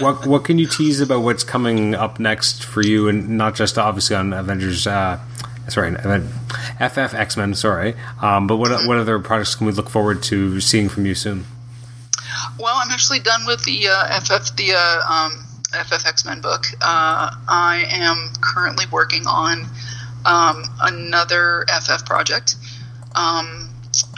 [0.00, 3.78] what what can you tease about what's coming up next for you, and not just
[3.78, 4.86] obviously on Avengers?
[4.86, 5.20] Uh,
[5.68, 7.54] sorry, FF X Men.
[7.54, 11.14] Sorry, um, but what what other projects can we look forward to seeing from you
[11.14, 11.44] soon?
[12.58, 16.64] Well, I'm actually done with the uh, FF the uh, um, FF X Men book.
[16.80, 19.66] Uh, I am currently working on
[20.26, 22.56] um, another FF project.
[23.14, 23.70] Um,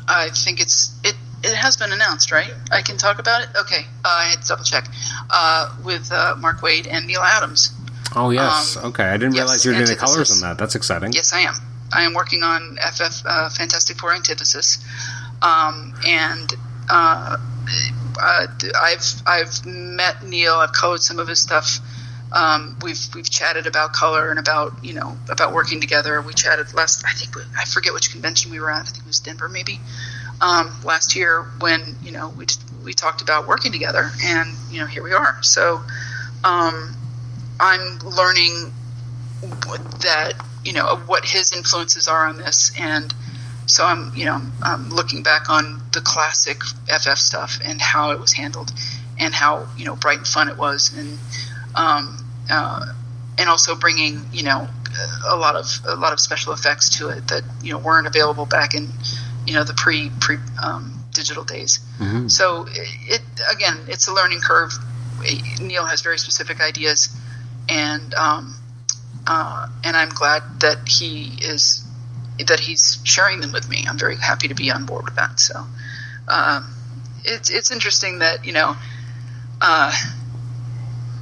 [0.08, 1.14] I think it's it.
[1.44, 2.52] It has been announced, right?
[2.70, 3.48] I can talk about it.
[3.60, 4.86] Okay, uh, I had to double check
[5.30, 7.72] uh, with uh, Mark Waid and Neal Adams.
[8.14, 9.04] Oh yes, Um, okay.
[9.04, 10.58] I didn't yes, realize you were doing the colors on that.
[10.58, 11.12] That's exciting.
[11.12, 11.54] Yes, I am.
[11.92, 14.78] I am working on FF uh, Fantastic Four Antithesis,
[15.42, 16.52] um, and
[18.20, 18.46] uh,
[18.80, 20.54] I've I've met Neal.
[20.54, 21.78] I've colored some of his stuff.
[22.32, 26.20] Um, we've we've chatted about color and about you know about working together.
[26.22, 27.04] We chatted last.
[27.06, 28.80] I think I forget which convention we were at.
[28.80, 29.80] I think it was Denver, maybe
[30.40, 32.46] um, last year when you know we
[32.84, 35.38] we talked about working together, and you know here we are.
[35.42, 35.82] So
[36.42, 36.94] um,
[37.60, 38.72] I'm learning
[39.66, 40.34] what- that
[40.64, 43.12] you know what his influences are on this and
[43.66, 48.20] so i'm you know i'm looking back on the classic ff stuff and how it
[48.20, 48.72] was handled
[49.18, 50.92] and how you know bright and fun it was.
[50.96, 51.18] And
[51.74, 52.92] um, uh,
[53.38, 54.68] and also bringing you know
[55.28, 58.46] a lot of a lot of special effects to it that you know weren't available
[58.46, 58.88] back in
[59.46, 61.80] you know the pre pre um, digital days.
[62.28, 63.22] So it, it
[63.54, 64.72] again it's a learning curve.
[65.60, 67.16] Neal has very specific ideas
[67.68, 68.56] and um,
[69.24, 71.86] uh, and I'm glad that he is
[72.46, 73.84] that he's sharing them with me.
[73.88, 75.38] I'm very happy to be on board with that.
[75.40, 75.64] So
[76.28, 76.72] um,
[77.24, 78.76] it's it's interesting that you know
[79.60, 79.92] uh,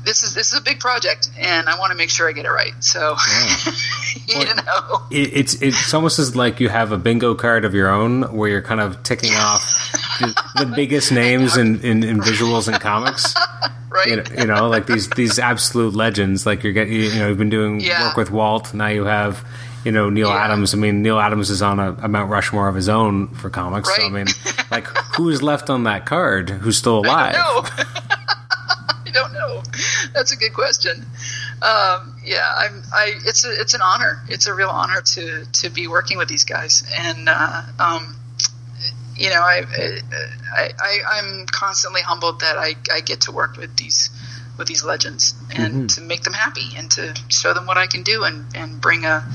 [0.05, 2.47] this is this is a big project, and I want to make sure I get
[2.47, 2.73] it right.
[2.82, 3.16] So
[4.27, 7.89] you know, It, it's it's almost as like you have a bingo card of your
[7.91, 9.62] own where you're kind of ticking off
[10.20, 13.35] the, the biggest names in, in, in visuals and comics.
[13.91, 14.07] right?
[14.07, 16.47] You know, you know, like these these absolute legends.
[16.47, 18.07] Like you're getting, you know, you've been doing Yeah.
[18.07, 18.73] work with Walt.
[18.73, 19.45] Now you have,
[19.85, 20.44] you know, Neal Yeah.
[20.44, 20.74] Adams.
[20.74, 23.94] I mean, Neal Adams is on a, a Mount Rushmore of his own for comics.
[23.94, 24.27] So I mean,
[24.70, 24.86] like
[25.16, 26.51] who is left on that card?
[26.51, 27.35] Who's still alive?
[27.35, 27.40] No,
[29.07, 29.62] I don't know.
[30.15, 31.05] That's a good question.
[31.62, 32.82] Um, yeah, I'm.
[32.93, 33.15] I.
[33.27, 33.61] It's a.
[33.61, 34.23] It's an honor.
[34.28, 38.16] It's a real honor to to be working with these guys, and uh, um,
[39.16, 39.62] you know, I,
[40.57, 44.09] I, I, I'm constantly humbled that I, I get to work with these
[44.57, 48.02] with these legends and to make them happy and to show them what I can
[48.02, 49.27] do and, and bring a,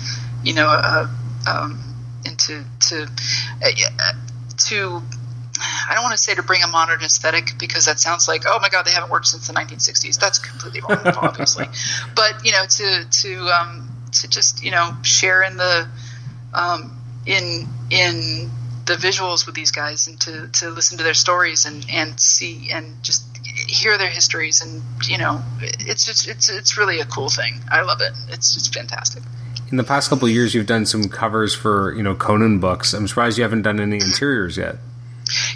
[0.45, 1.09] you know, a,
[1.47, 1.80] um,
[2.26, 4.13] into to uh,
[4.69, 5.01] to
[5.59, 8.59] I don't want to say to bring a modern aesthetic because that sounds like oh
[8.61, 10.19] my god they haven't worked since the 1960s.
[10.19, 11.65] That's completely wrong, obviously.
[12.15, 15.88] But you know to to um, to just you know share in the
[16.53, 18.49] um, in in
[18.85, 22.69] the visuals with these guys and to, to listen to their stories and, and see
[22.72, 23.23] and just
[23.67, 27.59] hear their histories and you know it's just it's it's really a cool thing.
[27.72, 28.13] I love it.
[28.30, 29.23] It's just fantastic.
[29.71, 32.93] In the past couple years, you've done some covers for you know Conan books.
[32.93, 34.77] I'm surprised you haven't done any interiors yet.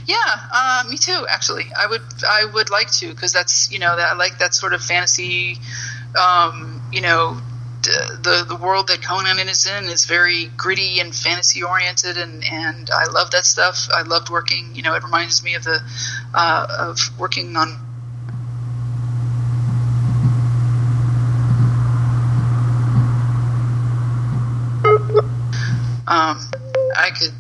[0.05, 0.17] Yeah,
[0.51, 1.25] uh, me too.
[1.29, 4.55] Actually, I would I would like to because that's you know that I like that
[4.55, 5.57] sort of fantasy,
[6.19, 7.39] um, you know,
[7.83, 12.89] the the world that Conan is in is very gritty and fantasy oriented, and and
[12.89, 13.87] I love that stuff.
[13.93, 14.75] I loved working.
[14.75, 15.79] You know, it reminds me of the
[16.33, 17.77] uh, of working on
[26.09, 26.39] um,
[26.97, 27.31] I could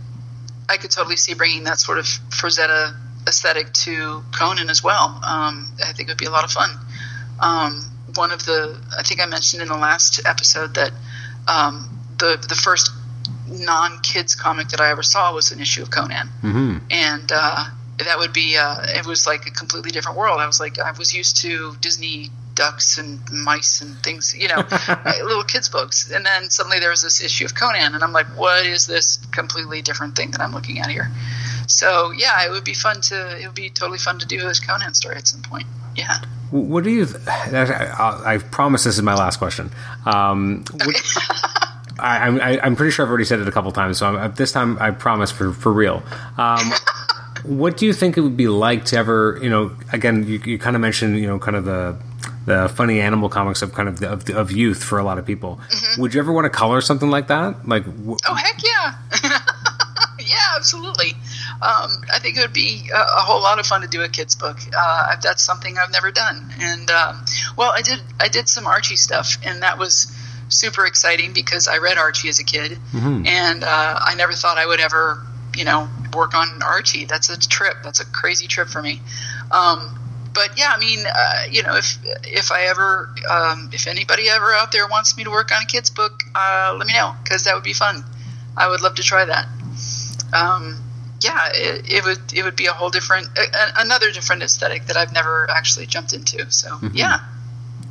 [0.69, 2.95] I could totally see bringing that sort of Frazetta
[3.27, 5.19] aesthetic to Conan as well.
[5.25, 6.69] Um, I think it would be a lot of fun.
[7.39, 7.81] Um,
[8.15, 10.91] one of the I think I mentioned in the last episode that
[11.47, 12.91] um, the the first
[13.47, 16.77] non kids comic that I ever saw was an issue of Conan, Mm-hmm.
[16.91, 17.65] and uh,
[17.97, 20.39] that would be uh, it was like a completely different world.
[20.39, 22.29] I was like I was used to Disney
[22.59, 24.57] ducks and mice and things, you know,
[25.23, 28.27] little kids books, and then suddenly there was this issue of Conan, and I'm like,
[28.37, 31.09] what is this completely different thing that I'm looking at here?
[31.67, 34.59] So yeah, it would be fun to it would be totally fun to do this
[34.59, 35.67] Conan story at some point.
[35.95, 36.17] Yeah.
[36.51, 37.07] What do you?
[37.27, 39.71] I, I promise this is my last question.
[40.05, 41.01] Um, what,
[41.99, 44.77] I, I'm pretty sure I've already said it a couple times, so I'm, this time
[44.81, 46.03] I promise for for real.
[46.37, 46.73] Um,
[47.43, 50.59] what do you think it would be like to ever, you know, again, you, you
[50.59, 51.97] kind of mentioned, you know, kind of the
[52.45, 55.17] the funny animal comics of kind of the, of, the, of youth for a lot
[55.17, 55.59] of people.
[55.97, 57.67] Would you ever want to color something like that?
[57.67, 58.95] Like, w- Oh heck yeah,
[60.19, 61.11] yeah, absolutely.
[61.61, 64.07] Um, I think it would be a, a whole lot of fun to do a
[64.09, 64.57] kids book.
[64.75, 67.25] Uh, that's something I've never done, and um,
[67.57, 70.15] well, I did I did some Archie stuff, and that was
[70.47, 72.77] super exciting because I read Archie as a kid,
[73.27, 75.21] and uh, I never thought I would ever,
[75.55, 77.05] you know, work on Archie.
[77.05, 77.75] That's a trip.
[77.83, 79.01] That's a crazy trip for me.
[79.51, 79.98] Um,
[80.39, 84.53] but yeah, I mean, uh, you know, if if I ever, um, if anybody ever
[84.53, 87.43] out there wants me to work on a kids book, uh, let me know because
[87.43, 88.05] that would be fun.
[88.55, 89.47] I would love to try that.
[90.31, 90.81] Um,
[91.21, 94.95] yeah, it, it would it would be a whole different, a, another different aesthetic that
[94.95, 96.49] I've never actually jumped into.
[96.53, 97.19] So yeah,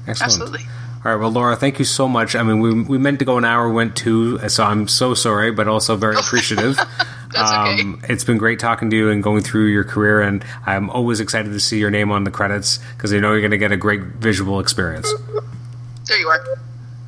[0.07, 0.23] excellent.
[0.23, 0.61] absolutely.
[1.05, 2.35] All right, well, Laura, thank you so much.
[2.35, 5.53] I mean, we, we meant to go an hour, went two, so I'm so sorry,
[5.53, 6.79] but also very appreciative.
[7.33, 7.83] That's okay.
[7.83, 11.21] Um, it's been great talking to you and going through your career, and I'm always
[11.21, 13.71] excited to see your name on the credits because I know you're going to get
[13.71, 15.13] a great visual experience.
[16.07, 16.43] There you are.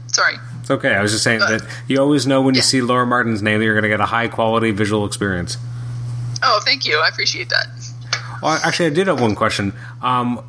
[0.08, 0.34] Sorry.
[0.60, 0.94] It's okay.
[0.94, 3.64] I was just saying that you always know when you see Laura Martin's name that
[3.64, 5.56] you're going to get a high quality visual experience.
[6.42, 6.98] Oh, thank you.
[6.98, 7.66] I appreciate that.
[8.42, 9.72] Well, actually, I did have one question.
[10.02, 10.44] Um.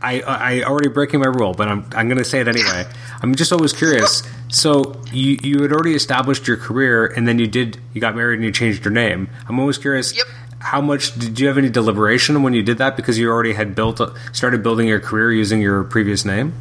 [0.00, 2.86] I, I already breaking my rule, but I'm, I'm going to say it anyway.
[3.22, 4.22] I'm just always curious.
[4.48, 8.36] So you you had already established your career, and then you did you got married
[8.36, 9.28] and you changed your name.
[9.48, 10.16] I'm always curious.
[10.16, 10.26] Yep.
[10.58, 12.96] How much did you have any deliberation when you did that?
[12.96, 14.00] Because you already had built
[14.32, 16.54] started building your career using your previous name.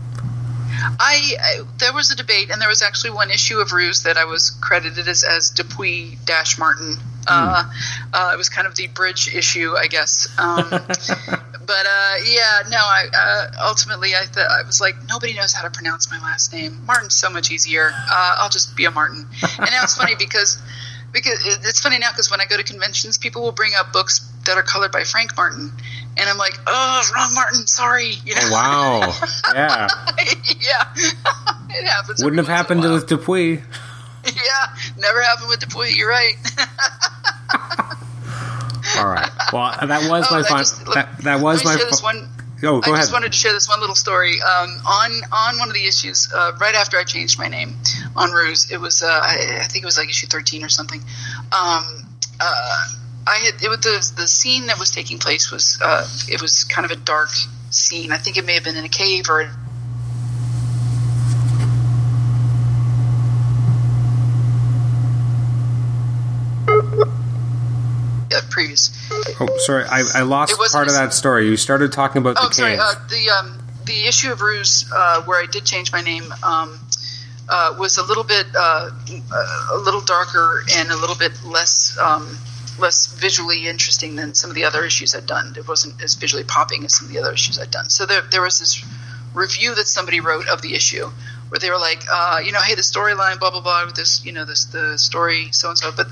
[0.99, 4.17] I, I there was a debate, and there was actually one issue of Ruse that
[4.17, 6.97] I was credited as as Dupuis Dash Martin.
[7.27, 7.63] Uh,
[8.13, 10.27] uh, it was kind of the bridge issue, I guess.
[10.37, 12.77] Um, but uh, yeah, no.
[12.77, 16.53] I uh, ultimately I th- I was like, nobody knows how to pronounce my last
[16.53, 16.83] name.
[16.85, 17.91] Martin's so much easier.
[17.93, 19.27] Uh, I'll just be a Martin.
[19.41, 20.61] And now it's funny because
[21.15, 24.19] because it's funny now because when I go to conventions, people will bring up books
[24.45, 25.71] that are colored by Frank Martin,
[26.17, 27.65] and I'm like, oh, wrong Martin.
[27.65, 28.11] Sorry.
[28.25, 28.47] You oh, know?
[28.47, 29.13] Oh, wow.
[29.55, 29.87] yeah.
[30.59, 30.93] yeah,
[31.69, 32.21] it happens.
[32.23, 33.61] Wouldn't have happened with Dupuis.
[34.25, 35.95] Yeah, never happened with Dupuis.
[35.97, 36.35] You're right.
[38.97, 39.29] All right.
[39.51, 40.57] Well, that was Oh, my that fun.
[40.59, 41.75] just- that, that was my.
[41.75, 42.29] this one.
[42.65, 43.03] Oh, go I ahead.
[43.03, 44.41] just wanted to share this one little story.
[44.41, 47.75] Um, on on one of the issues, uh, right after I changed my name
[48.15, 50.99] on Ruse, it was uh, I, I think it was like issue thirteen or something.
[51.51, 52.05] Um,
[52.39, 52.85] uh,
[53.27, 56.63] I had it was the the scene that was taking place was uh, it was
[56.63, 57.29] kind of a dark
[57.69, 58.11] scene.
[58.11, 59.49] I think it may have been in a cave or.
[68.75, 69.37] Previous.
[69.39, 71.47] Oh, sorry, I, I lost part of that story.
[71.47, 72.71] You started talking about Oh, the sorry.
[72.71, 72.79] cave.
[72.81, 76.79] Uh, the um, the issue of Ruse uh, where I did change my name um,
[77.49, 78.89] uh, was a little bit uh,
[79.73, 82.37] a little darker and a little bit less um,
[82.79, 85.53] less visually interesting than some of the other issues I'd done.
[85.57, 87.89] It wasn't as visually popping as some of the other issues I'd done.
[87.89, 88.83] So there there was this
[89.33, 91.11] review that somebody wrote of the issue
[91.49, 94.25] where they were like, uh, you know, hey, the storyline, blah blah blah, with this,
[94.25, 96.07] you know, this the story, so and so, but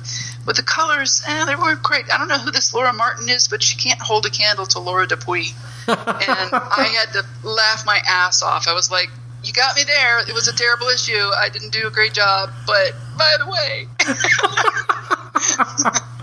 [0.45, 2.05] with the colors, eh, they weren't great.
[2.13, 4.79] I don't know who this Laura Martin is, but she can't hold a candle to
[4.79, 5.53] Laura Dupuis,
[5.87, 8.67] and I had to laugh my ass off.
[8.67, 9.09] I was like.
[9.45, 10.19] You got me there.
[10.19, 11.17] It was a terrible issue.
[11.17, 13.87] I didn't do a great job, but by the way,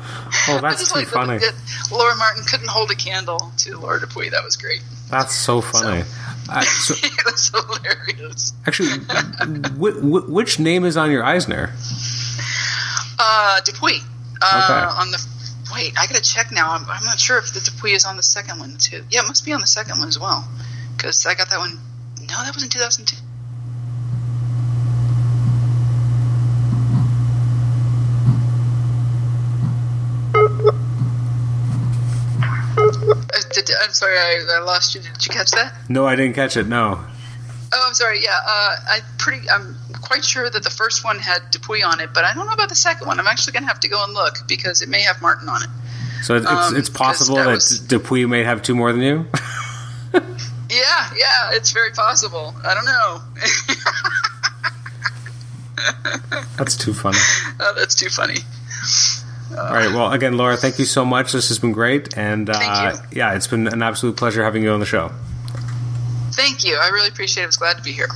[0.49, 1.39] Oh, that's too like funny.
[1.93, 4.31] Laura Martin couldn't hold a candle to Laura Dupuis.
[4.31, 4.82] That was great.
[5.11, 6.05] That's so funny.
[6.49, 8.53] Uh, so, it was hilarious.
[8.67, 11.71] actually, w- w- which name is on your Eisner?
[13.19, 14.03] Uh, Dupuis.
[14.43, 15.01] Uh, Okay.
[15.01, 15.27] On the
[15.75, 16.71] wait, I gotta check now.
[16.73, 19.05] I'm, I'm not sure if the Dupuis is on the second one too.
[19.11, 20.49] Yeah, it must be on the second one as well,
[20.97, 21.79] because I got that one.
[22.21, 23.17] No, that was in 2002.
[33.83, 35.01] I'm sorry, I, I lost you.
[35.03, 35.75] Did you catch that?
[35.89, 36.67] No, I didn't catch it.
[36.67, 37.05] No.
[37.73, 38.23] Oh, I'm sorry.
[38.23, 39.49] Yeah, uh, I pretty.
[39.49, 42.53] I'm quite sure that the first one had Dupuis on it, but I don't know
[42.53, 43.21] about the second one.
[43.21, 45.63] I'm actually going to have to go and look because it may have Martin on
[45.63, 45.69] it.
[46.23, 49.27] So it's, Um, it's possible that that was- Dupuis may have two more than you.
[50.73, 52.55] Yeah, yeah, it's very possible.
[52.65, 53.21] I don't know.
[56.57, 57.19] That's too funny.
[57.59, 58.37] oh, that's too funny.
[59.51, 59.93] All right.
[59.93, 61.33] Well, again, Laura, thank you so much.
[61.33, 64.81] This has been great, and uh, yeah, it's been an absolute pleasure having you on
[64.81, 65.11] the show.
[66.33, 66.79] Thank you.
[66.81, 67.47] I really appreciate it.
[67.47, 68.09] I was glad to be here.